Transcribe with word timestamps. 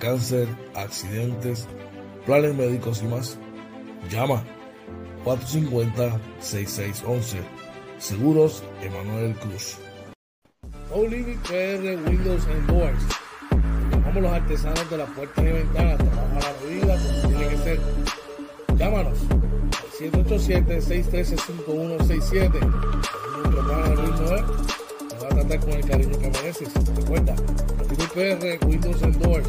cáncer, 0.00 0.46
accidentes, 0.76 1.66
planes 2.24 2.54
médicos 2.54 3.02
y 3.02 3.06
más. 3.06 3.36
Llama 4.08 4.44
450-6611. 5.24 7.40
Seguros 7.98 8.62
Emanuel 8.80 9.34
Cruz. 9.34 9.78
No 10.88 11.02
Limit 11.02 11.40
PR 11.40 11.96
Windows 12.08 12.46
and 12.46 12.64
Doors. 12.68 13.02
Llamamos 13.90 14.22
los 14.22 14.32
artesanos 14.32 14.88
de 14.88 14.98
las 14.98 15.10
puertas 15.10 15.44
y 15.44 15.48
ventanas. 15.48 15.98
Trabajamos 15.98 16.44
a 16.44 16.52
la 16.52 16.58
medida 16.64 16.96
como 16.96 17.20
tiene 17.28 17.48
que 17.48 17.56
ser. 17.56 17.80
Llámanos 18.76 19.18
787-613-5167. 19.98 22.60
Nuestro 23.34 23.66
plan 23.66 23.82
de. 23.82 23.88
Nos 24.06 24.20
va 25.24 25.26
a 25.26 25.28
tratar 25.28 25.58
con 25.58 25.72
el 25.72 25.84
cariño 25.84 26.16
que 26.20 26.30
mereces. 26.30 26.68
Recuerda, 26.94 27.34
Limit 27.90 28.12
PR 28.12 28.64
Windows 28.64 29.02
and 29.02 29.16
Doors. 29.16 29.48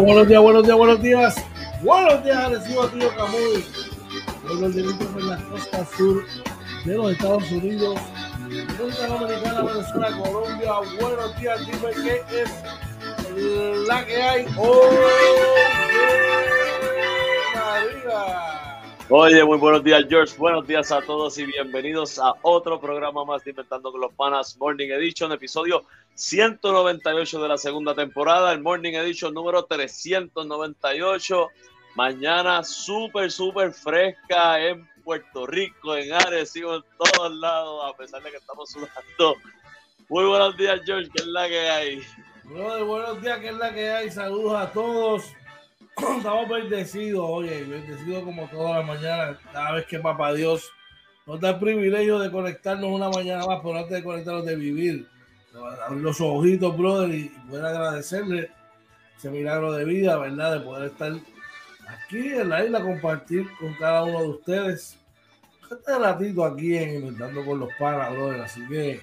Días, 0.00 0.06
buenos 0.06 0.28
días, 0.28 0.42
buenos 0.42 0.64
días, 0.64 0.76
buenos 0.76 1.02
días. 1.02 1.46
Buenos 1.82 2.24
días, 2.24 2.50
recibo 2.50 2.86
tío 2.88 3.14
Camuy. 3.16 3.64
Buenos 4.44 4.74
días 4.74 4.94
en 5.16 5.28
la 5.28 5.36
costa 5.48 5.86
sur 5.96 6.24
de 6.84 6.94
los 6.94 7.12
Estados 7.12 7.50
Unidos. 7.50 8.00
República 8.48 9.06
Dominicana, 9.06 9.62
Venezuela, 9.62 10.16
Colombia. 10.22 10.72
Buenos 11.00 11.40
días, 11.40 11.60
dime 11.66 11.92
qué 12.02 12.42
es 12.42 13.86
la 13.86 14.06
que 14.06 14.22
hay 14.22 14.46
hoy. 14.56 14.96
María. 17.54 18.80
Oye, 19.08 19.44
muy 19.44 19.58
buenos 19.58 19.84
días, 19.84 20.04
George. 20.08 20.34
Buenos 20.38 20.66
días 20.66 20.90
a 20.92 21.02
todos 21.02 21.36
y 21.38 21.44
bienvenidos 21.44 22.18
a 22.18 22.34
otro 22.42 22.80
programa 22.80 23.24
más 23.24 23.44
de 23.44 23.50
Inventando 23.50 23.92
con 23.92 24.00
los 24.00 24.12
Panas 24.12 24.56
Morning 24.58 24.88
Edition, 24.88 25.32
episodio 25.32 25.84
198 26.20 27.42
de 27.42 27.48
la 27.48 27.56
segunda 27.56 27.94
temporada, 27.94 28.52
el 28.52 28.60
Morning 28.60 28.92
Edition 28.92 29.32
número 29.32 29.64
398. 29.64 31.48
Mañana 31.96 32.62
súper, 32.62 33.30
súper 33.32 33.72
fresca 33.72 34.60
en 34.60 34.86
Puerto 35.02 35.46
Rico, 35.46 35.96
en 35.96 36.12
Arecibo, 36.12 36.76
en 36.76 36.82
todos 36.98 37.34
lados, 37.36 37.82
a 37.86 37.96
pesar 37.96 38.22
de 38.22 38.32
que 38.32 38.36
estamos 38.36 38.68
sudando. 38.70 39.36
Muy 40.10 40.26
buenos 40.26 40.58
días, 40.58 40.82
George, 40.84 41.08
¿qué 41.14 41.22
es 41.22 41.28
la 41.28 41.48
que 41.48 41.70
hay? 41.70 42.02
Brother, 42.44 42.84
buenos 42.84 43.22
días, 43.22 43.38
¿qué 43.38 43.48
es 43.48 43.56
la 43.56 43.72
que 43.72 43.90
hay? 43.90 44.10
Saludos 44.10 44.60
a 44.60 44.72
todos. 44.72 45.24
Estamos 46.18 46.48
bendecidos, 46.50 47.24
oye, 47.26 47.64
bendecidos 47.64 48.24
como 48.24 48.46
todas 48.48 48.76
las 48.76 48.86
mañanas, 48.86 49.38
cada 49.50 49.72
vez 49.72 49.86
que 49.86 49.98
Papá 49.98 50.34
Dios 50.34 50.70
nos 51.24 51.40
da 51.40 51.50
el 51.50 51.58
privilegio 51.58 52.18
de 52.18 52.30
conectarnos 52.30 52.90
una 52.90 53.08
mañana 53.08 53.46
más, 53.46 53.60
pero 53.62 53.78
antes 53.78 53.92
de 53.92 54.04
conectarnos, 54.04 54.44
de 54.44 54.56
vivir, 54.56 55.08
abrir 55.86 56.02
los 56.02 56.20
ojitos, 56.20 56.76
brother, 56.76 57.14
y 57.14 57.28
poder 57.48 57.64
agradecerle 57.64 58.50
ese 59.16 59.30
milagro 59.30 59.72
de 59.72 59.84
vida, 59.84 60.16
¿verdad? 60.18 60.58
De 60.58 60.60
poder 60.60 60.90
estar 60.90 61.12
aquí 61.88 62.32
en 62.32 62.48
la 62.48 62.64
isla, 62.64 62.82
compartir 62.82 63.46
con 63.58 63.74
cada 63.74 64.04
uno 64.04 64.22
de 64.22 64.28
ustedes 64.28 64.96
este 65.70 65.98
ratito 65.98 66.44
aquí 66.44 66.76
en 66.76 66.96
Inventando 66.96 67.44
con 67.44 67.60
los 67.60 67.68
Panas, 67.78 68.12
brother. 68.12 68.40
Así 68.40 68.66
que 68.66 69.02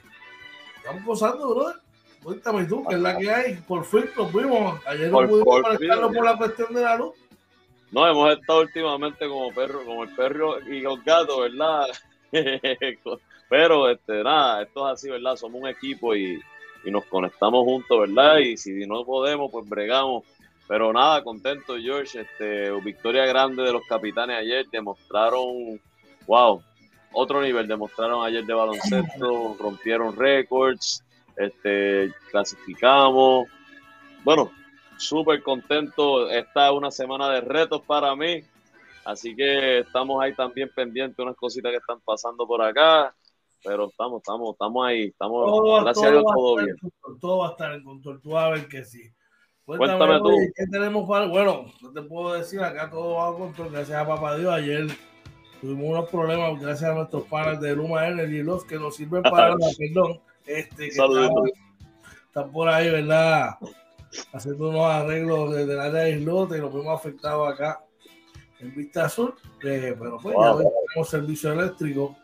estamos 0.77 1.03
gozando, 1.05 1.53
brother. 1.53 1.75
Cuéntame 2.23 2.65
tú, 2.65 2.83
¿qué 2.85 2.95
es 2.95 3.01
la 3.01 3.17
que 3.17 3.31
hay? 3.31 3.55
Por 3.55 3.85
fin 3.85 4.05
nos 4.17 4.31
fuimos. 4.31 4.85
Ayer 4.85 5.09
no 5.09 5.25
pudimos 5.27 5.61
conectarnos 5.61 6.13
por 6.13 6.25
la 6.25 6.37
cuestión 6.37 6.73
de 6.73 6.81
la 6.81 6.97
luz. 6.97 7.15
No, 7.91 8.05
hemos 8.05 8.37
estado 8.37 8.61
últimamente 8.61 9.27
como 9.29 9.53
perro, 9.53 9.85
como 9.85 10.03
el 10.03 10.13
perro 10.13 10.59
y 10.59 10.81
los 10.81 11.01
gatos, 11.05 11.39
¿verdad? 11.39 11.85
Pero 13.49 13.89
este, 13.89 14.23
nada, 14.23 14.63
esto 14.63 14.87
es 14.87 14.93
así, 14.93 15.09
¿verdad? 15.09 15.35
Somos 15.35 15.61
un 15.61 15.67
equipo 15.67 16.15
y, 16.15 16.39
y 16.83 16.91
nos 16.91 17.05
conectamos 17.05 17.63
juntos, 17.63 17.99
¿verdad? 17.99 18.37
Y 18.39 18.57
si 18.57 18.85
no 18.85 19.05
podemos, 19.05 19.51
pues 19.51 19.67
bregamos. 19.67 20.23
Pero 20.67 20.91
nada, 20.91 21.23
contento, 21.23 21.77
George. 21.77 22.21
Este, 22.21 22.71
victoria 22.81 23.25
grande 23.25 23.63
de 23.63 23.71
los 23.71 23.83
capitanes 23.87 24.37
ayer. 24.37 24.65
Demostraron, 24.69 25.79
wow, 26.27 26.61
otro 27.13 27.41
nivel. 27.41 27.67
Demostraron 27.67 28.25
ayer 28.25 28.45
de 28.45 28.53
baloncesto, 28.53 29.55
rompieron 29.59 30.15
récords, 30.15 31.03
este, 31.37 32.13
clasificamos. 32.31 33.47
Bueno, 34.23 34.51
súper 34.97 35.41
contento. 35.41 36.29
Esta 36.29 36.67
es 36.67 36.73
una 36.73 36.91
semana 36.91 37.29
de 37.29 37.41
retos 37.41 37.81
para 37.85 38.13
mí. 38.15 38.43
Así 39.05 39.33
que 39.33 39.79
estamos 39.79 40.21
ahí 40.21 40.33
también 40.33 40.69
pendientes 40.75 41.15
de 41.15 41.23
unas 41.23 41.37
cositas 41.37 41.71
que 41.71 41.77
están 41.77 42.01
pasando 42.01 42.45
por 42.45 42.61
acá. 42.61 43.15
Pero 43.63 43.89
estamos, 43.89 44.21
estamos, 44.21 44.51
estamos 44.53 44.85
ahí. 44.87 45.05
Estamos, 45.05 45.45
Todo, 45.45 45.83
gracias 45.83 45.95
todo 46.05 46.07
a 46.07 46.11
Dios, 46.11 46.23
todo 46.35 46.55
bien. 46.57 46.69
en 46.69 46.77
control, 46.77 47.19
todo 47.19 47.37
va 47.39 47.47
a 47.47 47.51
estar 47.51 47.71
en 47.73 47.83
control. 47.83 48.21
Tú 48.21 48.29
vas 48.31 48.43
a 48.45 48.49
ver 48.51 48.67
que 48.67 48.85
sí. 48.85 49.01
Cuéntame 49.65 50.19
tú. 50.19 50.27
oye, 50.29 50.51
¿Qué 50.55 50.63
tenemos 50.71 51.07
para.? 51.09 51.25
Bueno, 51.27 51.65
no 51.81 51.91
te 51.91 52.01
puedo 52.03 52.33
decir, 52.33 52.61
acá 52.61 52.89
todo 52.89 53.15
va 53.15 53.29
a 53.29 53.33
control. 53.33 53.71
Gracias 53.71 53.97
a 53.97 54.07
Papá 54.07 54.37
Dios. 54.37 54.53
Ayer 54.53 54.87
tuvimos 55.59 55.89
unos 55.89 56.09
problemas 56.09 56.59
gracias 56.61 56.89
a 56.89 56.93
nuestros 56.93 57.23
panas 57.23 57.59
de 57.59 57.75
Luma 57.75 58.07
Energy, 58.07 58.43
los 58.43 58.63
que 58.63 58.77
nos 58.77 58.95
sirven 58.95 59.23
para 59.23 59.49
la, 59.55 59.55
perdón, 59.77 60.21
este, 60.45 60.75
que 60.75 60.87
están, 60.87 61.09
están 62.27 62.51
por 62.51 62.69
ahí, 62.69 62.89
¿verdad? 62.91 63.57
Haciendo 64.31 64.69
unos 64.69 64.85
arreglos 64.85 65.53
desde 65.53 65.73
el 65.73 65.79
área 65.79 66.01
de 66.03 66.11
islote 66.11 66.57
y 66.57 66.61
nos 66.61 66.73
vimos 66.73 66.97
afectados 66.97 67.51
acá 67.51 67.83
en 68.59 68.73
Vista 68.73 69.05
Azul. 69.05 69.33
eh, 69.63 69.95
pero 69.99 70.17
pues 70.21 70.33
ya 70.39 70.51
Wow. 70.53 70.57
hoy 70.59 70.65
tenemos 70.93 71.09
servicio 71.09 71.51
eléctrico. 71.51 72.15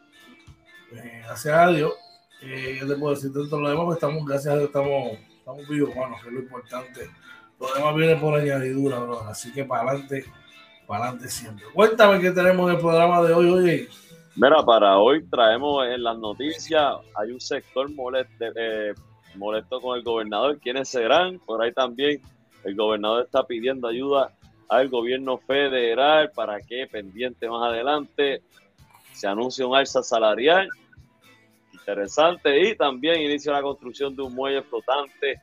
Eh, 0.97 1.21
gracias 1.25 1.53
a 1.53 1.67
Dios. 1.69 1.93
Eh, 2.41 2.77
yo 2.79 2.87
te 2.87 2.95
puedo 2.95 3.15
decir, 3.15 3.31
de 3.31 3.45
lo 3.45 3.69
demás, 3.69 3.85
pues 3.85 3.97
estamos, 3.97 4.25
gracias 4.25 4.53
a 4.53 4.57
Dios, 4.57 4.67
estamos, 4.67 5.17
estamos 5.37 5.67
vivos, 5.67 5.95
bueno, 5.95 6.15
que 6.21 6.27
es 6.27 6.33
lo 6.33 6.39
importante. 6.41 7.09
Lo 7.59 7.73
demás 7.73 7.95
viene 7.95 8.15
por 8.17 8.39
añadidura, 8.39 8.99
bro. 8.99 9.21
Así 9.21 9.53
que 9.53 9.63
para 9.63 9.89
adelante, 9.89 10.25
para 10.85 11.05
adelante 11.05 11.29
siempre. 11.29 11.65
Cuéntame 11.73 12.19
qué 12.19 12.31
tenemos 12.31 12.69
en 12.69 12.75
el 12.75 12.81
programa 12.81 13.21
de 13.21 13.33
hoy, 13.33 13.49
oye. 13.49 13.89
Mira, 14.35 14.63
para 14.65 14.97
hoy 14.97 15.23
traemos 15.29 15.85
en 15.85 16.03
las 16.03 16.17
noticias, 16.17 16.95
hay 17.15 17.31
un 17.31 17.39
sector 17.39 17.89
molesto, 17.91 18.45
eh, 18.55 18.93
molesto 19.35 19.79
con 19.79 19.97
el 19.97 20.03
gobernador. 20.03 20.59
¿Quiénes 20.59 20.89
serán? 20.89 21.39
Por 21.39 21.61
ahí 21.61 21.71
también 21.71 22.19
el 22.63 22.75
gobernador 22.75 23.25
está 23.25 23.45
pidiendo 23.45 23.87
ayuda 23.87 24.33
al 24.69 24.89
gobierno 24.89 25.37
federal. 25.37 26.31
¿Para 26.31 26.59
qué? 26.61 26.87
Pendiente 26.91 27.47
más 27.47 27.69
adelante. 27.69 28.41
Se 29.13 29.27
anuncia 29.27 29.67
un 29.67 29.75
alza 29.75 30.01
salarial. 30.01 30.67
Interesante. 31.83 32.69
Y 32.69 32.75
también 32.75 33.21
inicia 33.21 33.51
la 33.53 33.61
construcción 33.61 34.15
de 34.15 34.23
un 34.23 34.33
muelle 34.33 34.61
flotante. 34.63 35.41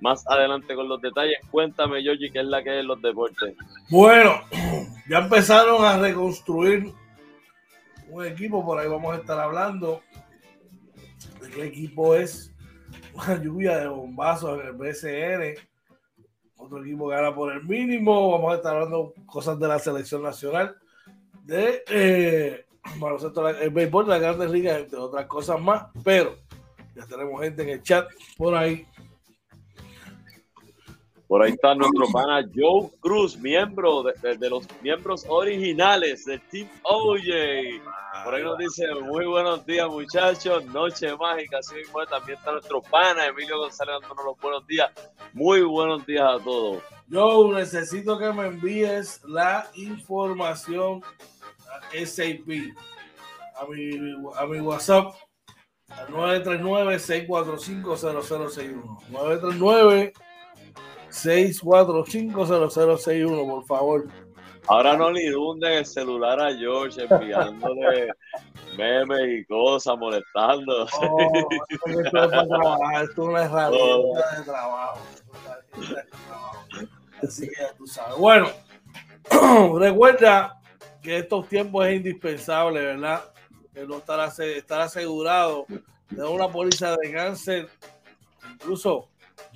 Más 0.00 0.24
adelante 0.26 0.74
con 0.74 0.88
los 0.88 1.00
detalles. 1.00 1.38
Cuéntame, 1.50 2.02
Georgie, 2.02 2.30
qué 2.30 2.40
es 2.40 2.46
la 2.46 2.62
que 2.62 2.80
es 2.80 2.84
los 2.84 3.00
deportes. 3.00 3.56
Bueno, 3.90 4.42
ya 5.08 5.18
empezaron 5.18 5.84
a 5.84 5.98
reconstruir 5.98 6.92
un 8.08 8.26
equipo. 8.26 8.64
Por 8.64 8.78
ahí 8.78 8.88
vamos 8.88 9.14
a 9.14 9.18
estar 9.18 9.38
hablando 9.38 10.02
de 11.40 11.50
qué 11.50 11.64
equipo 11.66 12.14
es. 12.14 12.52
Una 13.14 13.42
lluvia 13.42 13.78
de 13.78 13.88
bombazos 13.88 14.60
en 14.60 14.66
el 14.66 14.72
BCN 14.72 15.54
otro 16.64 16.82
equipo 16.82 17.08
gana 17.08 17.34
por 17.34 17.52
el 17.52 17.62
mínimo. 17.64 18.32
Vamos 18.32 18.52
a 18.52 18.56
estar 18.56 18.74
hablando 18.74 19.14
cosas 19.26 19.58
de 19.58 19.68
la 19.68 19.78
selección 19.78 20.22
nacional, 20.22 20.76
de 21.42 21.84
eh, 21.88 22.63
el 23.60 23.70
béisbol 23.70 24.06
de 24.06 24.10
las 24.10 24.20
grandes 24.20 24.50
ligas, 24.50 24.80
entre 24.80 24.98
otras 24.98 25.26
cosas 25.26 25.60
más. 25.60 25.86
Pero 26.02 26.36
ya 26.94 27.06
tenemos 27.06 27.40
gente 27.40 27.62
en 27.62 27.68
el 27.70 27.82
chat 27.82 28.08
por 28.36 28.54
ahí. 28.54 28.86
Por 31.26 31.42
ahí 31.42 31.52
está 31.52 31.74
nuestro 31.74 32.06
pana 32.12 32.46
Joe 32.54 32.90
Cruz, 33.00 33.36
miembro 33.36 34.02
de, 34.02 34.36
de, 34.36 34.50
los 34.50 34.68
miembros 34.82 35.24
originales 35.26 36.26
del 36.26 36.40
Team 36.42 36.68
OJ. 36.82 37.82
Por 38.24 38.34
ahí 38.34 38.42
nos 38.44 38.58
dice, 38.58 38.94
muy 39.02 39.24
buenos 39.24 39.64
días 39.64 39.88
muchachos, 39.88 40.64
noche 40.66 41.16
mágica, 41.16 41.58
así 41.58 41.76
mismo 41.76 42.04
también 42.06 42.38
está 42.38 42.52
nuestro 42.52 42.82
pana 42.82 43.26
Emilio 43.26 43.58
González 43.58 43.96
dándonos 44.00 44.24
los 44.26 44.40
buenos 44.40 44.66
días. 44.66 44.90
Muy 45.32 45.62
buenos 45.62 46.06
días 46.06 46.22
a 46.22 46.44
todos. 46.44 46.82
Yo 47.08 47.52
necesito 47.52 48.18
que 48.18 48.32
me 48.32 48.46
envíes 48.46 49.22
la 49.24 49.68
información 49.74 51.02
SAP, 51.92 52.48
a 53.56 53.66
mi, 53.66 54.16
a 54.36 54.46
mi 54.46 54.60
WhatsApp, 54.60 55.14
al 55.88 56.06
939-645-0061. 56.08 58.98
939 59.10 60.12
6450061, 61.10 63.46
por 63.46 63.64
favor. 63.66 64.06
Ahora 64.66 64.96
no 64.96 65.10
le 65.10 65.26
inunden 65.26 65.72
el 65.72 65.84
celular 65.86 66.40
a 66.40 66.56
George 66.56 67.06
enviándole 67.08 68.10
memes 68.76 69.40
y 69.40 69.44
cosas, 69.44 69.96
molestando. 69.98 70.86
Oh, 71.00 71.32
esto 71.68 71.86
es 71.86 71.96
esto 71.98 73.12
es 73.12 73.18
una 73.18 73.44
herramienta 73.44 74.38
de 74.38 74.44
trabajo. 74.44 75.00
Así 77.22 77.48
que 77.48 77.54
ya 77.60 77.72
tú 77.74 77.86
sabes. 77.86 78.18
Bueno, 78.18 78.48
recuerda 79.78 80.58
que 81.04 81.18
estos 81.18 81.48
tiempos 81.48 81.86
es 81.86 81.94
indispensable, 81.96 82.80
¿verdad? 82.80 83.22
Que 83.72 83.86
no 83.86 83.98
estar, 83.98 84.28
estar 84.40 84.80
asegurado 84.80 85.66
de 86.08 86.24
una 86.24 86.48
póliza 86.48 86.96
de 86.96 87.12
cáncer, 87.12 87.68
incluso 88.54 89.08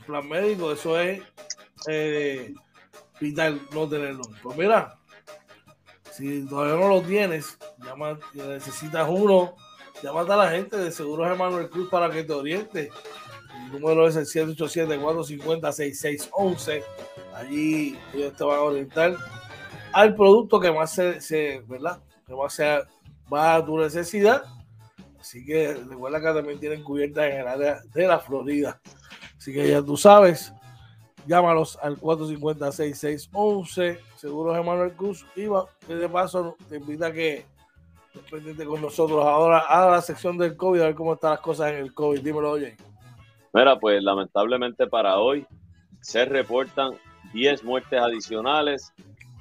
plan 0.07 0.29
médico, 0.29 0.71
eso 0.73 1.01
es 1.01 1.23
eh, 1.89 2.55
vital 3.19 3.61
no 3.73 3.89
tenerlo. 3.89 4.25
Pues 4.43 4.59
mira, 4.59 4.99
si 6.13 6.47
todavía 6.47 6.77
no 6.77 6.89
lo 6.89 7.01
tienes, 7.03 7.59
llama, 7.79 8.21
necesitas 8.35 9.09
uno, 9.09 9.57
llámate 10.03 10.33
a 10.33 10.37
la 10.37 10.51
gente 10.51 10.77
de 10.77 10.93
Seguros 10.93 11.31
Emanuel 11.31 11.71
Cruz 11.71 11.89
para 11.89 12.11
que 12.11 12.25
te 12.25 12.35
oriente. 12.35 12.91
El 13.67 13.73
número 13.81 14.07
es 14.07 14.17
el 14.17 14.27
787-450-6611. 14.27 16.85
Allí 17.35 17.99
ellos 18.15 18.37
te 18.37 18.45
van 18.45 18.57
a 18.57 18.63
orientar 18.63 19.17
al 19.93 20.15
producto 20.15 20.61
que 20.61 20.73
más 20.73 20.93
se, 20.93 21.63
¿verdad? 21.67 22.01
Que 22.27 22.35
más 22.35 22.53
sea, 22.53 22.83
va 23.33 23.55
a 23.57 23.65
tu 23.65 23.79
necesidad. 23.79 24.45
Así 25.21 25.45
que 25.45 25.75
recuerda 25.75 26.21
que 26.21 26.27
también 26.27 26.61
tienen 26.61 26.83
cubiertas 26.83 27.27
en 27.27 27.41
el 27.41 27.49
área 27.49 27.81
de 27.93 28.07
la 28.07 28.19
Florida. 28.19 28.81
Así 29.37 29.53
que 29.53 29.69
ya 29.69 29.83
tú 29.83 29.97
sabes, 29.97 30.53
llámalos 31.27 31.79
al 31.83 31.99
450-6611, 31.99 33.99
Seguros 34.17 34.57
Emanuel 34.57 34.93
Cruz. 34.93 35.27
Y 35.37 35.47
de 35.93 36.09
paso 36.09 36.57
te 36.69 36.77
invita 36.77 37.09
a 37.09 37.13
que 37.13 37.45
estés 38.15 38.67
con 38.67 38.81
nosotros 38.81 39.25
ahora 39.25 39.59
a 39.59 39.91
la 39.91 40.03
sección 40.03 40.39
del 40.39 40.57
COVID, 40.57 40.81
a 40.81 40.87
ver 40.87 40.95
cómo 40.95 41.15
están 41.15 41.33
las 41.33 41.41
cosas 41.41 41.73
en 41.73 41.79
el 41.79 41.93
COVID. 41.95 42.21
Dímelo, 42.21 42.53
oye. 42.53 42.77
Mira, 43.53 43.79
pues 43.79 44.03
lamentablemente 44.03 44.87
para 44.87 45.19
hoy 45.19 45.47
se 46.01 46.25
reportan 46.25 46.93
10 47.33 47.65
muertes 47.65 48.01
adicionales 48.01 48.93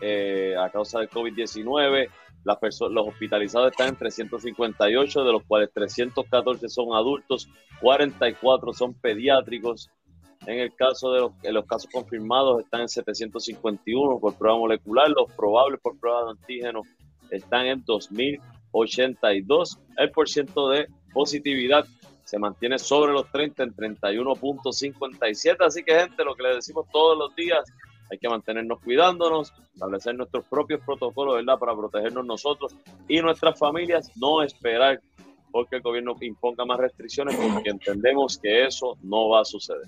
eh, 0.01 0.55
a 0.57 0.69
causa 0.69 0.99
del 0.99 1.09
COVID-19. 1.09 2.09
Las 2.43 2.57
personas, 2.57 2.93
los 2.93 3.07
hospitalizados 3.07 3.71
están 3.71 3.89
en 3.89 3.95
358, 3.97 5.23
de 5.23 5.31
los 5.31 5.43
cuales 5.43 5.69
314 5.73 6.69
son 6.69 6.93
adultos, 6.95 7.49
44 7.81 8.73
son 8.73 8.93
pediátricos. 8.93 9.89
En 10.45 10.59
el 10.59 10.73
caso 10.75 11.11
de 11.11 11.19
los, 11.21 11.31
los 11.43 11.65
casos 11.65 11.89
confirmados 11.91 12.63
están 12.63 12.81
en 12.81 12.89
751 12.89 14.19
por 14.19 14.35
prueba 14.35 14.57
molecular, 14.57 15.09
los 15.09 15.31
probables 15.33 15.81
por 15.81 15.99
prueba 15.99 16.23
de 16.23 16.29
antígeno 16.31 16.83
están 17.31 17.65
en 17.65 17.83
2082. 17.85 19.79
El 19.97 20.11
porcentaje 20.11 20.69
de 20.69 20.87
positividad 21.13 21.85
se 22.23 22.37
mantiene 22.37 22.77
sobre 22.77 23.13
los 23.13 23.31
30 23.31 23.63
en 23.63 23.75
31.57. 23.75 25.65
Así 25.65 25.83
que 25.83 25.99
gente, 25.99 26.23
lo 26.23 26.35
que 26.35 26.43
le 26.43 26.55
decimos 26.55 26.85
todos 26.91 27.17
los 27.17 27.33
días, 27.35 27.63
hay 28.09 28.17
que 28.17 28.29
mantenernos 28.29 28.79
cuidándonos, 28.81 29.53
establecer 29.73 30.15
nuestros 30.15 30.45
propios 30.45 30.81
protocolos, 30.85 31.35
¿verdad? 31.35 31.57
Para 31.59 31.75
protegernos 31.75 32.25
nosotros 32.25 32.75
y 33.07 33.21
nuestras 33.21 33.57
familias, 33.57 34.11
no 34.15 34.41
esperar 34.41 35.01
porque 35.51 35.77
el 35.77 35.81
gobierno 35.81 36.15
imponga 36.21 36.65
más 36.65 36.77
restricciones, 36.77 37.35
porque 37.35 37.69
entendemos 37.69 38.37
que 38.37 38.65
eso 38.65 38.97
no 39.01 39.29
va 39.29 39.41
a 39.41 39.45
suceder. 39.45 39.87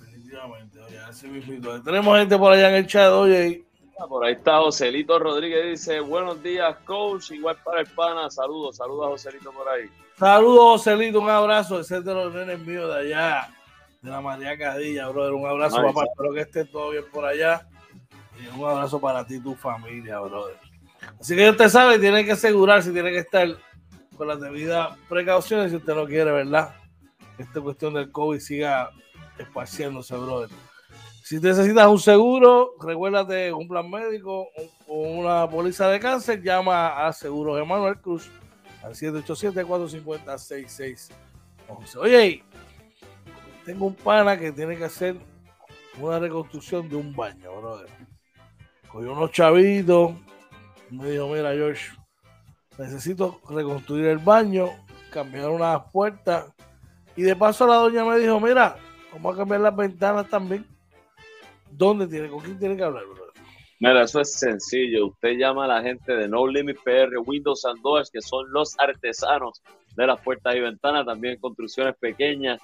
Definitivamente, 0.00 0.78
oye, 0.80 0.98
así 0.98 1.28
mismo. 1.28 1.80
Tenemos 1.82 2.18
gente 2.18 2.36
por 2.36 2.52
allá 2.52 2.68
en 2.70 2.74
el 2.74 2.86
chat, 2.86 3.10
oye. 3.12 3.64
Ah, 4.00 4.06
por 4.06 4.24
ahí 4.24 4.34
está 4.34 4.58
Joselito 4.58 5.18
Rodríguez, 5.18 5.64
dice, 5.64 5.98
buenos 6.00 6.40
días, 6.42 6.76
coach, 6.84 7.32
igual 7.32 7.56
para 7.64 7.80
el 7.80 7.86
pana, 7.88 8.30
saludos, 8.30 8.76
saludos 8.76 9.06
a 9.06 9.08
Joselito 9.10 9.50
por 9.50 9.68
ahí. 9.68 9.88
Saludos, 10.16 10.82
Joselito, 10.82 11.20
un 11.20 11.30
abrazo, 11.30 11.82
de 11.82 12.14
los 12.14 12.32
nenes 12.32 12.60
míos 12.60 12.88
de 12.94 13.00
allá 13.00 13.57
de 14.02 14.10
la 14.10 14.20
María 14.20 14.56
Cadilla, 14.56 15.08
brother. 15.08 15.32
Un 15.32 15.46
abrazo, 15.46 15.82
papá. 15.82 16.04
Espero 16.04 16.32
que 16.32 16.40
esté 16.40 16.64
todo 16.64 16.90
bien 16.90 17.04
por 17.12 17.24
allá. 17.24 17.66
Y 18.40 18.46
un 18.56 18.68
abrazo 18.68 19.00
para 19.00 19.26
ti 19.26 19.36
y 19.36 19.40
tu 19.40 19.54
familia, 19.54 20.20
brother. 20.20 20.56
Así 21.20 21.34
que 21.34 21.50
usted 21.50 21.68
sabe, 21.68 21.98
tiene 21.98 22.24
que 22.24 22.32
asegurarse, 22.32 22.92
tiene 22.92 23.10
que 23.10 23.18
estar 23.18 23.48
con 24.16 24.28
las 24.28 24.40
debidas 24.40 24.96
precauciones 25.08 25.70
si 25.70 25.76
usted 25.76 25.94
no 25.94 26.06
quiere, 26.06 26.30
¿verdad? 26.30 26.74
Esta 27.38 27.60
cuestión 27.60 27.94
del 27.94 28.10
COVID 28.10 28.40
siga 28.40 28.90
esparciéndose, 29.38 30.16
brother. 30.16 30.50
Si 31.22 31.38
necesitas 31.38 31.86
un 31.88 32.00
seguro, 32.00 32.72
recuérdate 32.80 33.52
un 33.52 33.68
plan 33.68 33.90
médico 33.90 34.48
o 34.86 35.02
una 35.02 35.48
póliza 35.48 35.88
de 35.88 36.00
cáncer, 36.00 36.42
llama 36.42 37.06
a 37.06 37.12
Seguros 37.12 37.60
Emanuel 37.60 38.00
Cruz 38.00 38.30
al 38.82 38.94
787-450-6611. 38.94 41.10
Oye, 41.98 42.42
tengo 43.68 43.84
un 43.84 43.94
pana 43.94 44.38
que 44.38 44.50
tiene 44.50 44.78
que 44.78 44.84
hacer 44.84 45.14
una 46.00 46.18
reconstrucción 46.18 46.88
de 46.88 46.96
un 46.96 47.14
baño, 47.14 47.54
brother. 47.60 47.90
Cogió 48.90 49.12
unos 49.12 49.30
chavitos, 49.30 50.12
me 50.88 51.10
dijo, 51.10 51.28
mira 51.28 51.52
George, 51.52 51.90
necesito 52.78 53.42
reconstruir 53.46 54.06
el 54.06 54.16
baño, 54.16 54.70
cambiar 55.10 55.50
unas 55.50 55.82
puertas. 55.92 56.50
Y 57.14 57.20
de 57.20 57.36
paso 57.36 57.66
la 57.66 57.74
doña 57.74 58.06
me 58.06 58.18
dijo, 58.18 58.40
mira, 58.40 58.78
vamos 59.12 59.34
a 59.34 59.36
cambiar 59.36 59.60
las 59.60 59.76
ventanas 59.76 60.26
también. 60.30 60.64
¿Dónde 61.70 62.06
tiene? 62.06 62.30
¿Con 62.30 62.40
quién 62.40 62.58
tiene 62.58 62.74
que 62.74 62.84
hablar, 62.84 63.04
brother? 63.04 63.34
Mira, 63.80 64.02
eso 64.02 64.22
es 64.22 64.32
sencillo. 64.32 65.08
Usted 65.08 65.36
llama 65.36 65.66
a 65.66 65.68
la 65.68 65.82
gente 65.82 66.16
de 66.16 66.26
No 66.26 66.46
Limit 66.46 66.78
PR, 66.82 67.18
Windows 67.18 67.66
and 67.66 67.82
Doors, 67.82 68.10
que 68.10 68.22
son 68.22 68.50
los 68.50 68.74
artesanos 68.78 69.60
de 69.94 70.06
las 70.06 70.18
puertas 70.22 70.56
y 70.56 70.60
ventanas, 70.60 71.04
también 71.04 71.38
construcciones 71.38 71.94
pequeñas, 71.98 72.58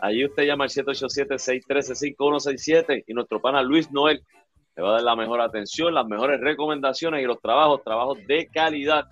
Allí 0.00 0.24
usted 0.24 0.44
llama 0.44 0.64
al 0.64 0.70
787-613-5167 0.70 3.04
y 3.06 3.14
nuestro 3.14 3.40
pana 3.40 3.62
Luis 3.62 3.90
Noel 3.90 4.22
le 4.76 4.82
va 4.82 4.90
a 4.90 4.92
dar 4.92 5.02
la 5.02 5.16
mejor 5.16 5.40
atención, 5.40 5.92
las 5.94 6.06
mejores 6.06 6.38
recomendaciones 6.40 7.22
y 7.22 7.26
los 7.26 7.40
trabajos, 7.40 7.82
trabajos 7.82 8.18
de 8.26 8.46
calidad. 8.52 9.06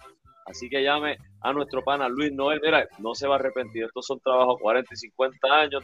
Así 0.44 0.68
que 0.68 0.82
llame 0.82 1.16
a 1.40 1.54
nuestro 1.54 1.82
pana 1.82 2.06
Luis 2.08 2.32
Noel. 2.32 2.60
Mira, 2.62 2.86
no 2.98 3.14
se 3.14 3.26
va 3.26 3.36
a 3.36 3.38
arrepentir. 3.38 3.84
Estos 3.84 4.04
son 4.06 4.20
trabajos 4.20 4.60
40 4.60 4.92
y 4.92 4.96
50 4.96 5.48
años 5.48 5.82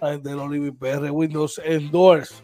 de 0.00 0.34
los 0.34 0.76
PR 0.76 1.10
Windows 1.10 1.60
Endorse. 1.64 2.34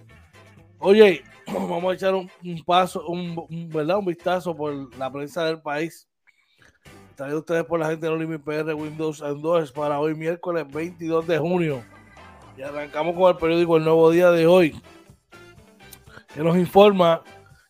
Oye, 0.78 1.23
vamos 1.47 1.92
a 1.92 1.95
echar 1.95 2.14
un, 2.14 2.30
paso, 2.64 3.07
un, 3.07 3.69
¿verdad? 3.69 3.99
un 3.99 4.07
vistazo 4.07 4.57
por 4.57 4.97
la 4.97 5.11
prensa 5.11 5.45
del 5.45 5.61
país. 5.61 6.09
Traído 7.14 7.40
ustedes 7.40 7.64
por 7.64 7.78
la 7.78 7.90
gente 7.90 8.07
de 8.07 8.16
Limit 8.16 8.42
PR 8.42 8.73
Windows 8.75 9.21
and 9.21 9.42
Doors 9.42 9.71
para 9.71 10.00
hoy 10.00 10.14
miércoles 10.14 10.66
22 10.73 11.26
de 11.26 11.38
junio. 11.38 11.85
Y 12.57 12.62
arrancamos 12.62 13.14
con 13.14 13.30
el 13.30 13.37
periódico 13.37 13.76
El 13.76 13.85
Nuevo 13.85 14.11
Día 14.11 14.30
de 14.30 14.47
hoy, 14.47 14.80
que 16.35 16.42
nos 16.42 16.57
informa 16.57 17.23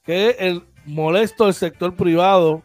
que 0.04 0.36
el 0.38 0.62
molesto 0.84 1.44
del 1.44 1.54
sector 1.54 1.94
privado 1.94 2.62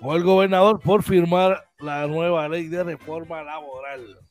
o 0.00 0.16
el 0.16 0.22
gobernador 0.22 0.80
por 0.80 1.02
firmar 1.02 1.66
la 1.78 2.06
nueva 2.06 2.48
ley 2.48 2.68
de 2.68 2.82
reforma 2.82 3.42
laboral. 3.42 4.25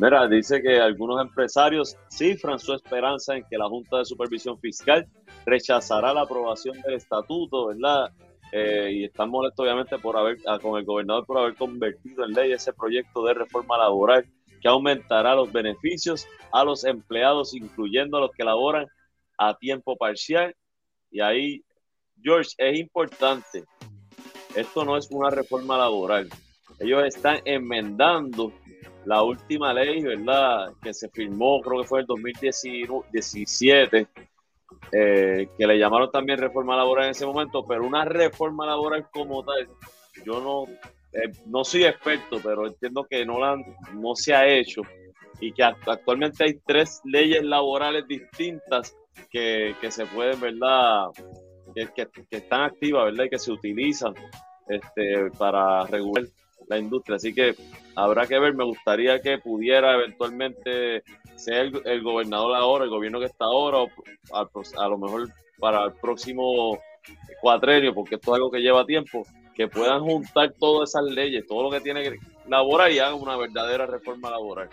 Mira, 0.00 0.28
dice 0.28 0.62
que 0.62 0.78
algunos 0.78 1.20
empresarios 1.20 1.96
cifran 2.08 2.60
su 2.60 2.72
esperanza 2.72 3.34
en 3.36 3.44
que 3.50 3.58
la 3.58 3.68
Junta 3.68 3.98
de 3.98 4.04
Supervisión 4.04 4.56
Fiscal 4.60 5.04
rechazará 5.44 6.14
la 6.14 6.20
aprobación 6.22 6.80
del 6.82 6.94
estatuto, 6.94 7.66
¿verdad? 7.66 8.12
Eh, 8.52 8.92
y 8.92 9.04
están 9.06 9.28
molestos 9.28 9.64
obviamente 9.64 9.98
por 9.98 10.16
haber, 10.16 10.38
ah, 10.46 10.60
con 10.60 10.78
el 10.78 10.84
gobernador 10.84 11.26
por 11.26 11.38
haber 11.38 11.56
convertido 11.56 12.24
en 12.24 12.32
ley 12.32 12.52
ese 12.52 12.72
proyecto 12.72 13.24
de 13.24 13.34
reforma 13.34 13.76
laboral 13.76 14.24
que 14.62 14.68
aumentará 14.68 15.34
los 15.34 15.50
beneficios 15.52 16.28
a 16.52 16.62
los 16.62 16.84
empleados, 16.84 17.52
incluyendo 17.52 18.18
a 18.18 18.20
los 18.20 18.30
que 18.30 18.44
laboran 18.44 18.86
a 19.36 19.54
tiempo 19.54 19.96
parcial. 19.96 20.54
Y 21.10 21.20
ahí, 21.20 21.64
George, 22.22 22.52
es 22.56 22.78
importante, 22.78 23.64
esto 24.54 24.84
no 24.84 24.96
es 24.96 25.10
una 25.10 25.30
reforma 25.30 25.76
laboral. 25.76 26.28
Ellos 26.78 27.02
están 27.04 27.40
enmendando 27.44 28.52
la 29.08 29.22
última 29.22 29.72
ley, 29.72 30.02
¿verdad? 30.02 30.70
Que 30.82 30.92
se 30.92 31.08
firmó, 31.08 31.62
creo 31.62 31.80
que 31.80 31.88
fue 31.88 32.00
en 32.00 32.02
el 32.02 32.06
2017, 32.08 34.06
eh, 34.92 35.48
que 35.56 35.66
le 35.66 35.78
llamaron 35.78 36.10
también 36.10 36.38
reforma 36.38 36.76
laboral 36.76 37.06
en 37.06 37.10
ese 37.12 37.24
momento, 37.24 37.64
pero 37.66 37.86
una 37.86 38.04
reforma 38.04 38.66
laboral 38.66 39.08
como 39.10 39.42
tal, 39.42 39.66
yo 40.26 40.42
no, 40.42 40.64
eh, 41.14 41.32
no 41.46 41.64
soy 41.64 41.84
experto, 41.84 42.36
pero 42.44 42.66
entiendo 42.66 43.06
que 43.08 43.24
no, 43.24 43.40
la, 43.40 43.56
no 43.94 44.14
se 44.14 44.34
ha 44.34 44.46
hecho 44.46 44.82
y 45.40 45.52
que 45.52 45.62
actualmente 45.62 46.44
hay 46.44 46.60
tres 46.66 47.00
leyes 47.06 47.42
laborales 47.42 48.06
distintas 48.06 48.94
que, 49.30 49.74
se 49.88 50.04
pueden, 50.04 50.38
¿verdad? 50.38 51.06
Que, 51.74 51.88
que, 51.94 52.36
están 52.36 52.60
activas, 52.60 53.06
¿verdad? 53.06 53.24
Y 53.24 53.30
que 53.30 53.38
se 53.38 53.52
utilizan 53.52 54.12
este, 54.68 55.30
para 55.38 55.86
regular 55.86 56.26
la 56.68 56.78
industria. 56.78 57.16
Así 57.16 57.34
que 57.34 57.54
habrá 57.94 58.26
que 58.26 58.38
ver, 58.38 58.54
me 58.54 58.64
gustaría 58.64 59.20
que 59.20 59.38
pudiera 59.38 59.94
eventualmente 59.94 61.02
ser 61.36 61.72
el, 61.84 62.02
gobernador 62.02 62.56
ahora, 62.56 62.84
el 62.84 62.90
gobierno 62.90 63.20
que 63.20 63.26
está 63.26 63.44
ahora, 63.44 63.78
o 63.78 63.88
a, 64.32 64.88
lo 64.88 64.98
mejor 64.98 65.28
para 65.58 65.84
el 65.84 65.92
próximo 65.94 66.78
cuatrenio, 67.40 67.94
porque 67.94 68.16
esto 68.16 68.32
es 68.32 68.34
algo 68.36 68.50
que 68.50 68.60
lleva 68.60 68.84
tiempo, 68.84 69.22
que 69.54 69.68
puedan 69.68 70.00
juntar 70.00 70.52
todas 70.58 70.90
esas 70.90 71.04
leyes, 71.04 71.46
todo 71.46 71.64
lo 71.64 71.70
que 71.70 71.80
tiene 71.80 72.02
que 72.02 72.18
laborar 72.48 72.90
y 72.90 72.98
hagan 72.98 73.20
una 73.20 73.36
verdadera 73.36 73.86
reforma 73.86 74.30
laboral. 74.30 74.68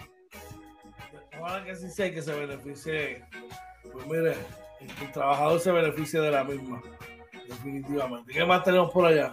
Ojalá 1.40 1.64
que 1.64 1.76
sí 1.76 1.90
sea 1.90 2.12
que 2.12 2.22
se 2.22 2.34
beneficie, 2.34 3.24
pues 3.92 4.06
mire, 4.08 4.36
el 4.80 5.12
trabajador 5.12 5.60
se 5.60 5.72
beneficie 5.72 6.20
de 6.20 6.32
la 6.32 6.44
misma, 6.44 6.82
definitivamente. 7.48 8.34
¿Qué 8.34 8.46
más 8.46 8.64
tenemos 8.64 8.92
por 8.92 9.06
allá? 9.06 9.32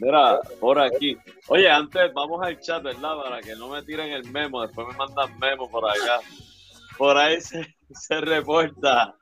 Mira, 0.00 0.40
por 0.60 0.78
aquí. 0.78 1.16
Oye, 1.48 1.68
antes 1.68 2.12
vamos 2.14 2.40
al 2.44 2.58
chat, 2.60 2.82
¿verdad? 2.82 3.16
Para 3.22 3.40
que 3.40 3.54
no 3.56 3.68
me 3.68 3.82
tiren 3.82 4.12
el 4.12 4.30
memo, 4.30 4.62
después 4.62 4.86
me 4.88 4.94
mandan 4.94 5.38
memo 5.38 5.68
por 5.70 5.88
acá. 5.88 6.20
Por 6.96 7.16
ahí 7.16 7.40
se, 7.40 8.20
reporta 8.20 9.14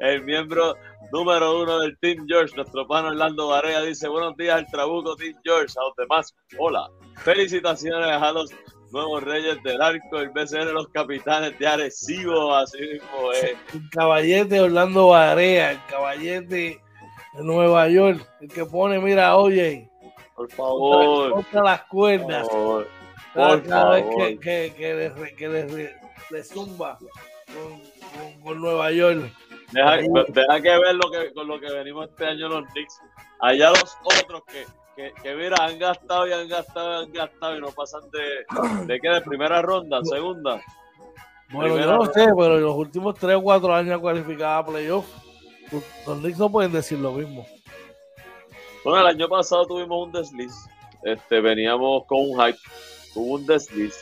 el 0.00 0.24
miembro 0.24 0.74
número 1.12 1.62
uno 1.62 1.78
del 1.78 1.96
Team 1.98 2.26
George, 2.26 2.54
nuestro 2.56 2.86
pan 2.86 3.04
Orlando 3.04 3.48
Barea, 3.48 3.80
dice 3.82 4.08
buenos 4.08 4.36
días 4.36 4.56
al 4.56 4.66
Trabuco 4.66 5.14
Team 5.14 5.34
George, 5.44 5.72
a 5.78 5.84
los 5.84 5.96
demás, 5.96 6.34
hola, 6.58 6.88
felicitaciones 7.18 8.08
a 8.08 8.32
los 8.32 8.50
nuevos 8.90 9.22
reyes 9.22 9.62
del 9.62 9.80
arco, 9.80 10.18
el 10.18 10.30
BCN, 10.30 10.74
los 10.74 10.88
capitanes 10.88 11.56
de 11.58 11.66
Arecibo, 11.66 12.54
así 12.54 12.78
mismo 12.80 13.32
es. 13.32 13.56
El 13.72 13.88
caballete 13.90 14.60
Orlando 14.60 15.08
Barea, 15.08 15.72
el 15.72 15.86
caballete 15.86 16.80
de 17.34 17.44
Nueva 17.44 17.88
York, 17.88 18.28
el 18.40 18.48
que 18.48 18.64
pone, 18.64 18.98
mira, 18.98 19.36
oye, 19.36 19.91
por 20.34 20.50
favor. 20.50 21.32
Contra 21.32 21.62
las 21.62 21.82
cuerdas. 21.84 22.48
Por, 22.48 22.86
cada, 23.66 23.90
vez 23.92 24.04
que, 24.16 24.38
que, 24.38 24.74
que, 24.76 25.34
que 25.36 25.48
le, 25.48 25.96
le, 26.30 26.44
zumba 26.44 26.98
con, 27.46 28.42
con, 28.42 28.60
Nueva 28.60 28.90
York. 28.92 29.32
Deja, 29.72 29.96
deja, 29.96 30.60
que 30.60 30.68
ver 30.68 30.94
lo 30.94 31.10
que, 31.10 31.32
con 31.32 31.48
lo 31.48 31.58
que 31.58 31.72
venimos 31.72 32.10
este 32.10 32.26
año 32.26 32.48
los 32.48 32.66
Knicks. 32.72 33.00
Allá 33.40 33.70
los 33.70 33.96
otros 34.04 34.42
que, 34.44 34.66
que, 34.96 35.12
que, 35.22 35.34
mira, 35.34 35.56
han 35.60 35.78
gastado 35.78 36.28
y 36.28 36.32
han 36.32 36.46
gastado 36.46 37.02
y 37.02 37.06
han 37.06 37.12
gastado 37.12 37.56
y 37.56 37.60
no 37.60 37.68
pasan 37.68 38.02
de, 38.10 38.86
de 38.86 39.00
qué, 39.00 39.08
de 39.08 39.22
primera 39.22 39.62
ronda, 39.62 40.00
segunda. 40.04 40.60
Bueno, 41.50 41.78
yo 41.78 41.86
no 41.86 42.04
sé, 42.06 42.26
pero 42.36 42.56
en 42.56 42.62
los 42.62 42.74
últimos 42.74 43.14
3 43.14 43.36
o 43.36 43.42
4 43.42 43.74
años 43.74 44.00
cualificada 44.00 44.58
a 44.58 44.66
playoff, 44.66 45.06
los 46.06 46.18
Knicks 46.18 46.38
no 46.38 46.50
pueden 46.50 46.72
decir 46.72 46.98
lo 46.98 47.12
mismo. 47.12 47.46
Bueno, 48.84 49.00
el 49.00 49.06
año 49.06 49.28
pasado 49.28 49.66
tuvimos 49.66 50.06
un 50.06 50.12
desliz. 50.12 50.52
Este, 51.04 51.40
veníamos 51.40 52.04
con 52.06 52.20
un 52.20 52.40
hype, 52.40 52.58
tuvo 53.14 53.34
un 53.34 53.46
desliz. 53.46 53.94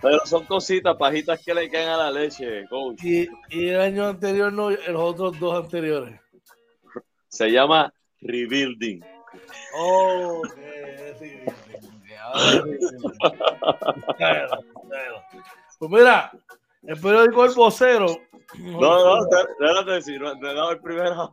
Pero 0.00 0.20
son 0.26 0.44
cositas, 0.44 0.96
pajitas 0.96 1.42
que 1.42 1.54
le 1.54 1.70
caen 1.70 1.88
a 1.88 1.96
la 1.96 2.10
leche, 2.10 2.66
coach. 2.68 3.02
Y, 3.02 3.28
el 3.50 3.80
año 3.80 4.06
anterior 4.06 4.52
no, 4.52 4.70
los 4.70 5.00
otros 5.00 5.38
dos 5.40 5.64
anteriores. 5.64 6.20
Se 7.28 7.50
llama 7.50 7.92
Rebuilding. 8.20 9.02
Oh, 9.76 10.42
Pues 15.78 15.90
mira, 15.90 16.32
el 16.82 17.00
periódico 17.00 17.44
El 17.44 17.54
Vocero. 17.54 18.06
No, 18.58 18.80
no, 18.80 19.26
espérate, 19.26 20.02
si 20.02 20.18
no, 20.18 20.32
he 20.32 20.54
dado 20.54 20.72
el 20.72 20.80
primero. 20.80 21.32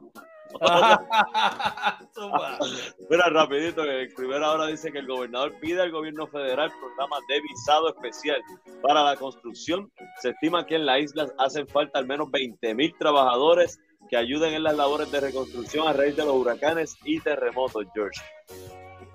Mira, 3.10 3.30
rapidito, 3.30 3.84
que 3.84 4.04
en 4.04 4.14
primera 4.14 4.52
hora 4.52 4.68
dice 4.68 4.92
que 4.92 5.00
el 5.00 5.08
gobernador 5.08 5.54
pide 5.60 5.82
al 5.82 5.92
gobierno 5.92 6.28
federal 6.28 6.72
programa 6.80 7.18
de 7.28 7.42
visado 7.42 7.90
especial 7.90 8.42
para 8.82 9.04
la 9.04 9.16
construcción. 9.16 9.92
Se 10.22 10.30
estima 10.30 10.66
que 10.66 10.76
en 10.76 10.86
la 10.86 11.00
isla 11.00 11.28
hacen 11.38 11.68
falta 11.68 12.00
al 12.00 12.06
menos 12.06 12.30
20 12.32 12.76
mil 12.76 12.96
trabajadores 12.98 13.80
que 14.10 14.18
ayuden 14.18 14.54
en 14.54 14.64
las 14.64 14.76
labores 14.76 15.12
de 15.12 15.22
reconstrucción 15.22 15.88
a 15.88 15.94
raíz 15.94 16.16
de 16.16 16.26
los 16.26 16.36
huracanes 16.36 16.98
y 17.04 17.20
terremotos, 17.20 17.86
George. 17.94 18.22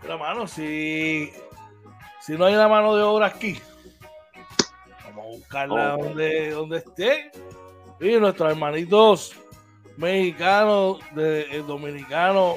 Pero, 0.01 0.19
mano, 0.19 0.47
si, 0.47 1.31
si 2.21 2.33
no 2.33 2.47
hay 2.47 2.55
la 2.55 2.69
mano 2.69 2.97
de 2.97 3.03
obra 3.03 3.27
aquí, 3.27 3.61
vamos 5.05 5.27
a 5.27 5.39
buscarla 5.39 5.97
donde, 5.97 6.51
donde 6.51 6.79
esté. 6.79 7.31
Y 8.01 8.17
nuestros 8.17 8.51
hermanitos 8.51 9.35
mexicanos, 9.97 10.99
de, 11.15 11.63
dominicanos, 11.67 12.57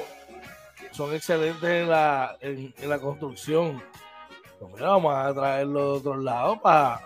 son 0.92 1.14
excelentes 1.14 1.62
en 1.62 1.88
la, 1.88 2.36
en, 2.40 2.72
la 2.86 2.98
construcción. 2.98 3.82
Pues 4.58 4.82
vamos 4.82 5.14
a 5.14 5.32
traerlo 5.32 5.92
de 5.92 5.98
otros 5.98 6.22
lados 6.22 6.58
para. 6.60 7.00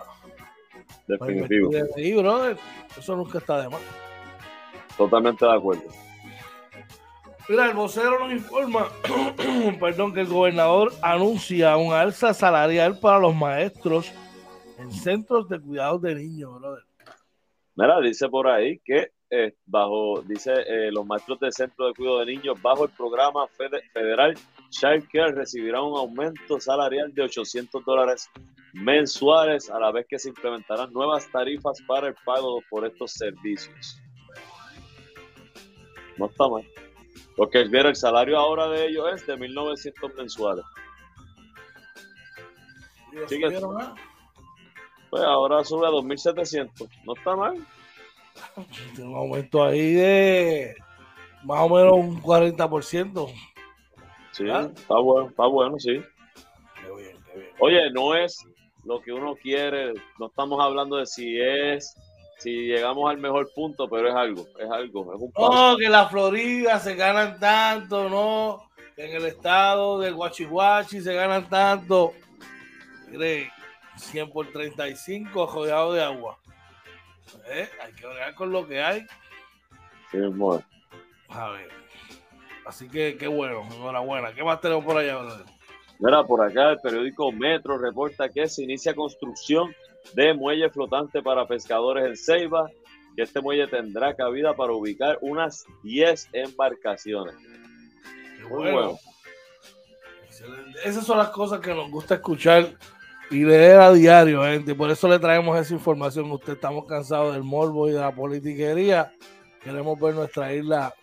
Definitivo. 1.07 1.71
Eso 2.97 3.15
nunca 3.15 3.37
está 3.37 3.61
de 3.61 3.69
más. 3.69 3.81
Totalmente 4.97 5.45
de 5.45 5.53
acuerdo. 5.53 5.83
Mira, 7.47 7.67
el 7.67 7.75
vocero 7.75 8.19
nos 8.19 8.31
informa, 8.31 8.87
perdón, 9.79 10.13
que 10.13 10.21
el 10.21 10.27
gobernador 10.27 10.91
anuncia 11.01 11.77
un 11.77 11.93
alza 11.93 12.33
salarial 12.33 12.99
para 12.99 13.19
los 13.19 13.35
maestros 13.35 14.11
en 14.79 14.91
centros 14.91 15.47
de 15.47 15.59
cuidados 15.59 16.01
de 16.01 16.15
niños, 16.15 16.59
brother. 16.59 16.83
Mira, 17.75 17.99
dice 17.99 18.27
por 18.29 18.47
ahí 18.47 18.79
que 18.83 19.11
eh, 19.29 19.55
bajo, 19.65 20.21
dice, 20.21 20.53
eh, 20.53 20.91
los 20.91 21.05
maestros 21.05 21.39
del 21.39 21.51
centro 21.51 21.87
de 21.87 21.93
cuidado 21.93 22.19
de 22.19 22.27
niños 22.27 22.61
bajo 22.61 22.85
el 22.85 22.91
programa 22.91 23.47
federal 23.93 24.35
Child 24.69 25.07
Care 25.11 25.31
recibirán 25.31 25.83
un 25.83 25.97
aumento 25.97 26.59
salarial 26.59 27.13
de 27.13 27.23
800 27.23 27.83
dólares 27.83 28.29
mensuales 28.73 29.69
a 29.69 29.79
la 29.79 29.91
vez 29.91 30.05
que 30.07 30.19
se 30.19 30.29
implementarán 30.29 30.91
nuevas 30.91 31.29
tarifas 31.31 31.81
para 31.87 32.09
el 32.09 32.15
pago 32.25 32.61
por 32.69 32.85
estos 32.85 33.13
servicios. 33.13 33.99
No 36.17 36.27
está 36.27 36.47
mal. 36.47 36.63
Porque 37.35 37.61
el 37.61 37.95
salario 37.95 38.37
ahora 38.37 38.67
de 38.69 38.87
ellos 38.87 39.05
es 39.13 39.27
de 39.27 39.35
1.900 39.35 40.15
mensuales. 40.15 40.65
Pues 45.09 45.23
ahora 45.23 45.63
sube 45.63 45.87
a 45.87 45.89
2.700. 45.89 46.89
No 47.05 47.13
está 47.13 47.35
mal. 47.35 47.65
Un 48.99 49.15
aumento 49.15 49.63
ahí 49.63 49.93
de 49.93 50.75
más 51.43 51.61
o 51.61 51.69
menos 51.69 51.93
un 51.93 52.21
40%. 52.21 53.33
Sí, 54.31 54.45
está 54.49 54.99
bueno, 54.99 55.29
está 55.29 55.45
bueno, 55.45 55.79
sí. 55.79 56.01
Oye, 57.59 57.89
no 57.91 58.15
es 58.15 58.45
lo 58.83 59.01
que 59.01 59.11
uno 59.11 59.35
quiere, 59.35 59.93
no 60.19 60.27
estamos 60.27 60.63
hablando 60.63 60.97
de 60.97 61.05
si 61.05 61.39
es 61.39 61.95
si 62.37 62.67
llegamos 62.67 63.09
al 63.09 63.17
mejor 63.17 63.51
punto, 63.53 63.87
pero 63.89 64.09
es 64.09 64.15
algo, 64.15 64.45
es 64.59 64.69
algo, 64.69 65.13
es 65.13 65.21
un 65.21 65.31
No, 65.37 65.77
que 65.77 65.89
la 65.89 66.07
Florida 66.07 66.79
se 66.79 66.95
ganan 66.95 67.39
tanto, 67.39 68.09
no, 68.09 68.69
que 68.95 69.05
en 69.05 69.15
el 69.15 69.25
estado 69.25 69.99
del 69.99 70.15
Guachihuachi 70.15 71.01
se 71.01 71.13
ganan 71.13 71.49
tanto. 71.49 72.13
Mire, 73.09 73.51
100 73.97 74.31
por 74.31 74.51
35 74.51 75.47
rodeado 75.47 75.93
de 75.93 76.03
agua. 76.03 76.37
¿Eh? 77.47 77.69
Hay 77.81 77.93
que 77.93 78.07
ver 78.07 78.35
con 78.35 78.51
lo 78.51 78.67
que 78.67 78.81
hay. 78.81 79.05
Sí, 80.11 80.17
bueno. 80.17 80.63
A 81.29 81.49
ver. 81.49 81.69
Así 82.65 82.89
que 82.89 83.17
qué 83.17 83.27
bueno, 83.27 83.63
enhorabuena. 83.73 84.33
¿Qué 84.33 84.43
más 84.43 84.59
tenemos 84.59 84.83
por 84.83 84.97
allá, 84.97 85.19
Mira, 85.99 86.23
por 86.23 86.41
acá 86.41 86.71
el 86.71 86.79
periódico 86.81 87.31
Metro 87.31 87.77
reporta 87.77 88.27
que 88.27 88.47
se 88.47 88.63
inicia 88.63 88.93
construcción 88.93 89.73
de 90.13 90.33
muelle 90.33 90.69
flotante 90.69 91.21
para 91.21 91.47
pescadores 91.47 92.05
en 92.05 92.17
Ceiba, 92.17 92.69
que 93.15 93.23
este 93.23 93.39
muelle 93.41 93.67
tendrá 93.67 94.13
cabida 94.15 94.53
para 94.55 94.73
ubicar 94.73 95.17
unas 95.21 95.65
10 95.83 96.29
embarcaciones. 96.33 97.35
Muy 98.49 98.71
bueno. 98.71 98.99
Esas 100.83 101.05
son 101.05 101.17
las 101.17 101.29
cosas 101.29 101.61
que 101.61 101.73
nos 101.73 101.89
gusta 101.89 102.15
escuchar 102.15 102.73
y 103.31 103.43
leer 103.43 103.79
a 103.79 103.91
diario, 103.91 104.43
gente. 104.43 104.75
Por 104.75 104.89
eso 104.89 105.07
le 105.07 105.19
traemos 105.19 105.57
esa 105.59 105.73
información. 105.73 106.31
Usted 106.31 106.53
estamos 106.53 106.85
cansados 106.85 107.33
del 107.33 107.43
morbo 107.43 107.89
y 107.89 107.93
de 107.93 107.99
la 107.99 108.13
politiquería. 108.13 109.11
Queremos 109.63 109.99
ver 109.99 110.15
nuestra 110.15 110.53
isla 110.53 110.93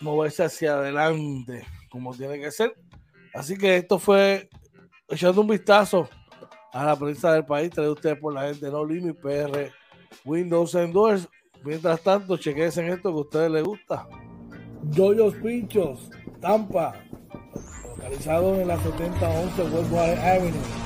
moverse 0.00 0.44
hacia 0.44 0.74
adelante 0.74 1.66
como 1.90 2.14
tiene 2.14 2.38
que 2.38 2.50
ser. 2.50 2.74
Así 3.34 3.56
que 3.56 3.76
esto 3.76 3.98
fue 3.98 4.48
echando 5.08 5.40
un 5.40 5.48
vistazo 5.48 6.08
a 6.72 6.84
la 6.84 6.96
prensa 6.96 7.32
del 7.32 7.44
país, 7.44 7.70
trae 7.70 7.88
ustedes 7.88 8.18
por 8.18 8.34
la 8.34 8.48
gente 8.48 8.70
No 8.70 8.84
Limit 8.84 9.18
PR, 9.20 9.70
Windows 10.24 10.74
and 10.74 10.92
Doors. 10.92 11.28
Mientras 11.64 12.02
tanto, 12.02 12.36
chequense 12.36 12.80
en 12.82 12.92
esto 12.92 13.10
que 13.10 13.18
a 13.18 13.20
ustedes 13.22 13.50
les 13.50 13.64
gusta. 13.64 14.06
Joyos 14.94 15.34
Pinchos, 15.36 16.10
Tampa, 16.40 16.94
localizado 17.96 18.60
en 18.60 18.68
la 18.68 18.76
7011 18.76 19.62
Westwater 19.62 20.18
Avenue. 20.18 20.85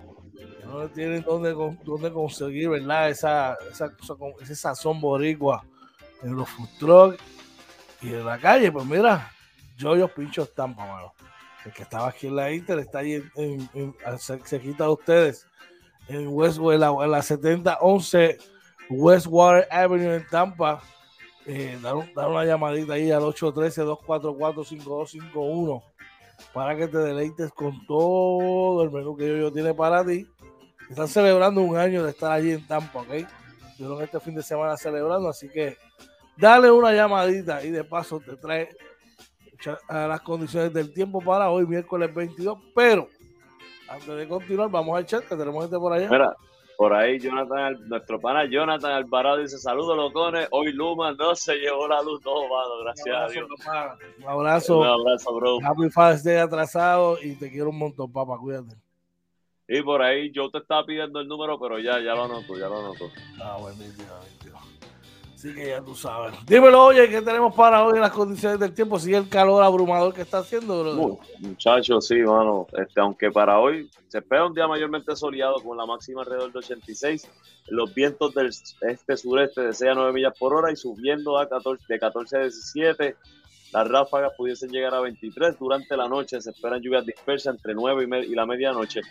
no 0.68 0.88
tienen 0.90 1.24
dónde, 1.24 1.56
dónde 1.84 2.14
conseguir, 2.14 2.70
¿verdad? 2.70 3.10
Esa, 3.10 3.58
esa, 3.72 3.92
ese 4.40 4.56
sazón 4.56 5.02
boricua 5.02 5.66
en 6.22 6.36
los 6.36 6.48
food 6.48 6.70
trucks 6.80 7.18
y 8.02 8.14
en 8.14 8.26
la 8.26 8.38
calle. 8.38 8.72
Pues 8.72 8.86
mira, 8.86 9.32
yo 9.78 9.96
yo 9.96 10.08
pincho 10.08 10.44
estampa, 10.44 10.86
mano. 10.86 11.14
El 11.66 11.74
que 11.74 11.84
estaba 11.84 12.10
aquí 12.10 12.28
en 12.28 12.36
la 12.36 12.52
Inter 12.52 12.80
está 12.80 13.00
ahí 13.00 13.24
en, 13.36 13.70
en, 13.74 13.96
se, 14.18 14.60
quita 14.60 14.86
de 14.86 14.90
ustedes 14.90 15.48
en 16.08 16.28
Westwood, 16.30 16.74
en 16.74 16.80
la, 16.80 16.90
en 16.90 17.12
la 17.12 17.22
7011 17.22 18.40
Westwater 18.92 19.68
Avenue 19.72 20.16
en 20.16 20.28
Tampa. 20.28 20.82
Eh, 21.46 21.80
dar, 21.82 21.96
una 22.28 22.46
llamadita 22.46 22.94
ahí 22.94 23.12
al 23.12 23.24
813-244-5251 23.24 25.84
para 26.54 26.76
que 26.76 26.88
te 26.88 27.00
deleites 27.00 27.52
con 27.52 27.84
todo 27.88 28.84
el 28.84 28.92
menú 28.92 29.18
que 29.18 29.40
yo, 29.40 29.52
tiene 29.52 29.74
para 29.74 30.06
ti. 30.06 30.28
Están 30.90 31.08
celebrando 31.08 31.62
un 31.62 31.78
año 31.78 32.04
de 32.04 32.12
estar 32.12 32.32
allí 32.32 32.52
en 32.52 32.68
Tampa, 32.68 33.00
¿ok? 33.00 33.26
Estuvieron 33.72 34.04
este 34.04 34.20
fin 34.20 34.36
de 34.36 34.44
semana 34.44 34.78
celebrando, 34.78 35.30
así 35.30 35.50
que 35.50 35.80
dale 36.38 36.72
una 36.72 36.94
llamadita 36.94 37.64
y 37.64 37.72
de 37.72 37.84
paso 37.84 38.20
te 38.20 38.36
trae 38.38 38.70
a 39.88 40.08
las 40.08 40.22
condiciones 40.22 40.74
del 40.74 40.94
tiempo 40.94 41.22
para 41.22 41.50
hoy, 41.50 41.66
miércoles 41.68 42.14
22. 42.14 42.58
Pero 42.76 43.08
antes 43.88 44.16
de 44.16 44.28
continuar, 44.28 44.70
vamos 44.70 44.98
a 44.98 45.02
echar 45.02 45.22
que 45.24 45.36
tenemos 45.36 45.64
gente 45.64 45.78
por 45.78 45.94
allá. 45.94 46.36
Por 46.78 46.94
ahí, 46.94 47.20
Jonathan, 47.20 47.78
nuestro 47.88 48.20
pana 48.20 48.46
Jonathan 48.46 48.92
Alvarado 48.92 49.38
dice: 49.38 49.60
Saludos, 49.60 49.96
locones. 49.96 50.48
Hoy 50.50 50.72
Luma 50.72 51.12
no 51.12 51.36
se 51.36 51.56
llevó 51.58 51.88
la 51.88 52.02
luz 52.02 52.22
todo, 52.24 52.42
mano. 52.50 52.80
Gracias 52.84 53.16
a 53.16 53.28
Dios. 53.28 53.48
Un 54.18 54.28
abrazo. 54.28 54.80
Un 54.80 54.88
abrazo, 54.88 55.36
bro. 55.36 55.60
Happy 55.64 55.92
Father's 55.92 56.24
Day 56.24 56.38
atrasado 56.38 57.18
y 57.22 57.36
te 57.36 57.52
quiero 57.52 57.70
un 57.70 57.78
montón, 57.78 58.12
papá. 58.12 58.36
Cuídate. 58.40 58.76
Y 59.68 59.84
por 59.84 60.02
ahí, 60.02 60.32
yo 60.32 60.50
te 60.50 60.58
estaba 60.58 60.84
pidiendo 60.84 61.20
el 61.20 61.28
número, 61.28 61.60
pero 61.60 61.78
ya, 61.78 62.00
ya 62.00 62.16
lo 62.16 62.24
anoto, 62.24 62.58
ya 62.58 62.68
lo 62.68 62.80
anoto. 62.80 63.12
Ah, 63.40 63.58
buenísimo, 63.60 64.08
Así 65.42 65.56
que 65.56 65.70
ya 65.70 65.82
tú 65.82 65.96
sabes. 65.96 66.36
Dímelo, 66.46 66.86
oye, 66.86 67.10
¿qué 67.10 67.20
tenemos 67.20 67.56
para 67.56 67.84
hoy 67.84 67.96
en 67.96 68.02
las 68.02 68.12
condiciones 68.12 68.60
del 68.60 68.76
tiempo? 68.76 69.00
¿Sigue 69.00 69.18
el 69.18 69.28
calor 69.28 69.64
abrumador 69.64 70.14
que 70.14 70.22
está 70.22 70.38
haciendo, 70.38 71.20
muchachos, 71.40 72.06
sí, 72.06 72.18
mano. 72.18 72.68
Este, 72.74 73.02
aunque 73.02 73.32
para 73.32 73.58
hoy 73.58 73.90
se 74.08 74.20
espera 74.20 74.46
un 74.46 74.54
día 74.54 74.68
mayormente 74.68 75.16
soleado 75.16 75.56
con 75.64 75.76
la 75.78 75.88
máxima 75.88 76.22
alrededor 76.22 76.52
de 76.52 76.60
86, 76.60 77.28
los 77.70 77.92
vientos 77.92 78.36
del 78.36 78.50
este-sureste 78.82 79.62
de 79.62 79.74
6 79.74 79.92
a 79.92 79.96
9 79.96 80.14
millas 80.14 80.38
por 80.38 80.54
hora 80.54 80.72
y 80.72 80.76
subiendo 80.76 81.40
a 81.40 81.50
14, 81.50 81.86
de 81.88 82.00
14 82.00 82.38
a 82.38 82.42
17. 82.42 83.16
Las 83.72 83.88
ráfagas 83.88 84.34
pudiesen 84.36 84.70
llegar 84.70 84.94
a 84.94 85.00
23. 85.00 85.58
Durante 85.58 85.96
la 85.96 86.08
noche 86.08 86.42
se 86.42 86.52
esperan 86.52 86.82
lluvias 86.82 87.06
dispersas 87.06 87.56
entre 87.56 87.74
9 87.74 88.24
y, 88.26 88.32
y 88.32 88.36
la 88.36 88.46
medianoche. 88.46 89.02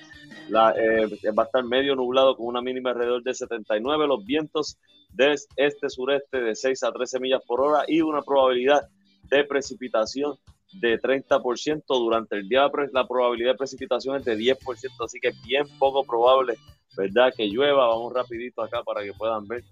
La, 0.49 0.75
eh, 0.77 1.07
va 1.37 1.44
a 1.44 1.46
estar 1.46 1.64
medio 1.64 1.94
nublado 1.96 2.37
con 2.37 2.46
una 2.46 2.61
mínima 2.61 2.90
alrededor 2.90 3.23
de 3.23 3.35
79. 3.35 4.07
Los 4.07 4.25
vientos 4.25 4.79
de 5.12 5.37
este-sureste 5.57 6.40
de 6.40 6.55
6 6.55 6.83
a 6.83 6.92
13 6.92 7.20
millas 7.20 7.42
por 7.46 7.61
hora 7.61 7.85
y 7.87 8.01
una 8.03 8.23
probabilidad 8.23 8.88
de 9.31 9.44
precipitación 9.44 10.37
de 10.73 11.01
30%. 11.01 11.83
Durante 11.88 12.37
el 12.37 12.49
día 12.49 12.70
la 12.92 13.07
probabilidad 13.07 13.53
de 13.53 13.59
precipitación 13.59 14.16
es 14.16 14.25
de 14.25 14.37
10%, 14.37 15.05
así 15.05 15.18
que 15.20 15.29
es 15.29 15.42
bien 15.42 15.66
poco 15.79 16.05
probable, 16.05 16.57
¿verdad? 16.96 17.33
Que 17.35 17.49
llueva. 17.49 17.88
Vamos 17.88 18.12
rapidito 18.12 18.62
acá 18.62 18.83
para 18.83 19.03
que 19.03 19.12
puedan 19.12 19.46
ver. 19.46 19.64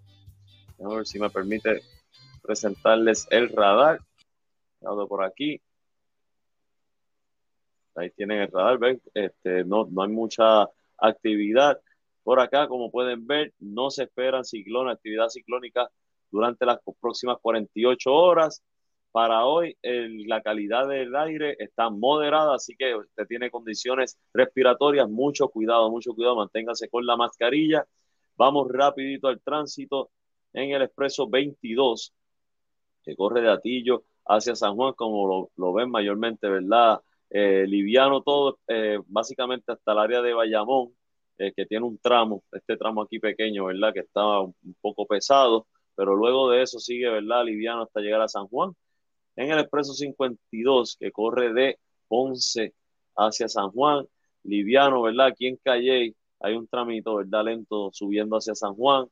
A 0.85 0.89
ver 0.95 1.07
si 1.07 1.19
me 1.19 1.29
permite 1.29 1.83
presentarles 2.43 3.27
el 3.31 3.49
radar. 3.51 4.01
Por 5.09 5.25
aquí. 5.25 5.61
Ahí 7.95 8.11
tienen 8.11 8.43
el 8.43 8.53
radar, 8.53 8.79
ven, 8.79 9.03
este, 9.15 9.65
no, 9.65 9.87
no 9.91 10.03
hay 10.03 10.09
mucha 10.09 10.69
actividad. 10.97 11.81
Por 12.23 12.41
acá, 12.41 12.69
como 12.69 12.91
pueden 12.91 13.27
ver, 13.27 13.53
no 13.59 13.91
se 13.91 14.05
esperan 14.05 14.45
ciclones, 14.45 14.95
actividad 14.95 15.29
ciclónica 15.29 15.91
durante 16.31 16.65
las 16.67 16.79
próximas 17.01 17.39
48 17.41 18.13
horas. 18.13 18.63
Para 19.11 19.47
hoy, 19.47 19.77
la 19.83 20.43
calidad 20.43 20.87
del 20.87 21.17
aire 21.17 21.57
está 21.59 21.91
moderada, 21.91 22.55
así 22.55 22.77
que 22.77 22.95
usted 22.95 23.27
tiene 23.27 23.51
condiciones 23.51 24.19
respiratorias. 24.35 25.09
Mucho 25.09 25.49
cuidado, 25.49 25.91
mucho 25.91 26.15
cuidado, 26.15 26.37
manténgase 26.37 26.89
con 26.89 27.07
la 27.07 27.17
mascarilla. 27.17 27.87
Vamos 28.37 28.69
rapidito 28.71 29.29
al 29.29 29.41
tránsito 29.41 30.11
en 30.53 30.71
el 30.71 30.83
expreso 30.83 31.29
22, 31.29 32.13
que 33.03 33.17
corre 33.17 33.41
de 33.41 33.51
Atillo 33.51 34.05
hacia 34.29 34.55
San 34.55 34.77
Juan, 34.77 34.95
como 34.95 35.51
lo, 35.57 35.73
ven 35.73 35.91
mayormente, 35.91 36.49
¿verdad? 36.49 37.01
Eh, 37.31 37.67
liviano 37.67 38.23
todo, 38.23 38.59
eh, 38.69 38.99
básicamente 39.07 39.73
hasta 39.73 39.93
el 39.93 39.99
área 39.99 40.23
de 40.23 40.35
Bayamón 40.35 40.93
eh, 41.39 41.53
que 41.55 41.67
tiene 41.67 41.87
un 41.87 41.99
tramo, 41.99 42.43
este 42.53 42.77
tramo 42.77 43.03
aquí 43.03 43.19
pequeño, 43.21 43.67
¿verdad? 43.67 43.93
Que 43.95 44.01
está 44.01 44.41
un, 44.41 44.55
poco 44.81 45.07
pesado, 45.07 45.67
pero 45.95 46.17
luego 46.17 46.51
de 46.51 46.63
eso 46.63 46.79
sigue, 46.81 47.09
¿verdad? 47.09 47.45
Liviano 47.45 47.83
hasta 47.83 48.01
llegar 48.01 48.21
a 48.23 48.29
San 48.29 48.49
Juan. 48.49 48.73
En 49.37 49.51
el 49.53 49.61
expreso 49.61 49.95
52, 49.95 50.97
que 50.99 51.13
corre 51.13 51.53
de 51.55 51.79
Ponce 52.09 52.75
hacia 53.17 53.49
San 53.49 53.71
Juan, 53.71 54.07
liviano, 54.45 55.03
¿verdad? 55.03 55.29
Aquí 55.29 55.47
en 55.47 55.57
Calle 55.59 56.15
hay 56.41 56.55
un 56.55 56.69
tramito, 56.69 57.17
¿verdad? 57.17 57.45
Lento 57.45 57.91
subiendo 57.93 58.37
hacia 58.37 58.55
San 58.55 58.75
Juan, 58.75 59.07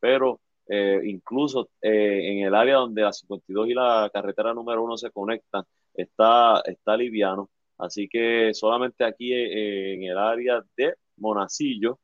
pero 0.00 0.40
eh, 0.68 1.00
incluso 1.04 1.68
eh, 1.80 2.32
en 2.32 2.46
el 2.46 2.54
área 2.54 2.76
donde 2.76 3.02
la 3.02 3.12
52 3.12 3.68
y 3.68 3.74
la 3.74 4.10
carretera 4.12 4.54
número 4.54 4.82
1 4.84 4.96
se 4.98 5.10
conectan, 5.10 5.64
está, 5.94 6.60
está 6.64 6.96
liviano. 6.96 7.50
Así 7.78 8.08
que 8.08 8.52
solamente 8.54 9.04
aquí 9.04 9.32
en 9.32 10.04
el 10.04 10.16
área 10.18 10.62
de 10.76 10.94
Monacillo, 11.16 11.98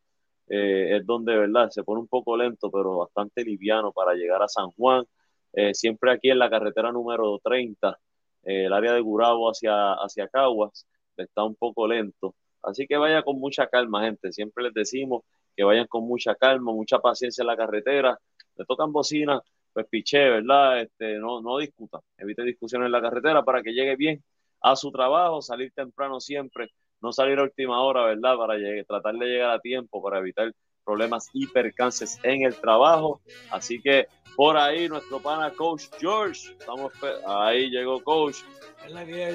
eh, 0.50 0.96
es 0.96 1.06
donde, 1.06 1.36
¿verdad? 1.36 1.70
Se 1.70 1.84
pone 1.84 2.00
un 2.00 2.08
poco 2.08 2.36
lento, 2.36 2.70
pero 2.70 2.98
bastante 2.98 3.44
liviano 3.44 3.92
para 3.92 4.14
llegar 4.14 4.42
a 4.42 4.48
San 4.48 4.70
Juan. 4.72 5.04
Eh, 5.52 5.74
siempre 5.74 6.12
aquí 6.12 6.30
en 6.30 6.38
la 6.40 6.50
carretera 6.50 6.90
número 6.92 7.38
30, 7.42 7.98
eh, 8.44 8.64
el 8.66 8.72
área 8.72 8.92
de 8.94 9.00
Gurabo 9.00 9.48
hacia, 9.50 9.94
hacia 9.94 10.28
Caguas, 10.28 10.86
está 11.16 11.44
un 11.44 11.54
poco 11.54 11.86
lento. 11.86 12.34
Así 12.62 12.86
que 12.86 12.96
vaya 12.96 13.22
con 13.22 13.38
mucha 13.38 13.68
calma, 13.68 14.02
gente. 14.04 14.32
Siempre 14.32 14.64
les 14.64 14.74
decimos 14.74 15.22
que 15.56 15.64
vayan 15.64 15.86
con 15.86 16.04
mucha 16.06 16.34
calma, 16.34 16.72
mucha 16.72 16.98
paciencia 16.98 17.42
en 17.42 17.46
la 17.48 17.56
carretera. 17.56 18.18
Le 18.60 18.66
tocan 18.66 18.92
bocina, 18.92 19.40
pues 19.72 19.86
piché, 19.88 20.28
¿verdad? 20.30 20.82
Este, 20.82 21.14
no, 21.18 21.40
no 21.40 21.58
discutan. 21.58 22.00
Evite 22.18 22.42
discusiones 22.44 22.86
en 22.86 22.92
la 22.92 23.02
carretera 23.02 23.42
para 23.42 23.62
que 23.62 23.72
llegue 23.72 23.96
bien 23.96 24.22
a 24.60 24.76
su 24.76 24.92
trabajo, 24.92 25.40
salir 25.40 25.72
temprano 25.72 26.20
siempre 26.20 26.70
no 27.00 27.12
salir 27.12 27.38
a 27.38 27.44
última 27.44 27.82
hora, 27.82 28.04
¿verdad? 28.04 28.36
Para 28.36 28.54
tratar 28.86 29.14
de 29.14 29.26
llegar 29.26 29.50
a 29.50 29.60
tiempo, 29.60 30.02
para 30.02 30.18
evitar 30.18 30.52
problemas 30.84 31.28
y 31.32 31.46
percances 31.46 32.18
en 32.22 32.42
el 32.42 32.54
trabajo. 32.54 33.20
Así 33.50 33.80
que 33.80 34.06
por 34.36 34.56
ahí 34.56 34.88
nuestro 34.88 35.20
pana 35.20 35.50
Coach 35.50 35.84
George, 35.98 36.52
estamos 36.58 36.92
ahí 37.26 37.70
llegó 37.70 38.02
Coach. 38.02 38.38
Es 38.84 38.92
la 38.92 39.04
que 39.04 39.34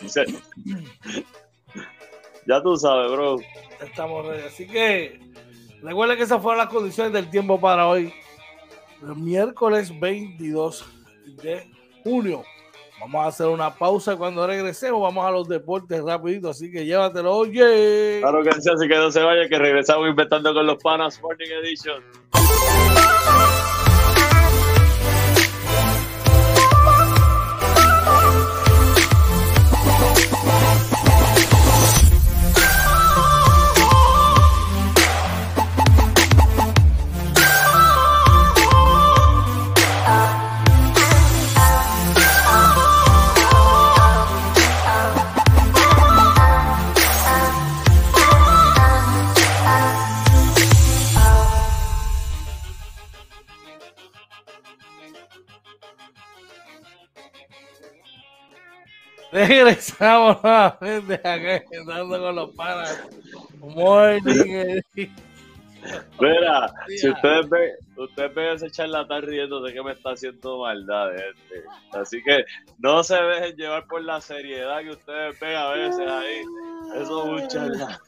ya 2.46 2.62
tú 2.62 2.76
sabes, 2.76 3.10
bro. 3.10 3.36
Estamos 3.80 4.26
ready. 4.26 4.42
Así 4.42 4.66
que 4.66 5.20
recuerden 5.82 6.16
que 6.16 6.24
esas 6.24 6.42
fueron 6.42 6.58
las 6.58 6.68
condiciones 6.68 7.12
del 7.12 7.30
tiempo 7.30 7.60
para 7.60 7.88
hoy. 7.88 8.12
Miércoles 9.16 9.98
22 9.98 10.84
de 11.42 11.70
junio. 12.02 12.42
Vamos 13.00 13.24
a 13.24 13.28
hacer 13.28 13.46
una 13.48 13.74
pausa 13.74 14.16
cuando 14.16 14.46
regresemos. 14.46 15.00
Vamos 15.00 15.26
a 15.26 15.30
los 15.30 15.48
deportes 15.48 16.02
rapidito, 16.02 16.48
así 16.48 16.70
que 16.70 16.86
llévatelo, 16.86 17.34
oye. 17.36 18.18
Claro 18.20 18.42
que 18.42 18.52
sí, 18.52 18.70
así 18.70 18.88
que 18.88 18.96
no 18.96 19.10
se 19.10 19.22
vaya, 19.22 19.48
que 19.48 19.58
regresamos 19.58 20.08
inventando 20.08 20.54
con 20.54 20.66
los 20.66 20.82
panas 20.82 21.20
Morning 21.20 21.50
Edition. 21.62 22.02
Regresamos 59.48 60.42
nuevamente 60.42 61.14
acá 61.14 61.64
dando 61.86 62.20
con 62.20 62.34
los 62.34 62.50
panas. 62.54 63.08
Morning. 63.58 64.80
Mira, 66.18 66.72
si 66.88 67.10
ustedes 67.10 67.48
ven, 67.50 67.70
ustedes 67.96 68.34
ven 68.34 68.54
ese 68.54 68.70
charlatán 68.70 69.22
riendo 69.22 69.60
de 69.60 69.72
que 69.74 69.82
me 69.82 69.92
está 69.92 70.12
haciendo 70.12 70.60
maldad 70.60 71.14
este. 71.14 71.64
Así 71.92 72.22
que 72.22 72.44
no 72.78 73.04
se 73.04 73.16
dejen 73.16 73.56
llevar 73.56 73.86
por 73.86 74.02
la 74.02 74.20
seriedad 74.20 74.80
que 74.80 74.90
ustedes 74.90 75.38
ven 75.40 75.56
a 75.56 75.68
veces 75.72 76.08
ahí. 76.08 76.42
Eso 77.02 77.36
es 77.36 77.42
un 77.42 77.48
charlatán. 77.48 77.98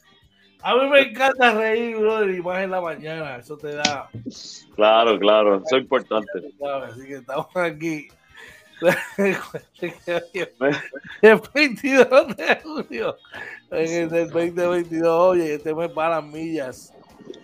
A 0.62 0.74
mí 0.74 0.88
me 0.88 1.00
encanta 1.00 1.52
reír, 1.52 1.96
bro, 1.98 2.20
de 2.20 2.40
más 2.40 2.64
en 2.64 2.70
la 2.70 2.80
mañana. 2.80 3.36
Eso 3.36 3.58
te 3.58 3.74
da. 3.74 4.08
Claro, 4.74 5.18
claro, 5.18 5.56
eso 5.56 5.76
es 5.76 5.82
importante. 5.82 6.30
Así 6.88 7.06
que 7.06 7.14
estamos 7.16 7.54
aquí 7.54 8.08
el 11.22 11.40
22 11.54 12.36
de 12.36 12.60
julio 12.62 13.16
en 13.70 14.14
el 14.14 14.30
2022, 14.30 15.08
oye, 15.08 15.54
este 15.54 15.74
mes 15.74 15.90
para 15.90 16.20
las 16.20 16.24
millas. 16.24 16.92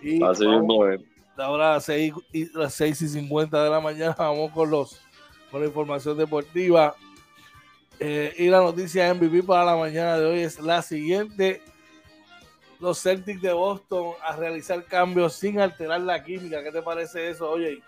Y 0.01 0.23
Así 0.23 0.45
es. 0.45 1.01
Ahora 1.37 1.71
a 1.71 1.73
las 1.75 1.85
6, 1.85 2.13
y, 2.31 2.57
las 2.57 2.73
6 2.75 3.01
y 3.01 3.07
50 3.09 3.63
de 3.63 3.69
la 3.69 3.79
mañana 3.79 4.15
vamos 4.17 4.51
con 4.51 4.69
los 4.69 5.01
con 5.51 5.61
la 5.61 5.67
información 5.67 6.17
deportiva. 6.17 6.95
Eh, 7.99 8.33
y 8.37 8.49
la 8.49 8.59
noticia 8.59 9.13
MVP 9.13 9.43
para 9.43 9.65
la 9.65 9.75
mañana 9.75 10.17
de 10.17 10.25
hoy 10.25 10.39
es 10.39 10.59
la 10.59 10.81
siguiente. 10.81 11.61
Los 12.79 13.01
Celtics 13.01 13.41
de 13.41 13.53
Boston 13.53 14.13
a 14.23 14.35
realizar 14.35 14.83
cambios 14.83 15.33
sin 15.33 15.59
alterar 15.59 16.01
la 16.01 16.23
química. 16.23 16.63
¿Qué 16.63 16.71
te 16.71 16.81
parece 16.81 17.29
eso, 17.29 17.49
oye? 17.49 17.81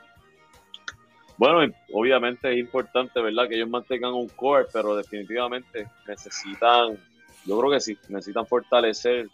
Bueno, 1.37 1.73
obviamente 1.91 2.51
es 2.51 2.57
importante, 2.57 3.21
¿verdad? 3.21 3.49
Que 3.49 3.55
ellos 3.55 3.69
mantengan 3.69 4.13
un 4.13 4.29
core, 4.29 4.67
pero 4.71 4.95
definitivamente 4.95 5.87
necesitan, 6.07 6.97
yo 7.45 7.59
creo 7.59 7.71
que 7.71 7.79
sí, 7.81 7.97
necesitan 8.07 8.45
fortalecer 8.45 9.27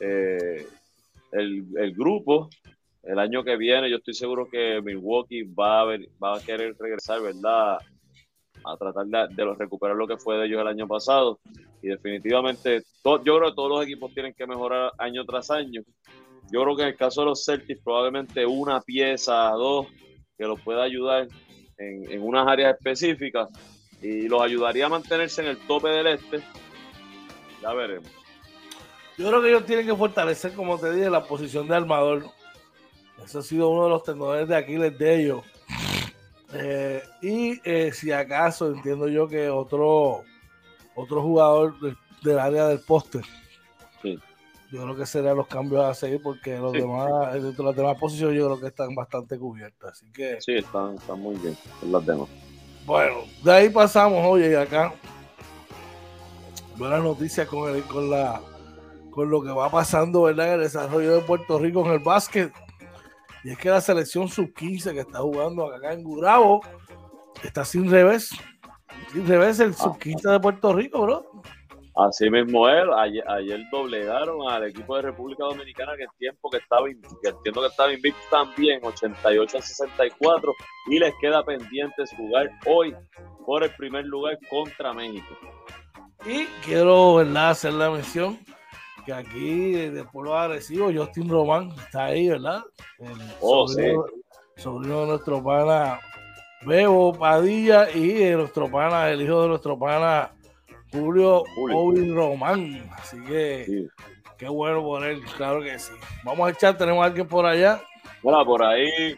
eh, 0.00 0.66
el, 1.32 1.94
grupo. 1.94 2.50
El 3.02 3.20
año 3.20 3.44
que 3.44 3.56
viene, 3.56 3.88
yo 3.88 3.98
estoy 3.98 4.14
seguro 4.14 4.48
que 4.48 4.80
Milwaukee 4.82 5.42
va 5.44 5.82
a, 5.82 5.84
va 6.22 6.36
a 6.36 6.40
querer 6.40 6.76
regresar, 6.78 7.22
¿verdad? 7.22 7.78
A 8.64 8.76
tratar 8.76 9.06
de, 9.06 9.54
recuperar 9.54 9.96
lo 9.96 10.08
que 10.08 10.16
fue 10.16 10.38
de 10.38 10.46
ellos 10.46 10.60
el 10.60 10.66
año 10.66 10.88
pasado. 10.88 11.38
Y 11.80 11.88
definitivamente, 11.88 12.82
yo 13.04 13.20
creo 13.22 13.50
que 13.50 13.54
todos 13.54 13.70
los 13.70 13.84
equipos 13.84 14.12
tienen 14.12 14.34
que 14.34 14.46
mejorar 14.48 14.90
año 14.98 15.24
tras 15.24 15.52
año. 15.52 15.82
Yo 16.50 16.62
creo 16.62 16.76
que 16.76 16.82
en 16.82 16.88
el 16.88 16.96
caso 16.96 17.20
de 17.20 17.26
los 17.26 17.44
Celtics, 17.44 17.80
probablemente 17.82 18.44
una 18.44 18.80
pieza, 18.80 19.50
dos, 19.50 19.86
que 20.36 20.44
los 20.44 20.60
pueda 20.60 20.82
ayudar 20.82 21.28
en, 21.78 22.10
en, 22.10 22.22
unas 22.22 22.46
áreas 22.46 22.74
específicas 22.76 23.48
y 24.02 24.28
los 24.28 24.42
ayudaría 24.42 24.86
a 24.86 24.90
mantenerse 24.90 25.42
en 25.42 25.48
el 25.48 25.58
tope 25.66 25.88
del 25.88 26.06
este. 26.06 26.42
Ya 27.62 27.72
veremos. 27.72 28.10
Yo 29.18 29.28
creo 29.28 29.40
que 29.40 29.48
ellos 29.48 29.64
tienen 29.64 29.86
que 29.86 29.94
fortalecer, 29.94 30.52
como 30.52 30.78
te 30.78 30.92
dije, 30.92 31.08
la 31.08 31.24
posición 31.24 31.66
de 31.68 31.76
armador. 31.76 32.24
Eso 33.24 33.38
ha 33.38 33.42
sido 33.42 33.70
uno 33.70 33.84
de 33.84 33.90
los 33.90 34.02
tenores 34.02 34.46
de 34.46 34.56
Aquiles 34.56 34.98
de 34.98 35.20
ellos. 35.22 35.42
Eh, 36.52 37.02
y 37.22 37.60
eh, 37.64 37.92
si 37.92 38.12
acaso 38.12 38.68
entiendo 38.68 39.08
yo 39.08 39.26
que 39.26 39.48
otro, 39.48 40.22
otro 40.94 41.22
jugador 41.22 41.74
del, 42.22 42.38
área 42.38 42.68
del 42.68 42.80
póster. 42.80 43.22
Yo 44.72 44.82
creo 44.82 44.96
que 44.96 45.06
serían 45.06 45.36
los 45.36 45.46
cambios 45.46 45.84
a 45.84 45.94
seguir 45.94 46.20
porque 46.22 46.58
los 46.58 46.72
demás, 46.72 47.32
dentro 47.34 47.64
de 47.64 47.70
las 47.70 47.76
demás 47.76 47.98
posiciones 47.98 48.36
yo 48.36 48.46
creo 48.46 48.60
que 48.60 48.66
están 48.66 48.94
bastante 48.94 49.38
cubiertas. 49.38 49.92
Así 49.92 50.06
que. 50.12 50.40
Sí, 50.40 50.54
están, 50.54 50.96
están 50.96 51.20
muy 51.20 51.36
bien 51.36 51.56
las 51.82 52.04
demás. 52.04 52.28
Bueno, 52.84 53.18
de 53.44 53.52
ahí 53.52 53.68
pasamos, 53.68 54.24
oye, 54.24 54.56
acá. 54.56 54.92
Buenas 56.76 57.02
noticias 57.02 57.48
con 57.48 57.74
el, 57.74 57.82
con 57.84 58.10
la 58.10 58.40
con 59.16 59.30
lo 59.30 59.42
que 59.42 59.48
va 59.48 59.70
pasando 59.70 60.24
¿verdad? 60.24 60.48
en 60.48 60.54
el 60.56 60.60
desarrollo 60.60 61.14
de 61.14 61.20
Puerto 61.22 61.58
Rico 61.58 61.86
en 61.86 61.92
el 61.92 62.00
básquet. 62.00 62.52
Y 63.42 63.50
es 63.50 63.56
que 63.56 63.70
la 63.70 63.80
selección 63.80 64.28
sub-15 64.28 64.92
que 64.92 65.00
está 65.00 65.20
jugando 65.20 65.72
acá 65.72 65.94
en 65.94 66.04
Gurabo 66.04 66.60
está 67.42 67.64
sin 67.64 67.90
revés. 67.90 68.30
Sin 69.12 69.26
revés 69.26 69.58
el 69.60 69.70
ah. 69.70 69.82
sub-15 69.84 70.32
de 70.32 70.40
Puerto 70.40 70.74
Rico, 70.74 71.00
bro. 71.00 71.42
Así 71.96 72.28
mismo 72.28 72.68
él, 72.68 72.90
ayer, 72.92 73.62
doblegaron 73.72 74.46
al 74.50 74.64
equipo 74.64 74.96
de 74.96 75.02
República 75.02 75.44
Dominicana 75.44 75.96
que 75.96 76.02
el 76.02 76.10
tiempo 76.18 76.50
que 76.50 76.58
estaba, 76.58 76.86
que 76.86 77.28
entiendo 77.30 77.62
que 77.62 77.66
estaba 77.68 77.90
invicto 77.90 78.20
también, 78.30 78.80
88 78.82 79.56
a 79.56 79.62
64, 79.62 80.52
y 80.90 80.98
les 80.98 81.14
queda 81.22 81.42
pendiente 81.42 82.04
jugar 82.14 82.50
hoy 82.66 82.94
por 83.46 83.64
el 83.64 83.70
primer 83.76 84.04
lugar 84.04 84.38
contra 84.50 84.92
México. 84.92 85.34
Y 86.26 86.44
quiero 86.64 87.14
¿verdad? 87.14 87.50
hacer 87.50 87.72
la 87.72 87.90
mención 87.90 88.38
que 89.06 89.14
aquí 89.14 89.72
de 89.72 90.04
Pueblo 90.04 90.36
Agresivo, 90.36 90.92
Justin 90.92 91.30
Román 91.30 91.70
está 91.78 92.06
ahí, 92.06 92.28
¿verdad? 92.28 92.62
oh, 93.40 93.66
sobrino, 93.66 94.04
sí. 94.54 94.62
sobrino 94.62 95.00
de 95.02 95.06
nuestro 95.06 95.42
pana 95.42 95.98
Bebo 96.66 97.14
Padilla 97.14 97.88
y 97.90 98.12
de 98.12 98.32
nuestro 98.32 98.70
pana, 98.70 99.08
el 99.08 99.22
hijo 99.22 99.42
de 99.42 99.48
nuestro 99.48 99.78
pana 99.78 100.35
Julio, 100.96 101.44
Julio. 101.54 102.14
Román. 102.14 102.90
Así 102.92 103.22
que 103.24 103.88
qué 104.38 104.48
bueno 104.48 104.82
por 104.82 105.04
él, 105.04 105.22
claro 105.36 105.62
que 105.62 105.78
sí. 105.78 105.92
Vamos 106.24 106.48
a 106.48 106.50
echar, 106.50 106.76
tenemos 106.76 107.02
a 107.02 107.06
alguien 107.06 107.26
por 107.26 107.46
allá. 107.46 107.80
Bueno, 108.22 108.44
por 108.44 108.62
ahí 108.62 109.16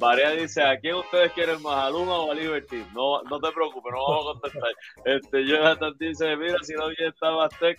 María 0.00 0.30
dice, 0.30 0.62
¿a 0.62 0.78
quién 0.78 0.96
ustedes 0.96 1.32
quieren 1.32 1.60
más, 1.62 1.74
a 1.74 1.90
Luma 1.90 2.18
o 2.18 2.30
a 2.30 2.34
Liberty? 2.34 2.84
No, 2.94 3.22
no 3.22 3.40
te 3.40 3.50
preocupes, 3.52 3.92
no 3.92 4.02
vamos 4.02 4.26
a 4.26 4.40
contestar. 4.40 4.70
este, 5.04 5.46
Jonathan 5.46 5.94
dice, 5.98 6.36
mira, 6.36 6.58
si 6.62 6.74
no 6.74 6.88
viene 6.88 7.08
está 7.08 7.30
Bastec, 7.30 7.78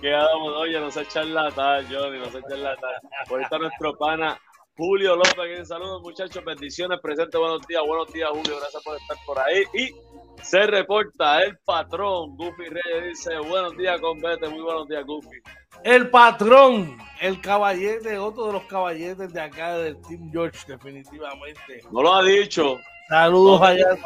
quedamos, 0.00 0.52
oye, 0.56 0.78
no 0.78 0.90
se 0.90 1.06
charlatán, 1.06 1.86
Johnny, 1.90 2.18
no 2.18 2.26
se 2.26 2.42
charlatán. 2.42 2.90
Ahorita 3.30 3.58
nuestro 3.58 3.96
pana 3.96 4.38
Julio 4.76 5.14
López, 5.14 5.68
saludos 5.68 6.02
muchachos, 6.02 6.44
bendiciones, 6.44 6.98
presente, 7.00 7.38
buenos 7.38 7.64
días, 7.68 7.80
buenos 7.86 8.12
días 8.12 8.28
Julio, 8.30 8.58
gracias 8.58 8.82
por 8.82 8.96
estar 8.96 9.16
por 9.24 9.38
ahí. 9.38 9.62
Y 9.72 9.94
se 10.42 10.66
reporta 10.66 11.44
el 11.44 11.56
patrón, 11.58 12.36
Goofy 12.36 12.64
Reyes 12.64 13.04
dice, 13.04 13.38
buenos 13.38 13.76
días 13.76 14.00
con 14.00 14.18
Vete, 14.18 14.48
muy 14.48 14.62
buenos 14.62 14.88
días 14.88 15.06
Goofy. 15.06 15.38
El 15.84 16.10
patrón, 16.10 16.98
el 17.20 17.40
caballete, 17.40 18.18
otro 18.18 18.48
de 18.48 18.52
los 18.54 18.64
caballetes 18.64 19.32
de 19.32 19.40
acá 19.40 19.78
del 19.78 19.96
Team 20.08 20.32
George, 20.32 20.58
definitivamente. 20.66 21.84
No 21.92 22.02
lo 22.02 22.12
ha 22.12 22.24
dicho. 22.24 22.76
Saludos 23.08 23.62
allá. 23.62 23.96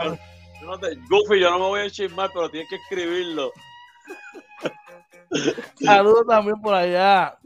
Goofy, 1.09 1.41
yo 1.41 1.51
no 1.51 1.61
me 1.61 1.65
voy 1.65 1.81
a 1.81 1.91
chismar, 1.91 2.31
pero 2.35 2.51
tienes 2.51 2.69
que 2.69 2.77
escribirlo. 2.77 3.53
Saludos 5.81 6.27
también 6.27 6.61
por 6.61 6.75
allá 6.75 7.39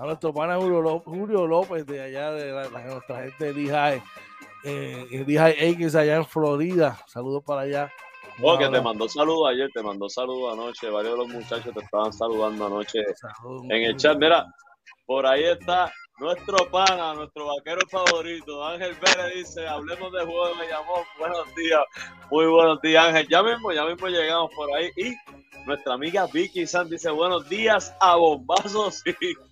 a 0.00 0.06
nuestro 0.06 0.32
pana 0.32 0.56
Julio 0.56 1.46
López, 1.46 1.86
de 1.86 2.00
allá 2.00 2.32
de 2.32 2.52
la, 2.52 2.68
nuestra 2.70 3.22
gente 3.22 3.52
de 3.52 3.52
Lehigh, 3.52 4.02
eh, 4.64 5.24
Lehigh 5.26 5.72
Acres 5.72 5.94
allá 5.94 6.16
en 6.16 6.24
Florida. 6.24 6.98
Saludos 7.06 7.42
para 7.44 7.62
allá. 7.62 7.92
Oh, 8.42 8.56
que 8.56 8.66
te 8.68 8.80
mandó 8.80 9.06
saludos 9.10 9.50
ayer, 9.50 9.68
te 9.74 9.82
mandó 9.82 10.08
saludos 10.08 10.54
anoche. 10.54 10.88
Varios 10.88 11.12
de 11.12 11.18
los 11.18 11.28
muchachos 11.28 11.74
te 11.74 11.80
estaban 11.80 12.14
saludando 12.14 12.66
anoche 12.66 13.00
en 13.68 13.82
el 13.82 13.96
chat. 13.96 14.16
Mira, 14.16 14.46
por 15.04 15.26
ahí 15.26 15.44
está 15.44 15.92
nuestro 16.18 16.70
pana, 16.70 17.12
nuestro 17.12 17.46
vaquero 17.46 17.80
favorito, 17.90 18.64
Ángel 18.64 18.94
Pérez 18.96 19.34
dice, 19.34 19.66
hablemos 19.66 20.12
de 20.12 20.20
juego, 20.20 20.54
me 20.54 20.66
llamó, 20.66 21.02
buenos 21.18 21.54
días, 21.54 21.80
muy 22.30 22.46
buenos 22.46 22.80
días 22.82 23.06
Ángel, 23.06 23.26
ya 23.28 23.42
mismo, 23.42 23.72
ya 23.72 23.86
mismo 23.86 24.06
llegamos 24.06 24.50
por 24.54 24.70
ahí. 24.74 24.90
Y 24.96 25.14
nuestra 25.66 25.94
amiga 25.94 26.26
Vicky 26.26 26.66
San 26.66 26.90
dice, 26.90 27.10
buenos 27.10 27.48
días 27.48 27.94
a 28.00 28.16
bombazos, 28.16 29.02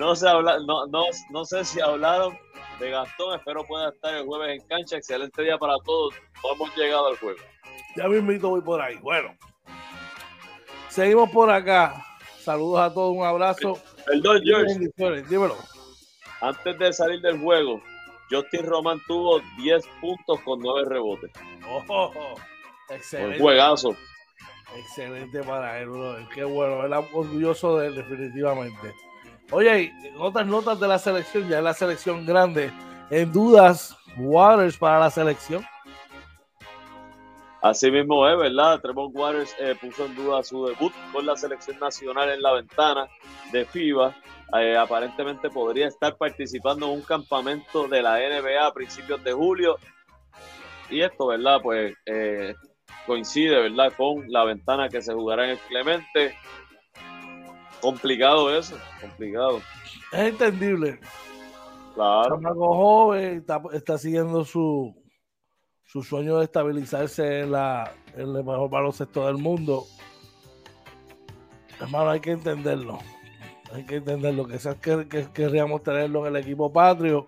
no, 0.00 0.16
se 0.16 0.26
habla, 0.26 0.58
no, 0.66 0.86
no, 0.86 1.04
no 1.28 1.44
sé 1.44 1.62
si 1.62 1.78
hablaron 1.78 2.36
de 2.78 2.90
Gastón, 2.90 3.38
espero 3.38 3.62
pueda 3.64 3.90
estar 3.90 4.14
el 4.14 4.24
jueves 4.24 4.58
en 4.58 4.66
cancha, 4.66 4.96
excelente 4.96 5.42
día 5.42 5.58
para 5.58 5.74
todos, 5.84 6.14
hemos 6.54 6.74
llegado 6.74 7.08
al 7.08 7.18
juego. 7.18 7.38
Ya 7.96 8.08
mismo 8.08 8.48
voy 8.48 8.62
por 8.62 8.80
ahí, 8.80 8.96
bueno, 8.96 9.36
seguimos 10.88 11.28
por 11.30 11.50
acá, 11.50 12.02
saludos 12.38 12.80
a 12.80 12.94
todos, 12.94 13.14
un 13.14 13.24
abrazo. 13.24 13.78
Perdón, 14.06 14.40
George. 14.42 15.22
Dímelo. 15.28 15.56
Antes 16.40 16.78
de 16.78 16.92
salir 16.94 17.20
del 17.20 17.38
juego, 17.38 17.82
Justin 18.30 18.64
Roman 18.64 18.98
tuvo 19.06 19.42
10 19.58 19.86
puntos 20.00 20.40
con 20.40 20.60
9 20.60 20.88
rebotes. 20.88 21.30
Oh, 21.88 22.10
excelente. 22.88 23.36
Un 23.36 23.42
juegazo. 23.42 23.94
Excelente 24.74 25.42
para 25.42 25.80
él, 25.80 25.90
Qué 26.32 26.44
bueno, 26.44 26.86
él 26.86 26.92
orgulloso 27.12 27.76
de 27.76 27.88
él, 27.88 27.96
definitivamente. 27.96 28.94
Oye, 29.52 29.92
otras 30.16 30.46
notas 30.46 30.78
de 30.78 30.86
la 30.86 30.98
selección, 30.98 31.48
ya 31.48 31.58
es 31.58 31.64
la 31.64 31.74
selección 31.74 32.24
grande. 32.24 32.72
En 33.10 33.32
dudas, 33.32 33.96
Waters 34.16 34.76
para 34.76 35.00
la 35.00 35.10
selección. 35.10 35.64
Así 37.62 37.90
mismo 37.90 38.26
es, 38.28 38.38
¿verdad? 38.38 38.80
Trevor 38.80 39.10
Waters 39.12 39.54
eh, 39.58 39.74
puso 39.78 40.06
en 40.06 40.14
duda 40.14 40.42
su 40.42 40.66
debut 40.66 40.92
con 41.12 41.26
la 41.26 41.36
selección 41.36 41.78
nacional 41.78 42.30
en 42.30 42.40
la 42.40 42.52
ventana 42.52 43.08
de 43.52 43.66
FIBA. 43.66 44.16
Eh, 44.58 44.76
aparentemente 44.76 45.50
podría 45.50 45.88
estar 45.88 46.16
participando 46.16 46.86
en 46.86 46.92
un 46.92 47.02
campamento 47.02 47.86
de 47.86 48.02
la 48.02 48.18
NBA 48.18 48.66
a 48.66 48.72
principios 48.72 49.22
de 49.22 49.32
julio. 49.32 49.76
Y 50.88 51.02
esto, 51.02 51.26
¿verdad? 51.26 51.60
Pues 51.62 51.94
eh, 52.06 52.54
coincide, 53.04 53.60
¿verdad? 53.68 53.92
Con 53.96 54.24
la 54.28 54.44
ventana 54.44 54.88
que 54.88 55.02
se 55.02 55.12
jugará 55.12 55.44
en 55.44 55.50
el 55.50 55.58
Clemente. 55.58 56.36
Complicado 57.80 58.56
eso, 58.56 58.76
complicado. 59.00 59.60
Es 60.12 60.18
entendible. 60.18 61.00
Claro. 61.94 62.36
Un 62.36 62.44
joven 62.54 63.38
está, 63.38 63.60
está 63.72 63.98
siguiendo 63.98 64.44
su, 64.44 64.94
su 65.84 66.02
sueño 66.02 66.38
de 66.38 66.44
estabilizarse 66.44 67.40
en, 67.40 67.52
la, 67.52 67.92
en 68.14 68.20
el 68.20 68.44
mejor 68.44 68.70
baloncesto 68.70 69.26
del 69.26 69.36
mundo. 69.36 69.84
Hermano, 71.80 72.10
hay 72.10 72.20
que 72.20 72.32
entenderlo. 72.32 72.98
Hay 73.72 73.84
que 73.84 73.96
entenderlo. 73.96 74.46
Quizás 74.46 74.76
que, 74.76 75.08
que, 75.08 75.32
querríamos 75.32 75.82
tenerlo 75.82 76.26
en 76.26 76.36
el 76.36 76.42
equipo 76.42 76.72
patrio, 76.72 77.26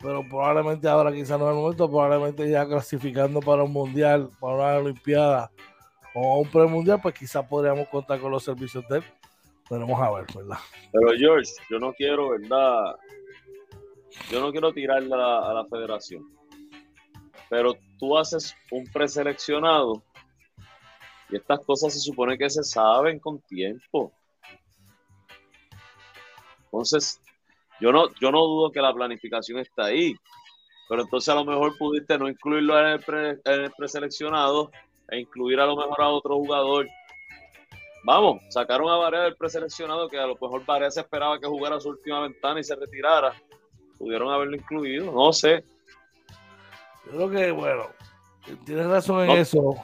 pero 0.00 0.22
probablemente 0.28 0.88
ahora 0.88 1.12
quizás 1.12 1.38
no 1.38 1.46
es 1.46 1.56
el 1.56 1.62
momento, 1.62 1.90
probablemente 1.90 2.48
ya 2.48 2.66
clasificando 2.66 3.40
para 3.40 3.64
un 3.64 3.72
mundial, 3.72 4.28
para 4.40 4.54
una 4.54 4.76
olimpiada 4.78 5.50
o 6.14 6.40
un 6.40 6.48
premundial, 6.48 7.00
pues 7.00 7.14
quizás 7.14 7.46
podríamos 7.46 7.88
contar 7.88 8.20
con 8.20 8.30
los 8.30 8.44
servicios 8.44 8.86
de 8.88 8.98
él. 8.98 9.04
Veremos 9.70 10.00
a 10.00 10.10
ver, 10.12 10.26
¿verdad? 10.34 10.58
Pero 10.92 11.18
George, 11.18 11.52
yo 11.70 11.78
no 11.78 11.92
quiero, 11.92 12.30
¿verdad? 12.30 12.96
Yo 14.30 14.40
no 14.40 14.50
quiero 14.52 14.72
tirarla 14.72 15.50
a 15.50 15.54
la 15.54 15.64
federación 15.66 16.36
pero 17.48 17.76
tú 17.98 18.16
haces 18.16 18.54
un 18.70 18.84
preseleccionado 18.86 20.02
y 21.30 21.36
estas 21.36 21.60
cosas 21.64 21.92
se 21.92 22.00
supone 22.00 22.38
que 22.38 22.48
se 22.48 22.62
saben 22.62 23.18
con 23.18 23.40
tiempo. 23.42 24.12
Entonces, 26.64 27.20
yo 27.80 27.92
no, 27.92 28.12
yo 28.20 28.30
no 28.30 28.40
dudo 28.44 28.70
que 28.70 28.80
la 28.80 28.94
planificación 28.94 29.58
está 29.58 29.86
ahí, 29.86 30.14
pero 30.88 31.02
entonces 31.02 31.28
a 31.28 31.34
lo 31.34 31.44
mejor 31.44 31.76
pudiste 31.78 32.18
no 32.18 32.28
incluirlo 32.28 32.78
en 32.78 33.00
el, 33.44 33.72
preseleccionado 33.76 34.70
e 35.08 35.20
incluir 35.20 35.58
a 35.60 35.66
lo 35.66 35.76
mejor 35.76 36.00
a 36.00 36.08
otro 36.08 36.36
jugador. 36.36 36.86
Vamos, 38.06 38.40
sacaron 38.50 38.88
a 38.88 38.94
Varea 38.98 39.22
del 39.22 39.34
preseleccionado, 39.34 40.08
que 40.08 40.16
a 40.16 40.28
lo 40.28 40.36
mejor 40.40 40.64
Varea 40.64 40.88
se 40.92 41.00
esperaba 41.00 41.40
que 41.40 41.48
jugara 41.48 41.80
su 41.80 41.88
última 41.88 42.20
ventana 42.20 42.60
y 42.60 42.62
se 42.62 42.76
retirara. 42.76 43.34
Pudieron 43.98 44.32
haberlo 44.32 44.54
incluido, 44.54 45.10
no 45.10 45.32
sé. 45.32 45.64
Yo 47.06 47.10
creo 47.10 47.30
que, 47.30 47.50
bueno, 47.50 47.86
tienes 48.64 48.86
razón 48.86 49.28
en 49.28 49.38
eso. 49.38 49.74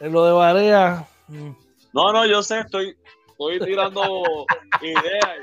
En 0.00 0.12
lo 0.12 0.24
de 0.24 0.32
Barea. 0.32 1.06
Mm. 1.28 1.50
No, 1.92 2.12
no, 2.12 2.26
yo 2.26 2.42
sé, 2.42 2.58
estoy, 2.58 2.96
estoy 3.28 3.60
tirando 3.60 4.02
ideas. 4.82 5.38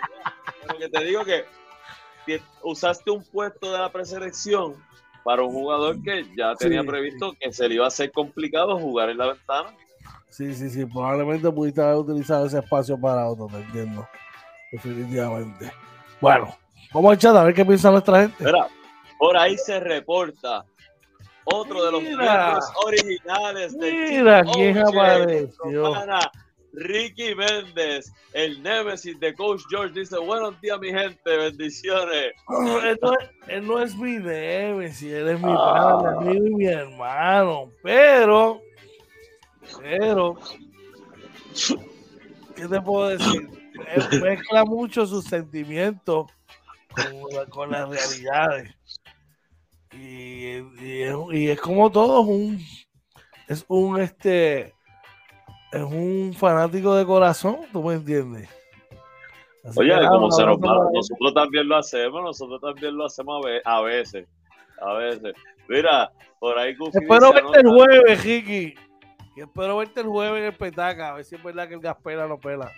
Pero 0.63 0.79
que 0.79 0.89
te 0.89 1.05
digo 1.05 1.23
que, 1.23 1.45
usaste 2.61 3.09
un 3.09 3.23
puesto 3.23 3.71
de 3.71 3.79
la 3.79 3.89
preselección 3.89 4.75
para 5.23 5.43
un 5.43 5.53
jugador 5.53 6.03
que 6.03 6.25
ya 6.35 6.55
tenía 6.55 6.83
previsto 6.83 7.33
que 7.39 7.53
se 7.53 7.69
le 7.69 7.75
iba 7.75 7.85
a 7.85 7.87
hacer 7.87 8.11
complicado 8.11 8.77
jugar 8.77 9.09
en 9.11 9.17
la 9.17 9.27
ventana. 9.27 9.73
Sí, 10.31 10.55
sí, 10.55 10.69
sí, 10.69 10.85
probablemente 10.85 11.51
pudiste 11.51 11.81
haber 11.81 11.97
utilizado 11.97 12.45
ese 12.45 12.59
espacio 12.59 12.99
para 12.99 13.27
otro, 13.27 13.47
te 13.47 13.57
entiendo. 13.57 14.07
Definitivamente. 14.71 15.71
Bueno, 16.21 16.55
vamos 16.93 17.11
a 17.11 17.15
echar 17.15 17.35
a 17.35 17.43
ver 17.43 17.53
qué 17.53 17.65
piensa 17.65 17.91
nuestra 17.91 18.21
gente. 18.21 18.43
Mira, 18.43 18.67
por 19.19 19.35
ahí 19.35 19.57
se 19.57 19.79
reporta 19.81 20.65
otro 21.43 21.83
de 21.83 21.91
los 21.91 22.01
miembros 22.01 22.65
originales 22.85 23.77
de 23.77 23.91
Mira 23.91 24.43
quién 24.45 24.77
apareció. 24.77 25.93
Ricky 26.73 27.35
Méndez, 27.35 28.13
el 28.33 28.63
némesis 28.63 29.19
de 29.19 29.35
Coach 29.35 29.61
George, 29.69 29.99
dice: 29.99 30.17
Buenos 30.17 30.59
días, 30.61 30.79
mi 30.79 30.89
gente, 30.89 31.37
bendiciones. 31.37 32.31
él, 33.47 33.67
no 33.67 33.81
es, 33.81 33.95
mi 33.95 34.17
némesis, 34.17 35.11
él 35.11 35.27
es 35.27 35.39
mi 35.41 35.51
ah. 35.51 35.99
padre, 36.01 36.35
y 36.35 36.39
mi 36.39 36.65
hermano. 36.67 37.69
Pero, 37.83 38.61
pero, 39.79 40.37
¿qué 42.55 42.67
te 42.67 42.81
puedo 42.81 43.09
decir? 43.09 43.49
Él 43.95 44.21
mezcla 44.21 44.65
mucho 44.65 45.05
sus 45.05 45.25
sentimientos 45.25 46.27
con, 46.95 47.49
con 47.49 47.71
las 47.71 47.89
realidades. 47.89 48.75
Y, 49.93 50.57
y, 50.81 51.49
es, 51.49 51.59
como 51.59 51.91
todo, 51.91 52.21
es 52.21 52.27
un, 52.27 52.59
es 53.47 53.65
un 53.67 53.99
este 53.99 54.73
es 55.71 55.83
un 55.83 56.33
fanático 56.33 56.95
de 56.95 57.05
corazón, 57.05 57.59
¿tú 57.71 57.83
me 57.83 57.95
entiendes? 57.95 58.49
Oye, 59.75 59.93
como 60.07 60.31
se 60.31 60.45
nos 60.45 60.59
nosotros 60.59 61.33
también 61.33 61.67
lo 61.67 61.77
hacemos, 61.77 62.23
nosotros 62.23 62.59
también 62.61 62.97
lo 62.97 63.05
hacemos 63.05 63.45
a 63.63 63.81
veces, 63.81 64.27
a 64.81 64.93
veces. 64.93 65.33
Mira, 65.67 66.11
por 66.39 66.57
ahí 66.57 66.75
Espero 66.93 67.33
verte 67.33 67.59
el 67.59 67.69
jueves, 67.69 68.23
Ricky. 68.23 68.75
Espero 69.35 69.77
verte 69.77 70.01
el 70.01 70.07
jueves 70.07 70.39
en 70.39 70.45
el 70.45 70.53
petaca, 70.53 71.09
a 71.09 71.13
ver 71.13 71.25
si 71.25 71.35
es 71.35 71.43
verdad 71.43 71.67
que 71.67 71.75
el 71.75 71.81
gas 71.81 71.97
pela 72.03 72.27
no 72.27 72.39
pela. 72.39 72.71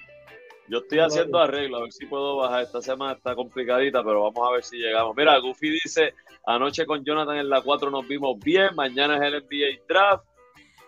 Yo 0.69 0.77
estoy 0.79 0.99
haciendo 0.99 1.39
arreglo, 1.39 1.77
a 1.77 1.81
ver 1.81 1.91
si 1.91 2.05
puedo 2.05 2.37
bajar. 2.37 2.63
Esta 2.63 2.81
semana 2.81 3.13
está 3.13 3.35
complicadita, 3.35 4.03
pero 4.03 4.23
vamos 4.23 4.47
a 4.47 4.51
ver 4.53 4.63
si 4.63 4.77
llegamos. 4.77 5.15
Mira, 5.15 5.37
Goofy 5.37 5.69
dice, 5.69 6.13
anoche 6.45 6.85
con 6.85 7.03
Jonathan 7.03 7.37
en 7.37 7.49
la 7.49 7.61
4 7.61 7.91
nos 7.91 8.07
vimos 8.07 8.39
bien, 8.39 8.73
mañana 8.75 9.17
es 9.17 9.21
el 9.23 9.43
NBA 9.43 9.83
Draft. 9.87 10.25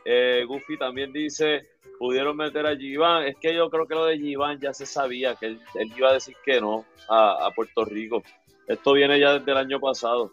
Eh, 0.06 0.46
Goofy 0.48 0.78
también 0.78 1.12
dice, 1.12 1.68
pudieron 1.98 2.38
meter 2.38 2.66
a 2.66 2.76
Giván. 2.76 3.24
Es 3.24 3.36
que 3.38 3.54
yo 3.54 3.70
creo 3.70 3.88
que 3.88 3.96
lo 3.96 4.06
de 4.06 4.18
Giván 4.18 4.60
ya 4.60 4.74
se 4.74 4.86
sabía, 4.86 5.36
que 5.36 5.48
él, 5.48 5.60
iba 5.96 6.10
a 6.10 6.14
decir 6.14 6.36
que 6.44 6.62
no 6.62 6.86
a, 7.10 7.50
Puerto 7.56 7.84
Rico. 7.86 8.24
Esto 8.68 8.94
viene 8.94 9.20
ya 9.20 9.38
desde 9.38 9.52
el 9.52 9.58
año 9.58 9.80
pasado. 9.80 10.32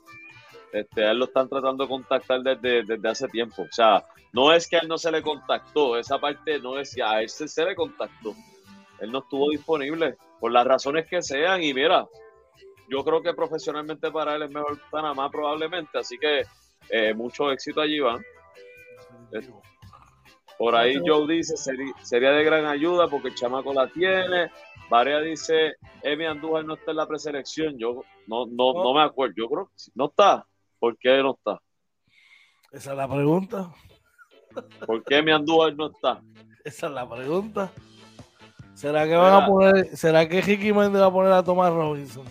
Este, 0.72 1.04
a 1.04 1.10
él 1.10 1.18
lo 1.18 1.26
están 1.26 1.48
tratando 1.48 1.84
de 1.84 1.88
contactar 1.88 2.40
desde, 2.42 2.82
desde 2.84 3.08
hace 3.08 3.28
tiempo. 3.28 3.62
O 3.62 3.72
sea, 3.72 4.04
no 4.32 4.52
es 4.52 4.66
que 4.66 4.76
a 4.76 4.80
él 4.80 4.88
no 4.88 4.98
se 4.98 5.10
le 5.10 5.22
contactó, 5.22 5.96
esa 5.98 6.18
parte 6.18 6.58
no 6.58 6.78
es 6.78 6.94
que 6.94 7.02
a 7.02 7.20
él 7.20 7.28
se 7.28 7.64
le 7.64 7.74
contactó 7.74 8.34
él 9.02 9.10
no 9.10 9.18
estuvo 9.18 9.50
disponible 9.50 10.16
por 10.38 10.52
las 10.52 10.64
razones 10.64 11.06
que 11.08 11.22
sean 11.22 11.60
y 11.62 11.74
mira, 11.74 12.06
yo 12.88 13.04
creo 13.04 13.20
que 13.20 13.34
profesionalmente 13.34 14.12
para 14.12 14.36
él 14.36 14.42
es 14.44 14.50
mejor 14.50 14.78
Panamá 14.90 15.28
probablemente, 15.28 15.98
así 15.98 16.16
que 16.18 16.42
eh, 16.88 17.12
mucho 17.12 17.50
éxito 17.50 17.80
allí, 17.80 17.98
van. 17.98 18.24
Por 20.56 20.76
ahí 20.76 21.00
Joe 21.04 21.26
dice, 21.26 21.56
sería, 21.56 22.30
de 22.30 22.44
gran 22.44 22.64
ayuda 22.66 23.08
porque 23.08 23.28
el 23.28 23.34
chamaco 23.34 23.74
la 23.74 23.88
tiene. 23.88 24.52
Varea 24.88 25.20
dice, 25.20 25.74
Emi 26.02 26.26
Andújar 26.26 26.64
no 26.64 26.74
está 26.74 26.92
en 26.92 26.98
la 26.98 27.08
preselección. 27.08 27.76
Yo 27.78 28.04
no, 28.28 28.46
no, 28.46 28.74
no 28.74 28.94
me 28.94 29.02
acuerdo. 29.02 29.34
Yo 29.36 29.48
creo 29.48 29.66
que 29.66 29.90
no 29.94 30.06
está. 30.06 30.46
¿Por 30.82 30.98
qué 30.98 31.22
no 31.22 31.36
está? 31.38 31.62
Esa 32.72 32.90
es 32.90 32.96
la 32.96 33.06
pregunta. 33.06 33.72
¿Por 34.84 35.04
qué 35.04 35.18
Emi 35.18 35.30
Andújar 35.30 35.76
no 35.76 35.86
está? 35.86 36.20
Esa 36.64 36.86
es 36.88 36.92
la 36.92 37.08
pregunta. 37.08 37.70
¿Será 38.74 39.06
que 39.06 39.14
van 39.14 39.44
a 39.44 39.46
poner, 39.46 39.96
será 39.96 40.28
que 40.28 40.40
Ricky 40.40 40.72
Méndez 40.72 41.00
va 41.00 41.06
a 41.06 41.12
poner 41.12 41.30
a 41.34 41.44
Tomás 41.44 41.72
Robinson? 41.72 42.24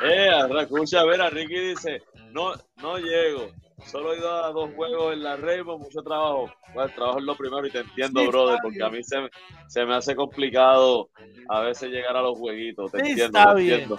Eh, 0.00 0.30
escucha, 0.60 1.00
a 1.00 1.04
ver, 1.04 1.20
a 1.20 1.28
Ricky 1.28 1.58
dice, 1.70 2.02
no, 2.30 2.52
no 2.80 2.98
llego. 2.98 3.48
solo 3.84 4.12
he 4.12 4.18
ido 4.18 4.44
a 4.44 4.52
dos 4.52 4.70
juegos 4.76 5.14
en 5.14 5.24
la 5.24 5.36
Rainbow, 5.36 5.80
mucho 5.80 6.02
trabajo. 6.02 6.52
Bueno, 6.72 6.88
el 6.88 6.94
trabajo 6.94 7.18
es 7.18 7.24
lo 7.24 7.34
primero 7.34 7.66
y 7.66 7.72
te 7.72 7.80
entiendo, 7.80 8.24
brother, 8.28 8.60
porque 8.62 8.80
a 8.80 8.90
mí 8.90 9.02
se, 9.02 9.28
se, 9.66 9.84
me 9.84 9.96
hace 9.96 10.14
complicado 10.14 11.10
a 11.48 11.62
veces 11.62 11.90
llegar 11.90 12.16
a 12.16 12.22
los 12.22 12.38
jueguitos. 12.38 12.92
Te 12.92 12.98
entiendo, 12.98 13.40
te 13.56 13.60
entiendo. 13.60 13.98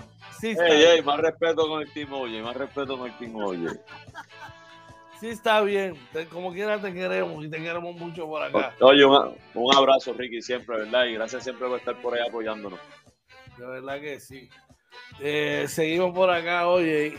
Sí, 0.51 1.01
más 1.05 1.19
respeto 1.21 1.67
con 1.67 1.81
el 1.81 1.93
Team 1.93 2.11
Oye, 2.11 2.41
más 2.41 2.57
respeto 2.57 2.97
con 2.97 3.09
el 3.09 3.17
Team 3.17 3.35
Oye. 3.37 3.69
Sí, 5.21 5.29
está 5.29 5.61
bien. 5.61 5.95
como 6.29 6.51
quiera 6.51 6.81
te 6.81 6.93
queremos 6.93 7.45
y 7.45 7.49
te 7.49 7.57
queremos 7.59 7.95
mucho 7.95 8.27
por 8.27 8.43
acá. 8.43 8.75
Oye, 8.81 9.05
un, 9.05 9.35
un 9.53 9.75
abrazo, 9.75 10.11
Ricky, 10.11 10.41
siempre, 10.41 10.79
¿verdad? 10.79 11.05
Y 11.05 11.13
gracias 11.13 11.45
siempre 11.45 11.65
por 11.65 11.79
estar 11.79 11.95
por 12.01 12.13
ahí 12.13 12.27
apoyándonos. 12.27 12.77
De 13.57 13.65
verdad 13.65 14.01
que 14.01 14.19
sí. 14.19 14.49
Eh, 15.21 15.65
seguimos 15.69 16.13
por 16.13 16.29
acá, 16.29 16.67
oye. 16.67 17.17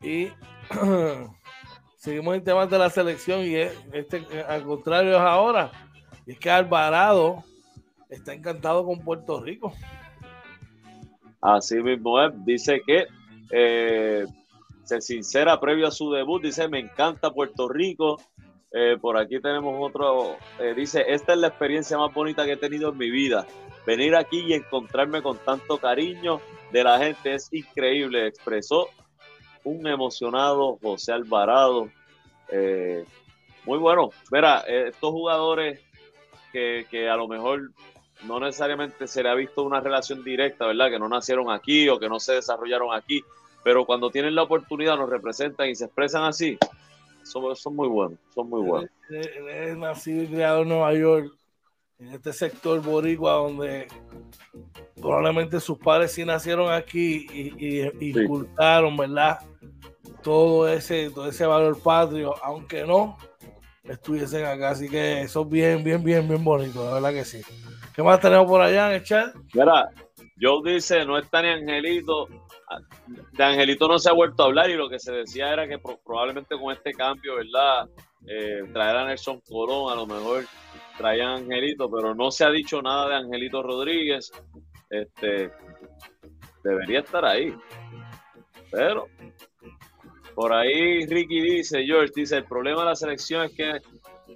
Y 0.00 0.28
seguimos 1.96 2.36
en 2.36 2.44
temas 2.44 2.70
de 2.70 2.78
la 2.78 2.88
selección 2.88 3.40
y 3.40 3.56
este 3.56 4.24
al 4.46 4.62
contrario 4.62 5.16
es 5.16 5.20
ahora. 5.20 5.72
Y 6.24 6.32
es 6.32 6.38
que 6.38 6.50
Alvarado 6.50 7.42
está 8.08 8.32
encantado 8.32 8.84
con 8.84 9.00
Puerto 9.00 9.40
Rico. 9.40 9.72
Así 11.46 11.76
mismo 11.76 12.20
es. 12.20 12.32
Dice 12.44 12.82
que 12.84 13.06
eh, 13.52 14.26
se 14.82 15.00
sincera 15.00 15.60
previo 15.60 15.86
a 15.86 15.92
su 15.92 16.10
debut. 16.10 16.42
Dice, 16.42 16.66
me 16.66 16.80
encanta 16.80 17.30
Puerto 17.30 17.68
Rico. 17.68 18.20
Eh, 18.72 18.96
por 19.00 19.16
aquí 19.16 19.40
tenemos 19.40 19.76
otro. 19.78 20.36
Eh, 20.58 20.74
dice, 20.74 21.04
esta 21.06 21.34
es 21.34 21.38
la 21.38 21.46
experiencia 21.46 21.96
más 21.98 22.12
bonita 22.12 22.44
que 22.44 22.54
he 22.54 22.56
tenido 22.56 22.90
en 22.90 22.98
mi 22.98 23.10
vida. 23.10 23.46
Venir 23.86 24.16
aquí 24.16 24.40
y 24.40 24.54
encontrarme 24.54 25.22
con 25.22 25.38
tanto 25.38 25.78
cariño 25.78 26.40
de 26.72 26.82
la 26.82 26.98
gente 26.98 27.34
es 27.34 27.48
increíble. 27.52 28.26
Expresó 28.26 28.88
un 29.62 29.86
emocionado 29.86 30.78
José 30.82 31.12
Alvarado. 31.12 31.88
Muy 33.64 33.78
bueno. 33.78 34.10
Mira, 34.32 34.64
estos 34.66 35.12
jugadores 35.12 35.80
que, 36.50 36.86
que, 36.90 37.08
a 37.08 37.14
lo 37.14 37.28
mejor 37.28 37.70
no 38.24 38.40
necesariamente 38.40 39.06
se 39.06 39.22
le 39.22 39.28
ha 39.28 39.34
visto 39.34 39.62
una 39.62 39.80
relación 39.80 40.24
directa, 40.24 40.66
¿verdad? 40.66 40.90
Que 40.90 40.98
no 40.98 41.08
nacieron 41.08 41.50
aquí 41.50 41.88
o 41.88 41.98
que 41.98 42.08
no 42.08 42.18
se 42.18 42.34
desarrollaron 42.34 42.94
aquí, 42.94 43.22
pero 43.62 43.84
cuando 43.84 44.10
tienen 44.10 44.34
la 44.34 44.44
oportunidad 44.44 44.96
nos 44.96 45.10
representan 45.10 45.68
y 45.68 45.74
se 45.74 45.84
expresan 45.84 46.24
así. 46.24 46.58
Son, 47.22 47.56
son 47.56 47.74
muy 47.74 47.88
buenos, 47.88 48.18
son 48.34 48.48
muy 48.48 48.62
buenos. 48.62 48.90
Él 49.10 49.48
es 49.48 49.76
nacido 49.76 50.22
y 50.22 50.28
criado 50.28 50.62
en 50.62 50.68
Nueva 50.68 50.94
York, 50.94 51.32
en 51.98 52.08
este 52.08 52.32
sector 52.32 52.80
boricua 52.80 53.32
donde 53.32 53.88
probablemente 55.00 55.60
sus 55.60 55.78
padres 55.78 56.12
sí 56.12 56.24
nacieron 56.24 56.72
aquí 56.72 57.26
y, 57.32 57.90
y, 57.98 58.12
¿verdad? 58.12 59.40
Todo 60.22 60.68
ese, 60.68 61.10
todo 61.10 61.28
ese 61.28 61.46
valor 61.46 61.80
patrio, 61.80 62.34
aunque 62.44 62.84
no 62.84 63.16
estuviesen 63.84 64.44
acá. 64.44 64.70
Así 64.70 64.88
que 64.88 65.22
eso 65.22 65.42
es 65.42 65.48
bien, 65.48 65.84
bien, 65.84 66.02
bien, 66.02 66.28
bien 66.28 66.42
bonito, 66.42 66.84
la 66.84 66.94
verdad 66.94 67.12
que 67.12 67.24
sí. 67.24 67.40
¿Qué 67.96 68.02
más 68.02 68.20
tenemos 68.20 68.46
por 68.46 68.60
allá 68.60 68.88
en 68.88 68.96
el 68.96 69.02
chat? 69.02 69.34
Mira, 69.54 69.88
Joe 70.38 70.74
dice, 70.74 71.06
no 71.06 71.16
está 71.16 71.40
ni 71.40 71.48
Angelito. 71.48 72.28
De 73.32 73.42
Angelito 73.42 73.88
no 73.88 73.98
se 73.98 74.10
ha 74.10 74.12
vuelto 74.12 74.42
a 74.42 74.46
hablar 74.46 74.68
y 74.68 74.74
lo 74.74 74.90
que 74.90 74.98
se 74.98 75.12
decía 75.12 75.50
era 75.50 75.66
que 75.66 75.78
probablemente 76.04 76.58
con 76.58 76.74
este 76.74 76.92
cambio, 76.92 77.36
¿verdad? 77.36 77.88
Eh, 78.28 78.60
traer 78.70 78.96
a 78.96 79.06
Nelson 79.06 79.40
Colón, 79.48 79.90
a 79.90 79.94
lo 79.94 80.06
mejor 80.06 80.44
traían 80.98 81.28
a 81.28 81.34
Angelito, 81.36 81.90
pero 81.90 82.14
no 82.14 82.30
se 82.30 82.44
ha 82.44 82.50
dicho 82.50 82.82
nada 82.82 83.08
de 83.08 83.14
Angelito 83.14 83.62
Rodríguez 83.62 84.30
este, 84.90 85.50
debería 86.62 87.00
estar 87.00 87.24
ahí. 87.24 87.56
Pero 88.70 89.08
por 90.34 90.52
ahí 90.52 91.06
Ricky 91.06 91.40
dice, 91.40 91.82
George 91.84 92.12
dice, 92.14 92.36
el 92.36 92.44
problema 92.44 92.80
de 92.80 92.88
la 92.88 92.94
selección 92.94 93.44
es 93.44 93.52
que 93.52 93.80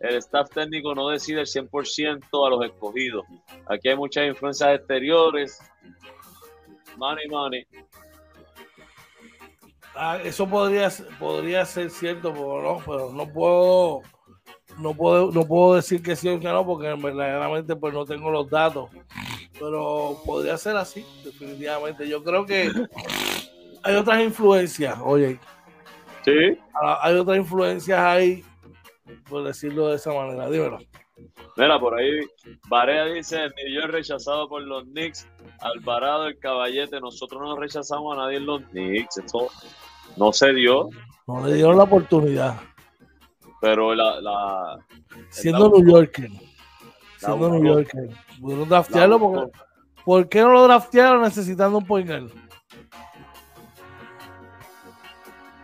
el 0.01 0.17
staff 0.17 0.51
técnico 0.51 0.95
no 0.95 1.09
decide 1.09 1.41
el 1.41 1.47
100% 1.47 2.47
a 2.47 2.51
los 2.51 2.65
escogidos. 2.65 3.25
Aquí 3.67 3.89
hay 3.89 3.97
muchas 3.97 4.27
influencias 4.27 4.77
exteriores. 4.77 5.59
Money, 6.97 7.29
money. 7.29 7.67
Ah, 9.95 10.19
eso 10.25 10.49
podría, 10.49 10.91
podría 11.19 11.65
ser 11.65 11.91
cierto, 11.91 12.33
pero 12.33 12.63
no, 12.63 12.83
pero 12.85 13.13
no 13.13 13.33
puedo, 13.33 14.03
no 14.79 14.95
puedo, 14.95 15.31
no 15.31 15.47
puedo 15.47 15.75
decir 15.75 16.03
que 16.03 16.17
sí 16.17 16.29
o 16.29 16.41
que 16.41 16.49
no, 16.49 16.65
porque 16.65 16.95
verdaderamente 16.95 17.77
pues 17.77 17.93
no 17.93 18.05
tengo 18.05 18.31
los 18.31 18.49
datos 18.49 18.91
pero 19.61 20.17
podría 20.25 20.57
ser 20.57 20.77
así, 20.77 21.05
definitivamente. 21.23 22.09
Yo 22.09 22.25
creo 22.25 22.47
que 22.47 22.73
hay 23.83 23.95
otras 23.95 24.23
influencias, 24.23 24.99
oye. 25.05 25.39
Sí. 26.25 26.59
Ah, 26.75 26.99
hay 27.03 27.15
otras 27.17 27.37
influencias 27.37 28.01
ahí, 28.01 28.43
por 29.29 29.45
decirlo 29.45 29.89
de 29.89 29.97
esa 29.97 30.13
manera. 30.13 30.49
Dímelo. 30.49 30.79
Mira, 31.57 31.79
por 31.79 31.99
ahí, 31.99 32.21
Barea 32.69 33.07
dice, 33.07 33.49
yo 33.73 33.81
he 33.83 33.87
rechazado 33.87 34.49
por 34.49 34.63
los 34.63 34.85
Knicks, 34.85 35.29
Alvarado, 35.61 36.29
el 36.29 36.39
caballete, 36.39 37.01
nosotros 37.01 37.43
no 37.43 37.57
rechazamos 37.57 38.17
a 38.17 38.23
nadie 38.23 38.39
en 38.39 38.47
los 38.47 38.63
Knicks, 38.71 39.19
esto 39.19 39.49
no 40.17 40.33
se 40.33 40.53
dio. 40.55 40.89
No 41.27 41.47
le 41.47 41.55
dieron 41.55 41.77
la 41.77 41.85
oportunidad. 41.85 42.59
Pero 43.61 43.95
la... 43.95 44.21
la 44.21 44.79
Siendo 45.29 45.69
New 45.69 45.87
Yorker. 45.87 46.31
Siendo 47.19 47.51
New 47.51 47.65
Yorker. 47.65 48.09
Pudieron 48.41 48.69
draftearlo 48.69 49.19
porque. 49.19 49.53
¿Por 50.05 50.29
qué 50.29 50.41
no 50.41 50.53
lo 50.53 50.65
draftearon 50.65 51.23
necesitando 51.23 51.79
un 51.79 51.87
point 51.87 52.11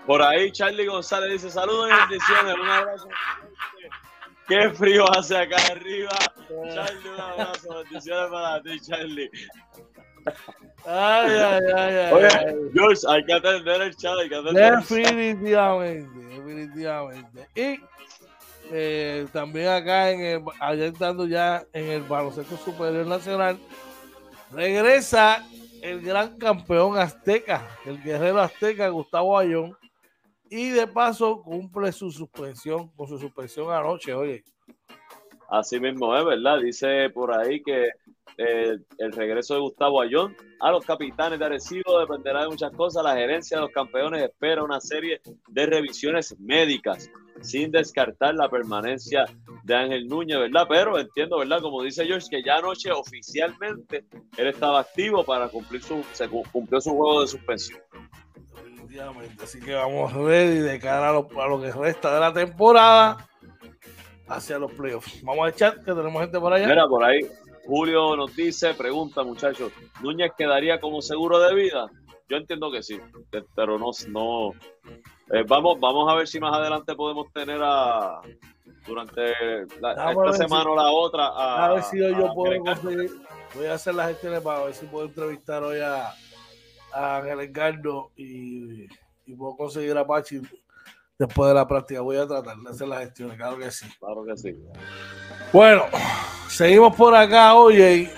Por 0.07 0.23
ahí 0.23 0.53
Charlie 0.53 0.87
González 0.87 1.33
dice 1.33 1.51
saludos 1.51 1.89
y 1.89 2.09
bendiciones, 2.11 2.55
un 2.55 2.69
abrazo. 2.69 3.09
Qué 4.49 4.71
frío 4.71 5.05
hace 5.13 5.37
acá 5.37 5.57
arriba. 5.71 6.17
Charlie, 6.73 7.09
un 7.09 7.21
abrazo, 7.21 7.79
bendiciones 7.83 8.31
para 8.31 8.63
ti, 8.63 8.81
Charlie. 8.81 9.31
Ay, 10.85 11.31
ay, 11.31 11.61
ay, 11.77 11.95
ay. 11.97 12.13
Oye, 12.13 12.71
George, 12.73 13.01
hay 13.09 13.25
que 13.25 13.33
atender 13.33 13.83
el 13.83 13.97
chat, 13.97 14.19
hay 14.19 14.29
que 14.29 14.37
atender 14.37 14.77
Definitivamente, 14.77 16.19
definitivamente. 16.19 17.49
Y 17.55 17.81
eh, 18.71 19.27
también 19.33 19.69
acá 19.69 20.11
en 20.11 20.21
el, 20.21 20.43
allá 20.61 20.87
entrando 20.87 21.27
ya 21.27 21.65
en 21.73 21.87
el 21.87 22.03
baloncesto 22.03 22.57
superior 22.57 23.07
nacional, 23.07 23.59
regresa 24.53 25.45
el 25.83 26.03
gran 26.03 26.39
campeón 26.39 26.99
azteca, 26.99 27.63
el 27.85 28.03
guerrero 28.03 28.41
azteca 28.41 28.89
Gustavo 28.89 29.39
Ayón, 29.39 29.77
y 30.51 30.71
de 30.71 30.87
paso 30.87 31.43
cumple 31.43 31.93
su 31.93 32.11
suspensión, 32.11 32.89
con 32.97 33.09
su 33.09 33.19
suspensión 33.19 33.71
anoche, 33.71 34.15
oye. 34.15 34.45
Así 35.49 35.79
mismo 35.79 36.17
es, 36.17 36.25
¿verdad? 36.25 36.59
Dice 36.61 37.11
por 37.11 37.33
ahí 37.33 37.63
que 37.63 37.91
eh, 38.39 38.79
el 38.99 39.13
regreso 39.13 39.55
de 39.55 39.61
Gustavo 39.61 40.03
Ayón 40.03 40.37
a 40.61 40.71
los 40.71 40.85
capitanes 40.85 41.39
de 41.39 41.45
Arecibo 41.45 42.01
dependerá 42.01 42.43
de 42.43 42.49
muchas 42.49 42.73
cosas. 42.73 43.05
La 43.05 43.15
gerencia 43.15 43.57
de 43.57 43.63
los 43.63 43.71
campeones 43.71 44.25
espera 44.25 44.65
una 44.65 44.81
serie 44.81 45.21
de 45.49 45.67
revisiones 45.67 46.39
médicas 46.39 47.11
sin 47.41 47.71
descartar 47.71 48.35
la 48.35 48.49
permanencia 48.49 49.25
de 49.65 49.75
Ángel 49.75 50.07
Núñez, 50.07 50.39
¿verdad? 50.39 50.67
Pero 50.69 50.99
entiendo, 50.99 51.39
¿verdad? 51.39 51.61
Como 51.61 51.83
dice 51.83 52.07
George, 52.07 52.27
que 52.31 52.43
ya 52.43 52.57
anoche 52.57 52.91
oficialmente 52.91 54.05
él 54.37 54.47
estaba 54.49 54.81
activo 54.81 55.25
para 55.25 55.49
cumplir 55.49 55.83
su, 55.83 56.03
se 56.13 56.29
cumplió 56.29 56.81
su 56.81 56.91
juego 56.91 57.23
de 57.23 57.29
suspensión. 57.29 57.81
Así 59.43 59.61
que 59.61 59.75
vamos 59.75 60.13
ready 60.13 60.59
de 60.59 60.79
cara 60.79 61.11
a 61.11 61.13
lo, 61.13 61.29
a 61.41 61.49
lo 61.49 61.61
que 61.61 61.73
resta 61.73 62.15
de 62.15 62.21
la 62.21 62.33
temporada 62.33 63.29
hacia 64.29 64.59
los 64.59 64.73
playoffs. 64.73 65.23
Vamos 65.23 65.47
a 65.47 65.51
echar 65.51 65.77
que 65.77 65.93
tenemos 65.93 66.21
gente 66.21 66.39
por 66.41 66.53
allá. 66.53 66.67
Mira, 66.67 66.87
por 66.87 67.05
ahí, 67.05 67.21
Julio 67.67 68.17
nos 68.17 68.35
dice, 68.35 68.75
pregunta 68.75 69.23
muchachos, 69.23 69.73
¿Núñez 70.03 70.33
quedaría 70.37 70.81
como 70.81 71.03
seguro 71.03 71.39
de 71.41 71.55
vida? 71.55 71.91
Yo 72.29 72.37
entiendo 72.37 72.71
que 72.73 72.83
sí, 72.83 72.99
pero 73.55 73.79
no, 73.79 73.91
no 74.09 74.53
eh, 75.31 75.45
vamos, 75.47 75.79
vamos 75.79 76.11
a 76.11 76.17
ver 76.17 76.27
si 76.27 76.41
más 76.41 76.55
adelante 76.55 76.95
podemos 76.95 77.33
tener 77.33 77.61
a 77.63 78.21
durante 78.87 79.23
la, 79.81 80.13
esta 80.13 80.33
semana 80.33 80.71
o 80.71 80.77
la 80.77 80.91
otra. 80.91 81.27
A, 81.27 81.75
ver 81.75 81.83
si 81.83 81.99
yo, 81.99 82.33
puedo 82.35 82.59
conseguir. 82.63 83.11
Voy 83.55 83.67
a 83.67 83.75
hacer 83.75 83.95
las 83.95 84.09
gestiones 84.09 84.41
para 84.41 84.65
ver 84.65 84.75
si 84.75 84.87
puedo 84.87 85.07
entrevistar 85.07 85.63
hoy 85.63 85.81
a, 85.81 86.13
a 86.97 87.17
Ángel 87.19 87.53
y, 88.17 88.87
y, 89.27 89.35
puedo 89.35 89.57
conseguir 89.57 89.97
a 89.97 90.07
Pachi 90.07 90.41
después 91.19 91.49
de 91.49 91.55
la 91.55 91.67
práctica. 91.67 92.01
Voy 92.01 92.17
a 92.17 92.27
tratar 92.27 92.57
de 92.57 92.71
hacer 92.71 92.89
las 92.89 93.01
gestiones, 93.01 93.37
claro 93.37 93.59
que 93.59 93.71
sí. 93.71 93.87
Claro 93.99 94.25
que 94.25 94.37
sí. 94.37 94.57
Bueno, 95.53 95.85
seguimos 96.49 96.95
por 96.97 97.15
acá, 97.15 97.55
oye, 97.55 98.11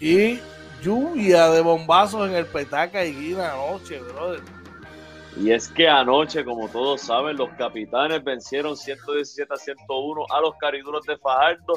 y 0.00 0.38
lluvia 0.82 1.48
de 1.50 1.60
bombazos 1.60 2.28
en 2.28 2.36
el 2.36 2.46
Petaca 2.46 3.04
y 3.04 3.14
Guina 3.14 3.52
anoche, 3.52 4.00
brother. 4.00 4.40
Y 5.36 5.52
es 5.52 5.68
que 5.68 5.88
anoche, 5.88 6.44
como 6.44 6.68
todos 6.68 7.02
saben, 7.02 7.36
los 7.36 7.50
capitanes 7.50 8.22
vencieron 8.24 8.76
117 8.76 9.52
a 9.52 9.56
101 9.56 10.24
a 10.28 10.40
los 10.40 10.56
cariduros 10.56 11.04
de 11.06 11.16
Fajardo 11.18 11.74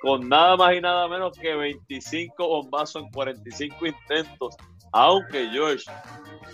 con 0.00 0.28
nada 0.28 0.56
más 0.56 0.74
y 0.74 0.80
nada 0.80 1.08
menos 1.08 1.36
que 1.38 1.54
25 1.54 2.46
bombazos 2.46 3.02
en 3.04 3.10
45 3.10 3.86
intentos. 3.86 4.56
Aunque 4.92 5.48
George, 5.50 5.84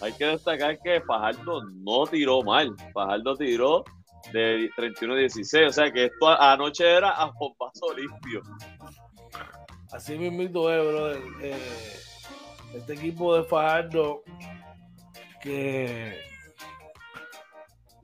hay 0.01 0.13
que 0.13 0.27
destacar 0.27 0.79
que 0.81 1.01
Fajardo 1.01 1.63
no 1.71 2.07
tiró 2.07 2.43
mal. 2.43 2.75
Fajardo 2.93 3.37
tiró 3.37 3.85
de 4.33 4.71
31-16. 4.77 5.69
O 5.69 5.73
sea 5.73 5.91
que 5.91 6.07
esto 6.07 6.29
anoche 6.29 6.89
era 6.89 7.11
a 7.11 7.33
paso 7.33 7.95
limpio. 7.97 8.43
Así 9.93 10.19
mismo 10.19 10.69
es, 10.71 10.87
brother. 10.87 11.23
Eh, 11.43 11.97
este 12.75 12.95
equipo 12.95 13.37
de 13.37 13.45
Fajardo 13.45 14.23
que 15.41 16.19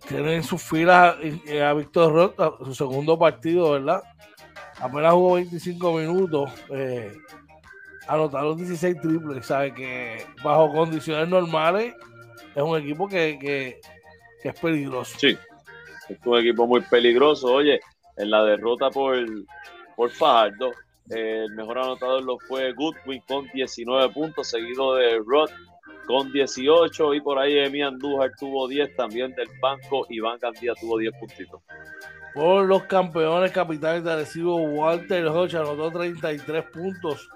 tiene 0.09 0.37
en 0.37 0.45
sus 0.45 0.62
filas 0.62 1.16
a 1.16 1.72
Víctor 1.74 2.12
Rota, 2.12 2.53
su 2.64 2.74
segundo 2.74 3.18
partido, 3.18 3.72
¿verdad? 3.72 4.03
Apenas 4.80 5.12
jugó 5.12 5.35
25 5.35 5.93
minutos. 5.93 6.51
Eh, 6.70 7.12
anotaron 8.09 8.57
16 8.57 9.00
triples, 9.00 9.46
¿sabe? 9.46 9.72
Que 9.74 10.24
bajo 10.42 10.72
condiciones 10.72 11.28
normales 11.28 11.94
es 12.55 12.62
un 12.62 12.78
equipo 12.78 13.09
que, 13.09 13.80
es 14.42 14.61
peligroso. 14.61 15.16
Sí, 15.18 15.38
es 16.09 16.18
un 16.24 16.38
equipo 16.38 16.66
muy 16.66 16.80
peligroso. 16.82 17.53
Oye, 17.53 17.80
en 18.16 18.30
la 18.30 18.44
derrota 18.44 18.90
por, 18.90 19.16
por 19.96 20.11
Fajardo, 20.11 20.72
el 21.11 21.53
mejor 21.55 21.78
anotador 21.78 22.24
lo 22.24 22.38
fue 22.38 22.72
Goodwin 22.72 23.22
con 23.26 23.46
19 23.53 24.12
puntos, 24.12 24.48
seguido 24.48 24.94
de 24.94 25.18
Rod 25.18 25.50
con 26.07 26.32
18 26.32 27.14
y 27.14 27.20
por 27.20 27.38
ahí 27.38 27.59
Emi 27.59 27.82
Andújar 27.82 28.32
tuvo 28.38 28.66
10 28.66 28.96
también 28.96 29.32
del 29.34 29.48
banco, 29.61 30.07
Iván 30.09 30.38
Gandía 30.40 30.74
tuvo 30.80 30.98
10 30.98 31.14
puntitos. 31.18 31.61
Por 32.34 32.64
los 32.66 32.84
campeones 32.84 33.53
capitales 33.53 34.03
de 34.05 34.12
Arecibo, 34.12 34.57
Walter 34.57 35.24
Rocha 35.26 35.61
anotó 35.61 35.90
33 35.90 36.64
puntos 36.70 37.28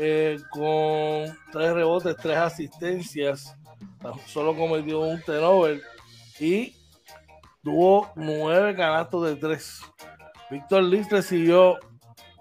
eh, 0.00 0.38
con 0.50 1.36
3 1.52 1.74
rebotes, 1.74 2.16
3 2.16 2.36
asistencias, 2.36 3.56
solo 4.26 4.56
cometió 4.56 5.00
un 5.00 5.20
turnover 5.22 5.82
y 6.38 6.74
tuvo 7.62 8.10
9 8.16 8.74
canastos 8.74 9.28
de 9.28 9.36
3. 9.36 9.82
Víctor 10.50 10.82
Liz 10.84 11.08
recibió 11.10 11.78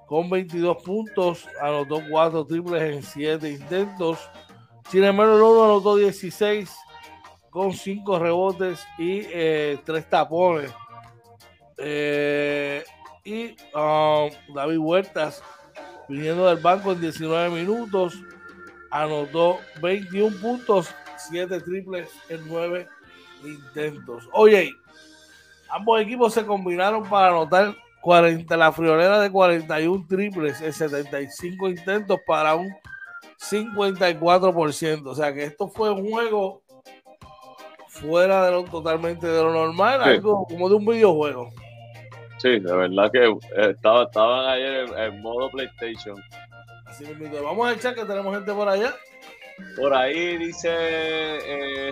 con 0.07 0.29
22 0.29 0.81
puntos, 0.83 1.47
anotó 1.61 2.01
4 2.09 2.45
triples 2.45 2.81
en 2.81 3.03
7 3.03 3.49
intentos 3.49 4.29
sin 4.89 5.03
embargo, 5.03 5.37
Lolo 5.37 5.65
anotó 5.65 5.97
16 5.97 6.75
con 7.51 7.73
5 7.73 8.17
rebotes 8.17 8.87
y 8.97 9.21
3 9.21 9.31
eh, 9.31 10.05
tapones. 10.09 10.71
Eh, 11.77 12.83
y 13.23 13.55
um, 13.75 14.31
David 14.55 14.77
Huertas, 14.79 15.43
viniendo 16.09 16.47
del 16.47 16.57
banco 16.57 16.91
en 16.91 17.01
19 17.01 17.49
minutos, 17.51 18.19
anotó 18.89 19.59
21 19.81 20.35
puntos, 20.41 20.93
7 21.29 21.61
triples 21.61 22.09
en 22.27 22.41
9 22.47 22.87
intentos. 23.45 24.27
Oye, 24.33 24.73
ambos 25.69 26.01
equipos 26.01 26.33
se 26.33 26.45
combinaron 26.45 27.07
para 27.07 27.27
anotar 27.27 27.75
40, 28.01 28.57
la 28.57 28.71
friolera 28.71 29.19
de 29.19 29.31
41 29.31 30.05
triples 30.07 30.61
en 30.61 30.73
75 30.73 31.69
intentos 31.69 32.19
para 32.25 32.55
un 32.55 32.73
54%. 33.39 35.05
O 35.05 35.15
sea 35.15 35.33
que 35.33 35.43
esto 35.43 35.67
fue 35.67 35.91
un 35.91 36.09
juego 36.09 36.61
fuera 37.87 38.45
de 38.45 38.51
lo 38.51 38.63
totalmente 38.63 39.27
de 39.27 39.43
lo 39.43 39.53
normal, 39.53 40.01
algo 40.01 40.45
como 40.47 40.69
de 40.69 40.75
un 40.75 40.85
videojuego. 40.85 41.49
Sí, 42.39 42.59
de 42.59 42.75
verdad 42.75 43.11
que 43.11 43.25
eh, 43.25 43.71
estaba, 43.71 44.03
estaban 44.03 44.49
ayer 44.49 44.89
en, 44.97 45.21
modo 45.21 45.49
PlayStation. 45.51 46.21
Así 46.85 47.05
mismo. 47.05 47.43
Vamos 47.43 47.67
a 47.67 47.73
echar 47.73 47.93
que 47.93 48.05
tenemos 48.05 48.33
gente 48.33 48.51
por 48.53 48.67
allá. 48.67 48.95
Por 49.75 49.93
ahí 49.93 50.37
dice. 50.37 50.69
Eh, 50.71 51.91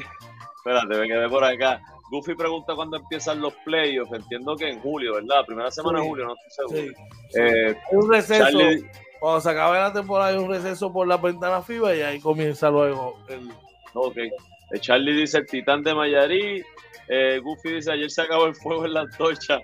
espérate, 0.58 0.98
me 0.98 1.08
quedé 1.08 1.30
por 1.30 1.43
acá. 1.43 1.82
Goofy 2.10 2.36
pregunta 2.36 2.74
cuándo 2.74 2.98
empiezan 2.98 3.41
los 3.41 3.54
playoffs. 3.66 4.14
Entiendo 4.14 4.56
que 4.56 4.70
en 4.70 4.80
julio, 4.80 5.16
¿verdad? 5.16 5.45
Primera 5.45 5.70
semana 5.70 6.00
de 6.00 6.08
julio, 6.08 6.26
no 6.26 6.36
estoy 6.48 6.68
seguro. 6.68 6.93
Sí. 7.30 7.39
Eh, 7.39 7.78
un 7.91 8.12
receso 8.12 8.58
cuando 9.20 9.41
se 9.41 9.50
acabe 9.50 9.80
la 9.80 9.93
temporada 9.93 10.30
hay 10.30 10.38
un 10.38 10.50
receso 10.50 10.91
por 10.93 11.08
la 11.08 11.18
ventana 11.18 11.62
FIBA 11.62 11.95
y 11.95 12.02
ahí 12.02 12.20
comienza 12.20 12.70
luego 12.70 13.18
el... 13.30 13.50
Ok. 13.93 14.18
Eh, 14.18 14.32
Charlie 14.80 15.14
dice 15.14 15.39
el 15.39 15.48
titán 15.48 15.82
de 15.82 15.95
Mayarí. 15.95 16.64
Eh, 17.08 17.39
Goofy 17.39 17.74
dice 17.74 17.91
ayer 17.91 18.12
se 18.12 18.22
acabó 18.22 18.45
el 18.45 18.56
fuego 18.56 18.86
en 18.86 18.93
la 18.93 19.02
antorcha. 19.02 19.60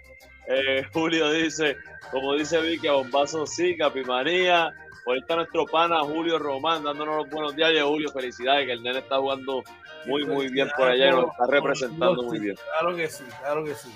Eh, 0.47 0.83
Julio 0.93 1.31
dice, 1.31 1.77
como 2.11 2.35
dice 2.35 2.59
Vicky, 2.61 2.87
a 2.87 2.93
bombazo 2.93 3.45
sí, 3.45 3.77
capimanía. 3.77 4.71
Por 5.03 5.15
ahí 5.15 5.21
está 5.21 5.35
nuestro 5.35 5.65
pana 5.65 5.99
Julio 5.99 6.39
Román 6.39 6.83
dándonos 6.83 7.17
los 7.17 7.29
buenos 7.29 7.55
días. 7.55 7.71
Y 7.73 7.79
Julio, 7.79 8.09
felicidades, 8.09 8.65
que 8.65 8.73
el 8.73 8.83
nene 8.83 8.99
está 8.99 9.17
jugando 9.17 9.63
muy, 10.05 10.25
muy 10.25 10.47
bien 10.49 10.69
por 10.77 10.87
allá 10.87 11.07
y 11.07 11.11
nos 11.11 11.31
está 11.31 11.45
representando 11.47 12.23
muy 12.23 12.39
bien. 12.39 12.55
Claro 12.79 12.95
que 12.95 13.07
sí, 13.09 13.23
claro 13.41 13.63
que 13.65 13.75
sí. 13.75 13.89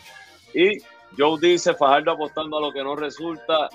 Y 0.53 0.81
Joe 1.17 1.39
dice, 1.39 1.73
Fajardo 1.73 2.11
apostando 2.11 2.57
a 2.57 2.61
lo 2.61 2.71
que 2.71 2.83
no 2.83 2.95
resulta 2.95 3.69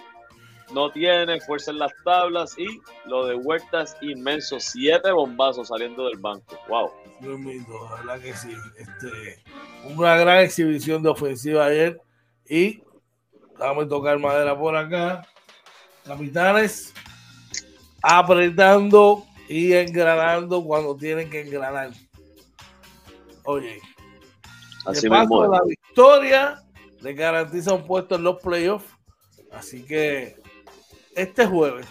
no 0.73 0.91
tiene 0.91 1.41
fuerza 1.41 1.71
en 1.71 1.79
las 1.79 1.93
tablas 2.05 2.59
y 2.59 2.81
lo 3.07 3.27
de 3.27 3.35
Huertas 3.35 3.97
inmenso, 4.01 4.59
siete 4.59 5.11
bombazos 5.13 5.69
saliendo 5.69 6.07
del 6.07 6.19
banco. 6.19 6.59
Wow. 6.69 6.91
Dios 7.21 7.39
mío, 7.39 7.63
verdad 7.99 8.21
que 8.21 8.33
sí. 8.35 8.55
Este, 8.79 9.43
una 9.95 10.17
gran 10.17 10.39
exhibición 10.39 11.03
de 11.03 11.11
ofensiva 11.11 11.67
ayer 11.67 12.01
y 12.53 12.83
vamos 13.59 13.87
a 13.87 13.89
tocar 13.89 14.19
madera 14.19 14.59
por 14.59 14.77
acá. 14.77 15.27
Capitanes 16.05 16.93
apretando 18.03 19.25
y 19.49 19.73
engranando 19.73 20.63
cuando 20.63 20.95
tienen 20.95 21.31
que 21.31 21.41
engranar. 21.41 21.93
Oye, 23.45 23.81
Así 24.85 25.09
paso, 25.09 25.51
la 25.51 25.63
victoria 25.65 26.63
le 27.01 27.15
garantiza 27.15 27.73
un 27.73 27.87
puesto 27.87 28.17
en 28.17 28.25
los 28.25 28.39
playoffs. 28.43 28.85
Así 29.51 29.83
que 29.83 30.37
este 31.17 31.47
jueves, 31.47 31.87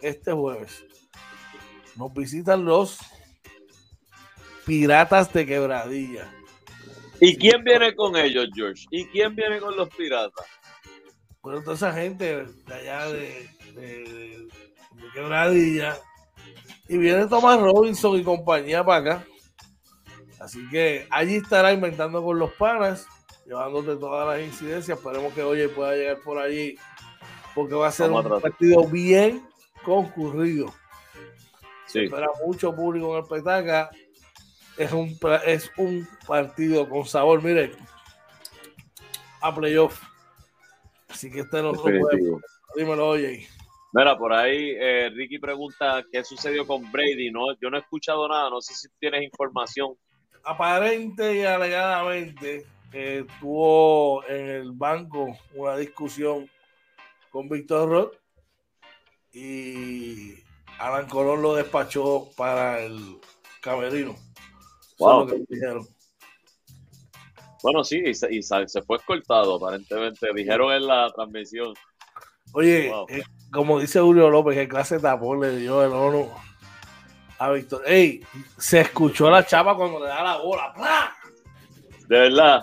este 0.00 0.30
jueves, 0.30 0.84
nos 1.96 2.14
visitan 2.14 2.64
los 2.64 3.00
Piratas 4.64 5.32
de 5.32 5.44
Quebradilla. 5.44 6.37
¿Y 7.20 7.36
quién 7.36 7.64
viene 7.64 7.94
con 7.94 8.16
ellos, 8.16 8.48
George? 8.54 8.86
¿Y 8.90 9.06
quién 9.06 9.34
viene 9.34 9.58
con 9.58 9.76
los 9.76 9.88
Piratas? 9.90 10.46
Bueno, 11.42 11.62
toda 11.62 11.76
esa 11.76 11.92
gente 11.92 12.44
de 12.44 12.74
allá 12.74 13.06
de, 13.08 14.48
Quebradilla. 15.14 15.96
Y 16.88 16.96
viene 16.98 17.26
Thomas 17.26 17.60
Robinson 17.60 18.18
y 18.18 18.22
compañía 18.22 18.84
para 18.84 18.98
acá. 18.98 19.26
Así 20.40 20.66
que 20.70 21.06
allí 21.10 21.36
estará 21.36 21.72
inventando 21.72 22.22
con 22.22 22.38
los 22.38 22.52
panas, 22.52 23.06
llevándote 23.46 23.96
todas 23.96 24.26
las 24.26 24.46
incidencias. 24.46 24.98
Esperemos 24.98 25.32
que 25.32 25.42
hoy 25.42 25.66
pueda 25.68 25.94
llegar 25.94 26.18
por 26.20 26.38
allí 26.38 26.76
porque 27.54 27.74
va 27.74 27.88
a 27.88 27.92
ser 27.92 28.10
un 28.10 28.40
partido 28.40 28.86
bien 28.86 29.46
concurrido. 29.84 30.72
Sí. 31.86 32.04
espera 32.04 32.28
mucho 32.44 32.74
público 32.74 33.16
en 33.16 33.24
el 33.24 33.28
petaca. 33.28 33.90
Es 34.78 34.92
un, 34.92 35.18
es 35.44 35.70
un 35.76 36.08
partido 36.26 36.88
con 36.88 37.04
sabor, 37.04 37.42
mire, 37.42 37.72
a 39.40 39.54
playoff. 39.54 40.00
Así 41.08 41.30
que 41.30 41.40
este 41.40 41.60
no 41.62 41.72
lo 41.72 41.82
puede. 41.82 42.00
Dímelo, 42.76 43.08
oye. 43.08 43.48
Mira, 43.92 44.16
por 44.16 44.32
ahí 44.32 44.76
eh, 44.78 45.10
Ricky 45.14 45.38
pregunta 45.38 46.04
qué 46.12 46.22
sucedió 46.22 46.66
con 46.66 46.90
Brady. 46.92 47.30
No, 47.30 47.58
yo 47.60 47.70
no 47.70 47.78
he 47.78 47.80
escuchado 47.80 48.28
nada, 48.28 48.50
no 48.50 48.60
sé 48.60 48.74
si 48.74 48.88
tienes 49.00 49.22
información. 49.22 49.94
Aparente 50.44 51.36
y 51.36 51.42
alegadamente 51.42 52.66
eh, 52.92 53.24
tuvo 53.40 54.24
en 54.26 54.48
el 54.48 54.72
banco 54.72 55.36
una 55.54 55.76
discusión 55.76 56.48
con 57.30 57.48
Víctor 57.48 57.88
Roth 57.88 58.14
y 59.32 60.34
Alan 60.78 61.08
Colón 61.08 61.42
lo 61.42 61.54
despachó 61.54 62.30
para 62.36 62.80
el 62.80 63.18
camerino. 63.60 64.14
Wow. 64.98 65.28
Bueno, 67.62 67.84
sí, 67.84 68.02
y, 68.04 68.14
se, 68.14 68.82
fue 68.86 68.96
escoltado, 68.98 69.56
aparentemente. 69.56 70.28
Dijeron 70.34 70.72
en 70.72 70.86
la 70.86 71.10
transmisión. 71.10 71.74
Oye, 72.52 72.90
eh, 73.08 73.22
como 73.52 73.80
dice 73.80 74.00
Julio 74.00 74.30
López, 74.30 74.56
que 74.56 74.68
clase 74.68 74.98
tapón 74.98 75.40
le 75.40 75.56
dio 75.56 75.84
el 75.84 75.92
ONU 75.92 76.28
a 77.38 77.50
Víctor. 77.50 77.82
Ey, 77.86 78.22
se 78.56 78.80
escuchó 78.80 79.30
la 79.30 79.44
chapa 79.44 79.74
cuando 79.74 80.00
le 80.00 80.06
da 80.06 80.22
la 80.22 80.36
bola. 80.38 80.72
De 82.08 82.18
verdad. 82.18 82.62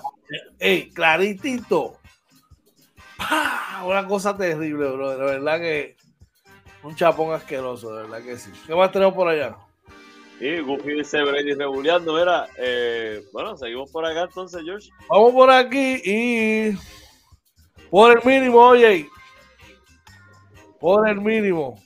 Ey, 0.59 0.89
claritito. 0.91 1.99
Una 3.85 4.07
cosa 4.07 4.35
terrible, 4.35 4.89
bro. 4.89 5.17
De 5.17 5.25
verdad 5.25 5.59
que 5.59 5.95
un 6.83 6.95
chapón 6.95 7.33
asqueroso, 7.33 7.95
de 7.95 8.03
verdad 8.03 8.23
que 8.23 8.37
sí. 8.37 8.51
¿Qué 8.65 8.75
más 8.75 8.91
tenemos 8.91 9.13
por 9.13 9.27
allá? 9.27 9.55
Y 10.39 10.59
Goofy 10.59 10.95
dice 10.95 11.23
Brady 11.23 11.53
regulando, 11.53 12.13
mira, 12.13 12.47
eh, 12.57 13.23
bueno, 13.31 13.55
seguimos 13.57 13.89
por 13.91 14.05
acá 14.05 14.23
entonces, 14.23 14.61
George. 14.63 14.89
Vamos 15.09 15.33
por 15.33 15.49
aquí 15.49 16.01
y 16.03 16.77
por 17.89 18.11
el 18.11 18.25
mínimo, 18.25 18.59
oye, 18.59 19.07
por 20.79 21.07
el 21.07 21.21
mínimo, 21.21 21.79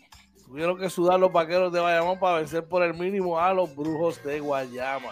Tuvieron 0.50 0.80
que 0.80 0.90
sudar 0.90 1.20
los 1.20 1.32
vaqueros 1.32 1.72
de 1.72 1.80
Bayamón 1.80 2.18
para 2.18 2.38
vencer 2.38 2.68
por 2.68 2.82
el 2.82 2.96
mínimo 2.96 3.40
a 3.40 3.54
los 3.54 3.76
brujos 3.76 4.22
de 4.24 4.40
Guayama. 4.40 5.12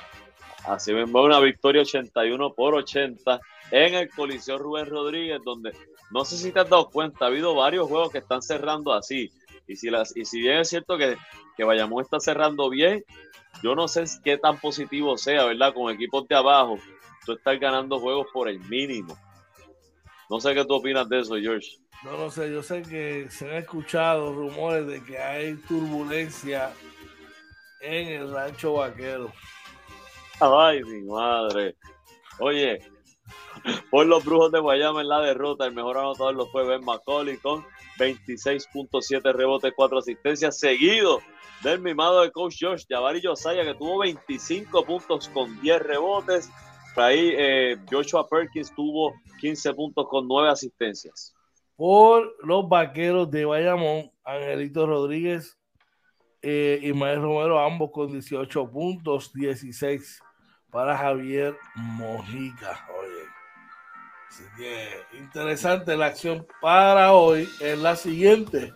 Así 0.66 0.92
mismo, 0.92 1.22
una 1.22 1.40
victoria 1.40 1.84
81 1.84 2.54
por 2.54 2.74
80 2.74 3.40
en 3.70 3.94
el 3.94 4.10
Coliseo 4.10 4.58
Rubén 4.58 4.88
Rodríguez, 4.88 5.40
donde 5.46 5.74
no 6.10 6.26
sé 6.26 6.38
si 6.38 6.52
te 6.52 6.62
has 6.62 6.68
dado 6.68 6.90
cuenta, 6.90 7.26
ha 7.26 7.28
habido 7.28 7.54
varios 7.54 7.88
juegos 7.88 8.12
que 8.12 8.18
están 8.18 8.42
cerrando 8.42 8.92
así. 8.92 9.32
Y 9.68 9.76
si, 9.76 9.90
las, 9.90 10.16
y 10.16 10.26
si 10.26 10.42
bien 10.42 10.60
es 10.60 10.70
cierto 10.70 10.98
que, 10.98 11.18
que 11.56 11.64
Bayamón 11.64 12.04
está 12.04 12.20
cerrando 12.20 12.70
bien, 12.70 13.04
yo 13.62 13.76
no 13.76 13.88
sé 13.88 14.06
qué 14.24 14.38
tan 14.38 14.60
positivo 14.60 15.18
sea, 15.18 15.46
¿verdad? 15.46 15.74
Con 15.74 15.94
equipos 15.94 16.28
de 16.28 16.36
abajo, 16.36 16.78
tú 17.26 17.34
estás 17.34 17.60
ganando 17.60 18.00
juegos 18.00 18.28
por 18.32 18.48
el 18.48 18.60
mínimo. 18.62 19.18
No 20.30 20.40
sé 20.40 20.54
qué 20.54 20.66
tú 20.66 20.76
opinas 20.76 21.08
de 21.10 21.20
eso, 21.20 21.36
George. 21.36 21.68
No 22.04 22.12
lo 22.12 22.30
sé, 22.30 22.52
yo 22.52 22.62
sé 22.62 22.84
que 22.84 23.28
se 23.30 23.50
han 23.50 23.58
escuchado 23.58 24.34
rumores 24.34 24.86
de 24.88 25.04
que 25.04 25.18
hay 25.18 25.56
turbulencia 25.56 26.72
en 27.82 28.08
el 28.10 28.32
rancho 28.32 28.74
vaquero. 28.74 29.32
Ay, 30.40 30.84
mi 30.84 31.02
madre. 31.04 31.76
Oye, 32.40 32.80
por 33.90 34.06
los 34.06 34.24
brujos 34.24 34.52
de 34.52 34.60
Guayama 34.60 35.02
en 35.02 35.10
la 35.10 35.22
derrota, 35.22 35.66
el 35.66 35.74
mejor 35.74 35.98
anotador 35.98 36.36
lo 36.36 36.48
fue 36.48 36.68
Ben 36.68 36.86
McCauley 36.86 37.38
con 37.38 37.66
26.7 37.98 39.34
rebotes, 39.34 39.74
4 39.76 39.98
asistencias, 39.98 40.60
seguido 40.60 41.22
del 41.64 41.80
mimado 41.80 42.22
de 42.22 42.32
coach 42.32 42.58
Josh 42.62 42.86
Javari 42.88 43.22
Josiah, 43.24 43.64
que 43.64 43.74
tuvo 43.74 44.00
25 44.00 44.86
puntos 44.86 45.30
con 45.30 45.60
10 45.62 45.82
rebotes. 45.82 46.50
Por 46.94 47.04
ahí 47.04 47.34
eh, 47.36 47.78
Joshua 47.92 48.28
Perkins 48.28 48.74
tuvo 48.74 49.14
15 49.40 49.74
puntos 49.74 50.08
con 50.08 50.28
9 50.28 50.50
asistencias. 50.50 51.34
Por 51.76 52.36
los 52.44 52.68
vaqueros 52.68 53.30
de 53.30 53.46
Bayamón, 53.46 54.12
Angelito 54.24 54.88
Rodríguez 54.88 55.58
eh, 56.42 56.80
y 56.82 56.94
Mael 56.94 57.22
Romero, 57.22 57.60
ambos 57.60 57.92
con 57.92 58.12
18 58.12 58.72
puntos, 58.72 59.32
16 59.34 60.22
para 60.72 60.98
Javier 60.98 61.56
Mojica. 61.76 62.88
Así 64.30 64.44
que 64.58 65.18
interesante 65.18 65.96
la 65.96 66.08
acción 66.08 66.46
para 66.62 67.14
hoy. 67.14 67.50
Es 67.60 67.80
la 67.80 67.96
siguiente. 67.96 68.74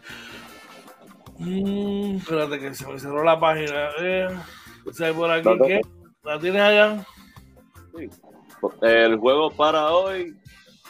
Mm, 1.37 2.17
espérate 2.17 2.59
que 2.59 2.73
se 2.73 2.87
me 2.87 2.99
cerró 2.99 3.23
la 3.23 3.39
página. 3.39 3.89
Eh, 3.99 4.27
por 5.15 5.31
aquí 5.31 5.49
qué? 5.65 5.81
¿La 6.23 6.39
tienes 6.39 6.61
allá? 6.61 7.05
Sí. 7.95 8.09
El 8.81 9.17
juego 9.17 9.49
para 9.49 9.91
hoy, 9.91 10.35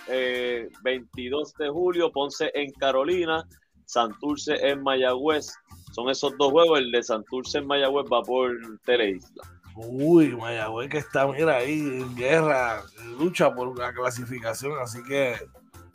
eh, 0.09 0.68
22 0.84 1.53
de 1.53 1.70
julio, 1.70 2.12
Ponce 2.12 2.51
en 2.53 2.72
Carolina, 2.74 3.47
Santurce 3.86 4.55
en 4.68 4.84
Mayagüez. 4.84 5.53
Son 5.93 6.09
esos 6.09 6.38
dos 6.38 6.51
juegos. 6.51 6.80
El 6.80 6.91
de 6.91 7.03
Santurce 7.03 7.59
en 7.59 7.68
Mayagüez 7.68 8.05
va 8.12 8.22
por 8.22 8.51
Teleisla. 8.86 9.43
Uy, 9.76 10.36
Mayagüez 10.36 10.90
que 10.90 10.98
está, 10.98 11.28
mira, 11.28 11.58
ahí 11.58 11.80
en 11.80 12.16
guerra, 12.16 12.84
lucha 13.18 13.54
por 13.54 13.78
la 13.78 13.94
clasificación, 13.94 14.78
así 14.80 15.02
que 15.04 15.36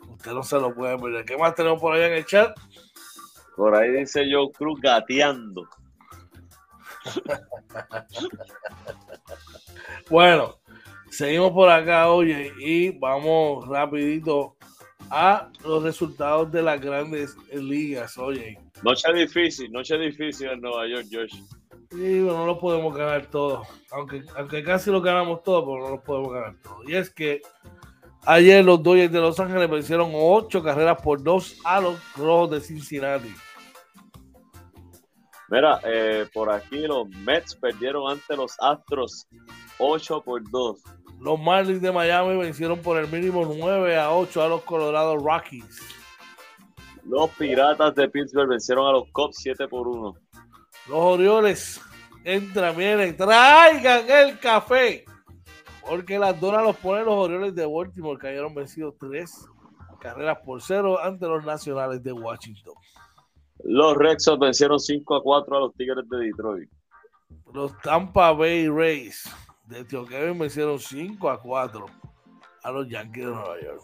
usted 0.09 0.31
no 0.31 0.43
se 0.43 0.59
lo 0.59 0.73
puede 0.73 0.97
perder. 0.97 1.25
¿Qué 1.25 1.37
más 1.37 1.55
tenemos 1.55 1.79
por 1.79 1.93
allá 1.93 2.07
en 2.07 2.13
el 2.13 2.25
chat? 2.25 2.57
Por 3.55 3.75
ahí 3.75 3.91
dice 3.91 4.25
Joe 4.31 4.51
Cruz 4.51 4.79
gateando. 4.81 5.67
bueno, 10.09 10.59
seguimos 11.09 11.51
por 11.51 11.69
acá, 11.69 12.09
oye, 12.09 12.51
y 12.59 12.97
vamos 12.97 13.67
rapidito 13.67 14.57
a 15.09 15.49
los 15.63 15.83
resultados 15.83 16.51
de 16.51 16.61
las 16.61 16.81
grandes 16.81 17.35
ligas, 17.53 18.17
oye. 18.17 18.59
Noche 18.83 19.11
difícil, 19.13 19.71
noche 19.71 19.97
difícil 19.97 20.49
en 20.49 20.61
Nueva 20.61 20.87
York, 20.87 21.07
Josh. 21.11 21.39
Sí, 21.97 22.21
bueno, 22.21 22.37
no 22.37 22.45
lo 22.45 22.59
podemos 22.59 22.95
ganar 22.95 23.25
todo. 23.25 23.63
Aunque, 23.89 24.23
aunque 24.35 24.63
casi 24.63 24.91
lo 24.91 25.01
ganamos 25.01 25.41
todo, 25.41 25.65
pero 25.65 25.83
no 25.83 25.89
lo 25.95 26.03
podemos 26.03 26.31
ganar 26.31 26.55
todo. 26.61 26.83
Y 26.87 26.95
es 26.95 27.09
que 27.09 27.41
ayer 28.23 28.63
los 28.63 28.83
Dodgers 28.83 29.11
de 29.11 29.19
Los 29.19 29.39
Ángeles 29.39 29.67
vencieron 29.67 30.11
ocho 30.13 30.61
carreras 30.61 31.01
por 31.01 31.23
dos 31.23 31.57
a 31.63 31.81
los 31.81 31.99
Rojos 32.15 32.51
de 32.51 32.61
Cincinnati. 32.61 33.33
Mira, 35.49 35.79
eh, 35.85 36.27
por 36.31 36.51
aquí 36.51 36.81
los 36.81 37.09
Mets 37.09 37.55
perdieron 37.55 38.11
ante 38.11 38.35
los 38.35 38.55
Astros 38.59 39.27
8 39.79 40.21
por 40.21 40.47
2. 40.51 40.79
Los 41.19 41.39
Marlins 41.39 41.81
de 41.81 41.91
Miami 41.91 42.37
vencieron 42.37 42.79
por 42.79 42.99
el 42.99 43.07
mínimo 43.07 43.43
9 43.43 43.97
a 43.97 44.13
8 44.13 44.43
a 44.43 44.47
los 44.47 44.61
Colorado 44.61 45.17
Rockies. 45.17 45.81
Los 47.05 47.31
Piratas 47.31 47.95
de 47.95 48.07
Pittsburgh 48.07 48.49
vencieron 48.49 48.85
a 48.85 48.91
los 48.91 49.09
Cubs 49.11 49.37
7 49.39 49.67
por 49.67 49.87
1. 49.87 50.26
Los 50.87 50.99
Orioles 50.99 51.81
entran, 52.23 52.75
miren, 52.75 53.15
traigan 53.15 54.09
el 54.09 54.39
café. 54.39 55.05
Porque 55.87 56.19
las 56.19 56.39
donas 56.39 56.63
los 56.63 56.75
ponen 56.77 57.05
los 57.05 57.15
Orioles 57.15 57.55
de 57.55 57.65
Baltimore. 57.65 58.19
Cayeron 58.19 58.53
vencidos 58.53 58.95
3 58.99 59.47
carreras 59.99 60.37
por 60.45 60.61
0 60.61 60.99
ante 61.01 61.25
los 61.25 61.43
Nacionales 61.45 62.03
de 62.03 62.11
Washington. 62.11 62.73
Los 63.63 63.97
Rexos 63.97 64.37
vencieron 64.37 64.79
5 64.79 65.15
a 65.15 65.23
4 65.23 65.57
a 65.57 65.59
los 65.61 65.73
Tigres 65.75 66.07
de 66.09 66.17
Detroit. 66.17 66.69
Los 67.53 67.77
Tampa 67.81 68.31
Bay 68.31 68.67
Rays 68.67 69.29
de 69.65 69.83
Tío 69.83 70.05
Kevin 70.05 70.37
vencieron 70.37 70.79
5 70.79 71.29
a 71.29 71.41
4 71.41 71.85
a 72.63 72.71
los 72.71 72.87
Yankees 72.87 73.25
de 73.25 73.31
Nueva 73.31 73.61
York. 73.61 73.81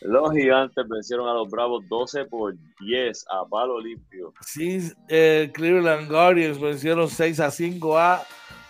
Los 0.00 0.32
Gigantes 0.32 0.88
vencieron 0.88 1.28
a 1.28 1.34
los 1.34 1.48
Bravos 1.48 1.84
12 1.88 2.26
por 2.26 2.54
10 2.80 3.26
a 3.30 3.44
palo 3.48 3.80
limpio. 3.80 4.32
Sí, 4.42 4.92
eh, 5.08 5.50
Cleveland 5.52 6.08
Guardians 6.08 6.60
vencieron 6.60 7.08
6 7.08 7.40
a 7.40 7.50
5 7.50 7.98
a 7.98 8.22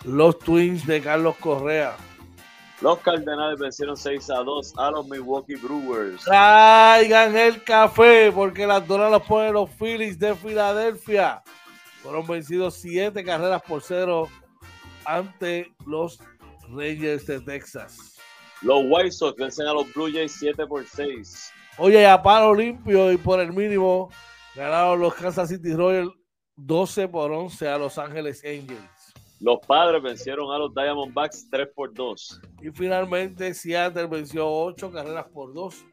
los 0.05 0.39
Twins 0.39 0.87
de 0.87 1.01
Carlos 1.01 1.35
Correa. 1.37 1.95
Los 2.81 2.99
Cardenales 2.99 3.59
vencieron 3.59 3.97
6 3.97 4.29
a 4.29 4.37
2 4.37 4.73
a 4.77 4.91
los 4.91 5.07
Milwaukee 5.07 5.55
Brewers. 5.55 6.23
Traigan 6.23 7.35
el 7.35 7.61
café 7.63 8.31
porque 8.33 8.65
las 8.65 8.87
donas 8.87 9.11
los 9.11 9.21
ponen 9.23 9.53
los 9.53 9.69
Phillies 9.71 10.17
de 10.17 10.33
Filadelfia. 10.33 11.43
Fueron 12.01 12.25
vencidos 12.25 12.75
7 12.75 13.23
carreras 13.23 13.61
por 13.63 13.81
0 13.81 14.29
ante 15.03 15.73
los 15.85 16.19
Rangers 16.69 17.27
de 17.27 17.41
Texas. 17.41 18.18
Los 18.61 18.83
White 18.87 19.11
Sox 19.11 19.37
vencen 19.37 19.67
a 19.67 19.73
los 19.73 19.91
Blue 19.93 20.11
Jays 20.11 20.35
7 20.39 20.67
por 20.67 20.85
6. 20.85 21.51
Oye, 21.77 22.05
a 22.05 22.21
palo 22.21 22.53
limpio 22.53 23.11
y 23.11 23.17
por 23.17 23.39
el 23.39 23.53
mínimo 23.53 24.09
ganaron 24.55 24.99
los 24.99 25.13
Kansas 25.13 25.49
City 25.49 25.73
Royals 25.73 26.13
12 26.57 27.07
por 27.07 27.31
11 27.31 27.69
a 27.69 27.77
Los 27.77 27.97
Ángeles 27.97 28.43
Angels. 28.43 29.13
Los 29.39 29.59
padres 29.65 30.03
vencieron 30.03 30.51
a 30.51 30.57
los 30.57 30.73
Diamondbacks 30.73 31.49
3 31.49 31.69
por 31.73 31.93
2. 31.93 32.41
Y 32.61 32.71
finalmente 32.71 33.53
Seattle 33.53 34.07
venció 34.07 34.45
8 34.49 34.91
carreras 34.91 35.27
por 35.33 35.53
2 35.53 35.85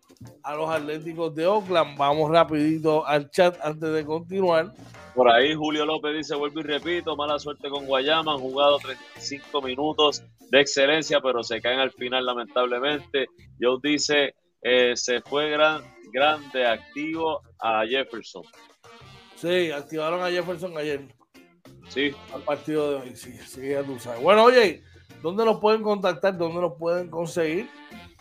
a 0.43 0.55
los 0.55 0.71
Atléticos 0.71 1.35
de 1.35 1.47
Oakland. 1.47 1.97
Vamos 1.97 2.31
rapidito 2.31 3.07
al 3.07 3.31
chat 3.31 3.57
antes 3.63 3.93
de 3.93 4.05
continuar. 4.05 4.73
Por 5.15 5.31
ahí 5.31 5.55
Julio 5.55 5.87
López 5.87 6.15
dice, 6.15 6.35
vuelvo 6.35 6.61
y 6.61 6.65
repito, 6.65 7.17
mala 7.17 7.39
suerte 7.39 7.71
con 7.71 7.87
Guayama, 7.87 8.35
han 8.35 8.39
jugado 8.39 8.79
35 8.79 9.63
minutos 9.63 10.23
de 10.51 10.61
excelencia, 10.61 11.21
pero 11.21 11.43
se 11.43 11.61
caen 11.61 11.81
al 11.81 11.91
final 11.93 12.27
lamentablemente. 12.27 13.27
Joe 13.59 13.79
dice, 13.83 14.35
eh, 14.61 14.95
se 14.95 15.23
fue 15.23 15.51
gran, 15.51 15.83
grande 16.13 16.67
activo 16.67 17.41
a 17.59 17.87
Jefferson. 17.87 18.43
Sí, 19.37 19.71
activaron 19.71 20.23
a 20.23 20.31
Jefferson 20.31 20.77
ayer. 20.77 21.01
Sí. 21.89 22.11
Al 22.35 22.43
partido 22.43 22.91
de 22.91 22.97
hoy, 22.97 23.17
sí, 23.17 23.33
sí, 23.47 23.71
ya 23.71 23.83
tú 23.83 23.99
sabes. 23.99 24.23
Bueno, 24.23 24.45
oye, 24.45 24.83
¿dónde 25.23 25.45
nos 25.45 25.61
pueden 25.61 25.83
contactar? 25.83 26.37
¿Dónde 26.37 26.61
nos 26.61 26.75
pueden 26.79 27.09
conseguir? 27.11 27.69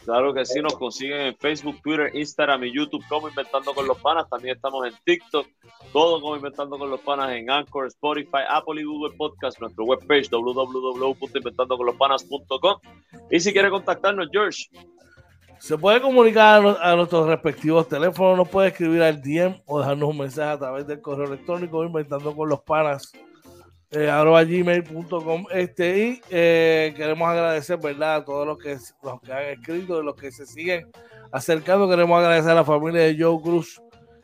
Claro 0.05 0.33
que 0.35 0.45
sí, 0.45 0.61
nos 0.61 0.77
consiguen 0.77 1.21
en 1.21 1.35
Facebook, 1.35 1.81
Twitter, 1.81 2.11
Instagram 2.13 2.63
y 2.63 2.75
YouTube 2.75 3.03
como 3.09 3.27
Inventando 3.27 3.73
con 3.73 3.87
los 3.87 3.97
Panas. 3.97 4.29
También 4.29 4.55
estamos 4.55 4.85
en 4.85 4.93
TikTok, 5.03 5.47
todo 5.91 6.21
como 6.21 6.35
Inventando 6.35 6.77
con 6.77 6.91
los 6.91 7.01
Panas 7.01 7.31
en 7.31 7.49
Anchor, 7.49 7.87
Spotify, 7.87 8.43
Apple 8.47 8.81
y 8.81 8.83
Google 8.83 9.15
Podcast, 9.17 9.59
nuestro 9.59 9.83
webpage 9.85 10.29
www.inventandoconlospanas.com. 10.29 12.75
Y 13.31 13.39
si 13.39 13.51
quiere 13.51 13.71
contactarnos, 13.71 14.29
George. 14.31 14.69
Se 15.57 15.75
puede 15.75 15.99
comunicar 15.99 16.77
a, 16.79 16.95
nuestros 16.95 17.25
respectivos 17.27 17.87
teléfonos, 17.87 18.37
nos 18.37 18.49
puede 18.49 18.67
escribir 18.67 19.01
al 19.01 19.19
DM 19.19 19.59
o 19.65 19.79
dejarnos 19.79 20.09
un 20.09 20.19
mensaje 20.19 20.51
a 20.51 20.59
través 20.59 20.85
del 20.85 21.01
correo 21.01 21.25
electrónico 21.25 21.83
Inventando 21.83 22.35
con 22.35 22.47
los 22.47 22.61
Panas 22.61 23.11
eh, 23.91 24.09
arroba 24.09 24.43
gmail.com 24.43 25.45
este 25.51 25.97
y 25.99 26.21
eh, 26.29 26.93
queremos 26.95 27.27
agradecer 27.27 27.77
verdad 27.77 28.15
a 28.15 28.25
todos 28.25 28.45
los 28.45 28.57
que, 28.57 28.77
los 29.03 29.21
que 29.21 29.31
han 29.31 29.43
escrito 29.45 30.01
y 30.01 30.05
los 30.05 30.15
que 30.15 30.31
se 30.31 30.45
siguen 30.45 30.89
acercando. 31.31 31.87
Queremos 31.87 32.19
agradecer 32.19 32.51
a 32.51 32.55
la 32.55 32.65
familia 32.65 33.01
de 33.01 33.17
Joe 33.17 33.41
Cruz 33.41 33.81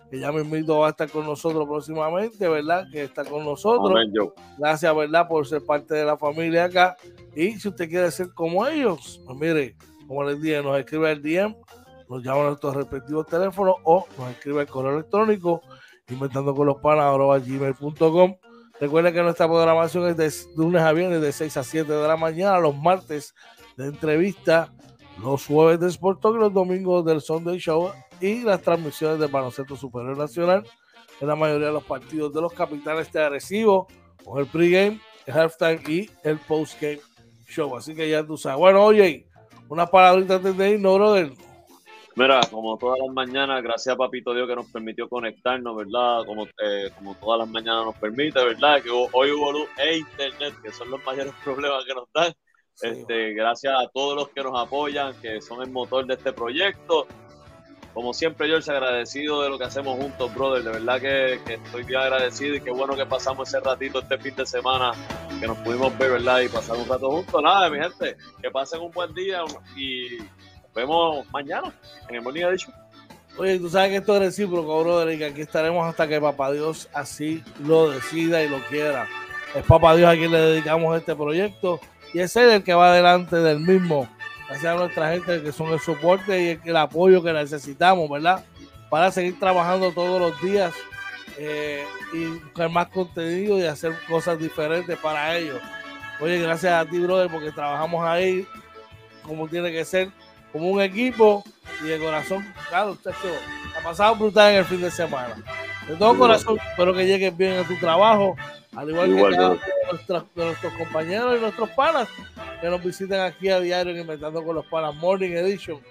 que 0.09 0.19
ya 0.19 0.31
me 0.31 0.41
invito 0.41 0.79
va 0.79 0.87
a 0.87 0.89
estar 0.89 1.09
con 1.09 1.25
nosotros 1.25 1.65
próximamente 1.65 2.49
verdad 2.49 2.85
que 2.91 3.03
está 3.03 3.23
con 3.23 3.45
nosotros. 3.45 3.91
Amén, 3.91 4.11
gracias 4.57 4.93
verdad 4.93 5.27
por 5.27 5.47
ser 5.47 5.63
parte 5.63 5.95
de 5.95 6.03
la 6.03 6.17
familia 6.17 6.65
acá. 6.65 6.97
Y 7.33 7.53
si 7.53 7.69
usted 7.69 7.87
quiere 7.87 8.11
ser 8.11 8.33
como 8.33 8.67
ellos 8.67 9.21
pues 9.25 9.39
mire 9.39 9.75
como 10.07 10.23
les 10.25 10.41
dije 10.41 10.61
nos 10.61 10.77
escribe 10.77 11.11
el 11.11 11.21
DM 11.21 11.55
nos 12.09 12.21
llama 12.23 12.41
a 12.41 12.47
nuestros 12.47 12.75
respectivos 12.75 13.25
teléfonos 13.25 13.75
o 13.85 14.05
nos 14.17 14.31
escribe 14.31 14.61
el 14.61 14.67
correo 14.67 14.95
electrónico 14.95 15.61
inventando 16.09 16.53
con 16.53 16.67
los 16.67 16.77
panas, 16.77 17.17
gmail.com. 17.45 18.35
Recuerden 18.81 19.13
que 19.13 19.21
nuestra 19.21 19.47
programación 19.47 20.07
es 20.07 20.17
de 20.17 20.57
lunes 20.57 20.81
a 20.81 20.91
viernes 20.91 21.21
de 21.21 21.31
6 21.31 21.55
a 21.55 21.63
7 21.63 21.93
de 21.93 22.07
la 22.07 22.17
mañana, 22.17 22.57
los 22.57 22.75
martes 22.75 23.35
de 23.77 23.85
entrevista, 23.85 24.73
los 25.21 25.45
jueves 25.45 25.79
de 25.79 25.87
Sport 25.89 26.19
Talk 26.19 26.35
los 26.35 26.51
domingos 26.51 27.05
del 27.05 27.21
Sunday 27.21 27.59
Show 27.59 27.91
y 28.19 28.41
las 28.41 28.59
transmisiones 28.63 29.19
del 29.19 29.29
Baloncesto 29.29 29.75
Superior 29.75 30.17
Nacional 30.17 30.65
en 31.19 31.27
la 31.27 31.35
mayoría 31.35 31.67
de 31.67 31.73
los 31.73 31.83
partidos 31.83 32.33
de 32.33 32.41
los 32.41 32.53
capitanes 32.53 33.11
de 33.13 33.21
Arecibo 33.21 33.85
con 34.25 34.39
el 34.39 34.47
pregame, 34.47 34.99
el 35.27 35.37
halftime 35.37 35.79
y 35.87 36.09
el 36.23 36.39
postgame 36.39 37.01
show. 37.47 37.77
Así 37.77 37.93
que 37.93 38.09
ya 38.09 38.25
tú 38.25 38.35
sabes. 38.35 38.57
Bueno, 38.57 38.83
oye, 38.83 39.27
una 39.69 39.85
palabrita 39.85 40.37
antes 40.37 40.57
de 40.57 40.69
irnos, 40.71 40.95
brother. 40.97 41.33
Mira, 42.15 42.41
como 42.49 42.77
todas 42.77 42.99
las 42.99 43.13
mañanas, 43.13 43.63
gracias 43.63 43.95
a 43.95 43.97
Papito 43.97 44.33
Dios 44.33 44.47
que 44.47 44.55
nos 44.55 44.69
permitió 44.69 45.07
conectarnos, 45.07 45.75
¿verdad? 45.77 46.25
Como, 46.25 46.45
eh, 46.61 46.91
como 46.95 47.15
todas 47.15 47.39
las 47.39 47.49
mañanas 47.49 47.85
nos 47.85 47.95
permite, 47.95 48.43
¿verdad? 48.43 48.81
Que 48.81 48.89
hoy 48.89 49.31
hubo 49.31 49.51
luz 49.53 49.69
e 49.77 49.99
internet, 49.99 50.53
que 50.61 50.71
son 50.71 50.91
los 50.91 51.01
mayores 51.05 51.33
problemas 51.43 51.85
que 51.85 51.93
nos 51.93 52.07
dan. 52.13 52.33
este, 52.81 53.33
gracias 53.33 53.73
a 53.73 53.87
todos 53.93 54.15
los 54.15 54.29
que 54.29 54.43
nos 54.43 54.59
apoyan, 54.59 55.13
que 55.21 55.41
son 55.41 55.61
el 55.61 55.71
motor 55.71 56.05
de 56.05 56.15
este 56.15 56.33
proyecto. 56.33 57.07
Como 57.93 58.13
siempre, 58.13 58.47
George, 58.47 58.71
agradecido 58.71 59.41
de 59.43 59.49
lo 59.49 59.57
que 59.57 59.65
hacemos 59.65 59.97
juntos, 59.97 60.33
brother. 60.33 60.63
De 60.63 60.71
verdad 60.71 60.99
que, 60.99 61.39
que, 61.45 61.53
estoy 61.55 61.83
bien 61.83 61.99
agradecido 62.01 62.55
y 62.55 62.61
qué 62.61 62.71
bueno 62.71 62.95
que 62.95 63.05
pasamos 63.05 63.47
ese 63.47 63.59
ratito 63.61 63.99
este 63.99 64.17
fin 64.17 64.35
de 64.35 64.45
semana, 64.45 64.93
que 65.39 65.47
nos 65.47 65.57
pudimos 65.59 65.97
ver, 65.97 66.11
¿verdad? 66.11 66.41
Y 66.41 66.49
pasar 66.49 66.77
un 66.77 66.87
rato 66.87 67.09
juntos. 67.09 67.41
Nada, 67.41 67.69
mi 67.69 67.79
gente, 67.79 68.17
que 68.41 68.51
pasen 68.51 68.81
un 68.81 68.91
buen 68.91 69.13
día 69.13 69.43
y 69.75 70.19
vemos 70.73 71.25
mañana 71.31 71.73
en 72.09 72.15
el 72.15 72.21
Morning 72.21 72.43
Edition. 72.43 72.73
Oye, 73.37 73.59
tú 73.59 73.69
sabes 73.69 73.89
que 73.89 73.95
esto 73.97 74.15
es 74.15 74.21
recíproco, 74.21 74.83
brother, 74.83 75.13
y 75.13 75.17
que 75.17 75.25
aquí 75.25 75.41
estaremos 75.41 75.87
hasta 75.87 76.07
que 76.07 76.19
Papá 76.19 76.51
Dios 76.51 76.89
así 76.93 77.43
lo 77.63 77.89
decida 77.89 78.43
y 78.43 78.49
lo 78.49 78.59
quiera. 78.65 79.07
Es 79.55 79.63
Papá 79.63 79.95
Dios 79.95 80.09
a 80.09 80.15
quien 80.15 80.31
le 80.31 80.39
dedicamos 80.39 80.97
este 80.97 81.15
proyecto 81.15 81.79
y 82.13 82.19
es 82.19 82.35
él 82.35 82.49
el 82.49 82.63
que 82.63 82.73
va 82.73 82.93
delante 82.93 83.37
del 83.37 83.59
mismo. 83.59 84.07
Gracias 84.47 84.73
a 84.73 84.77
nuestra 84.77 85.11
gente 85.13 85.41
que 85.41 85.51
son 85.53 85.67
el 85.71 85.79
soporte 85.79 86.59
y 86.63 86.69
el, 86.69 86.75
apoyo 86.75 87.23
que 87.23 87.31
necesitamos, 87.31 88.09
¿verdad? 88.09 88.43
Para 88.89 89.09
seguir 89.11 89.39
trabajando 89.39 89.93
todos 89.93 90.19
los 90.19 90.41
días 90.41 90.73
eh, 91.37 91.85
y 92.11 92.25
buscar 92.25 92.69
más 92.69 92.87
contenido 92.89 93.57
y 93.57 93.63
hacer 93.63 93.93
cosas 94.09 94.37
diferentes 94.37 94.97
para 94.99 95.37
ellos. 95.37 95.61
Oye, 96.19 96.37
gracias 96.37 96.73
a 96.73 96.85
ti, 96.85 96.99
brother, 96.99 97.31
porque 97.31 97.51
trabajamos 97.51 98.05
ahí 98.05 98.45
como 99.23 99.47
tiene 99.47 99.71
que 99.71 99.85
ser 99.85 100.11
como 100.51 100.69
un 100.69 100.81
equipo 100.81 101.43
y 101.83 101.87
de 101.87 101.99
corazón, 101.99 102.45
claro, 102.69 102.97
chacho, 103.03 103.29
ha 103.77 103.83
pasado 103.83 104.15
brutal 104.15 104.51
en 104.51 104.57
el 104.59 104.65
fin 104.65 104.81
de 104.81 104.91
semana. 104.91 105.35
De 105.87 105.95
todo 105.95 106.17
corazón, 106.17 106.57
espero 106.69 106.93
que 106.93 107.05
llegues 107.05 107.35
bien 107.35 107.59
a 107.59 107.63
tu 107.63 107.75
trabajo, 107.77 108.35
al 108.75 108.89
igual, 108.89 109.09
que 109.09 109.15
de, 109.15 109.59
nuestros, 109.91 110.73
compañeros 110.77 111.37
y 111.37 111.41
nuestros 111.41 111.69
panas 111.71 112.07
que 112.61 112.69
nos 112.69 112.83
visiten 112.83 113.19
aquí 113.19 113.49
a 113.49 113.59
diario 113.59 113.97
Inventando 113.97 114.43
con 114.43 114.55
los 114.55 114.65
Panas 114.67 114.95
Morning 114.95 115.31
Edition. 115.31 115.81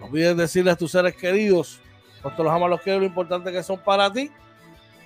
No 0.00 0.06
olvides 0.06 0.36
decirles 0.36 0.74
a 0.74 0.76
tus 0.76 0.90
seres 0.90 1.14
queridos 1.14 1.80
cuánto 2.20 2.42
los 2.42 2.52
amas, 2.52 2.68
los 2.68 2.80
quiero, 2.82 3.00
lo 3.00 3.06
importante 3.06 3.52
que 3.52 3.62
son 3.62 3.78
para 3.78 4.12
ti. 4.12 4.30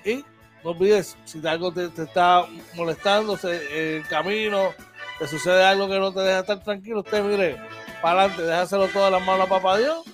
Y 0.04 0.24
no 0.64 0.70
olvides, 0.70 1.16
si 1.24 1.46
algo 1.46 1.72
te, 1.72 1.88
te 1.90 2.02
está 2.02 2.46
molestando 2.74 3.38
en 3.44 3.96
el 3.96 4.08
camino, 4.08 4.70
te 5.18 5.28
sucede 5.28 5.62
algo 5.62 5.88
que 5.88 5.98
no 5.98 6.12
te 6.12 6.20
deja 6.20 6.40
estar 6.40 6.64
tranquilo, 6.64 7.00
usted 7.00 7.22
mire, 7.22 7.58
para 8.00 8.22
adelante, 8.22 8.42
déjaselo 8.42 8.88
todo 8.88 9.06
de 9.06 9.10
las 9.12 9.24
manos 9.24 9.46
a 9.46 9.48
papá 9.48 9.78
Dios 9.78 10.04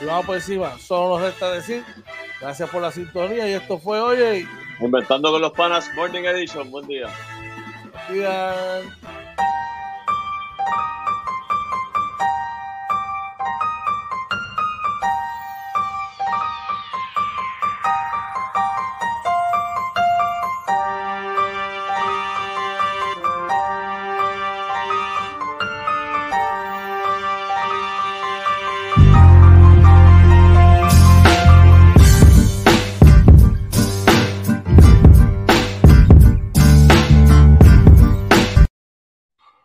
y 0.00 0.06
vamos 0.06 0.26
por 0.26 0.36
encima. 0.36 0.78
Solo 0.78 1.10
nos 1.10 1.22
resta 1.22 1.52
decir 1.52 1.84
gracias 2.40 2.68
por 2.70 2.82
la 2.82 2.90
sintonía 2.90 3.48
y 3.48 3.52
esto 3.52 3.78
fue 3.78 4.00
Oye. 4.00 4.46
Inventando 4.80 5.30
con 5.30 5.40
los 5.40 5.52
panas, 5.52 5.88
Morning 5.94 6.24
Edition. 6.24 6.70
Buen 6.70 6.86
día. 6.86 7.06
Buen 8.08 8.18
día. 8.18 8.54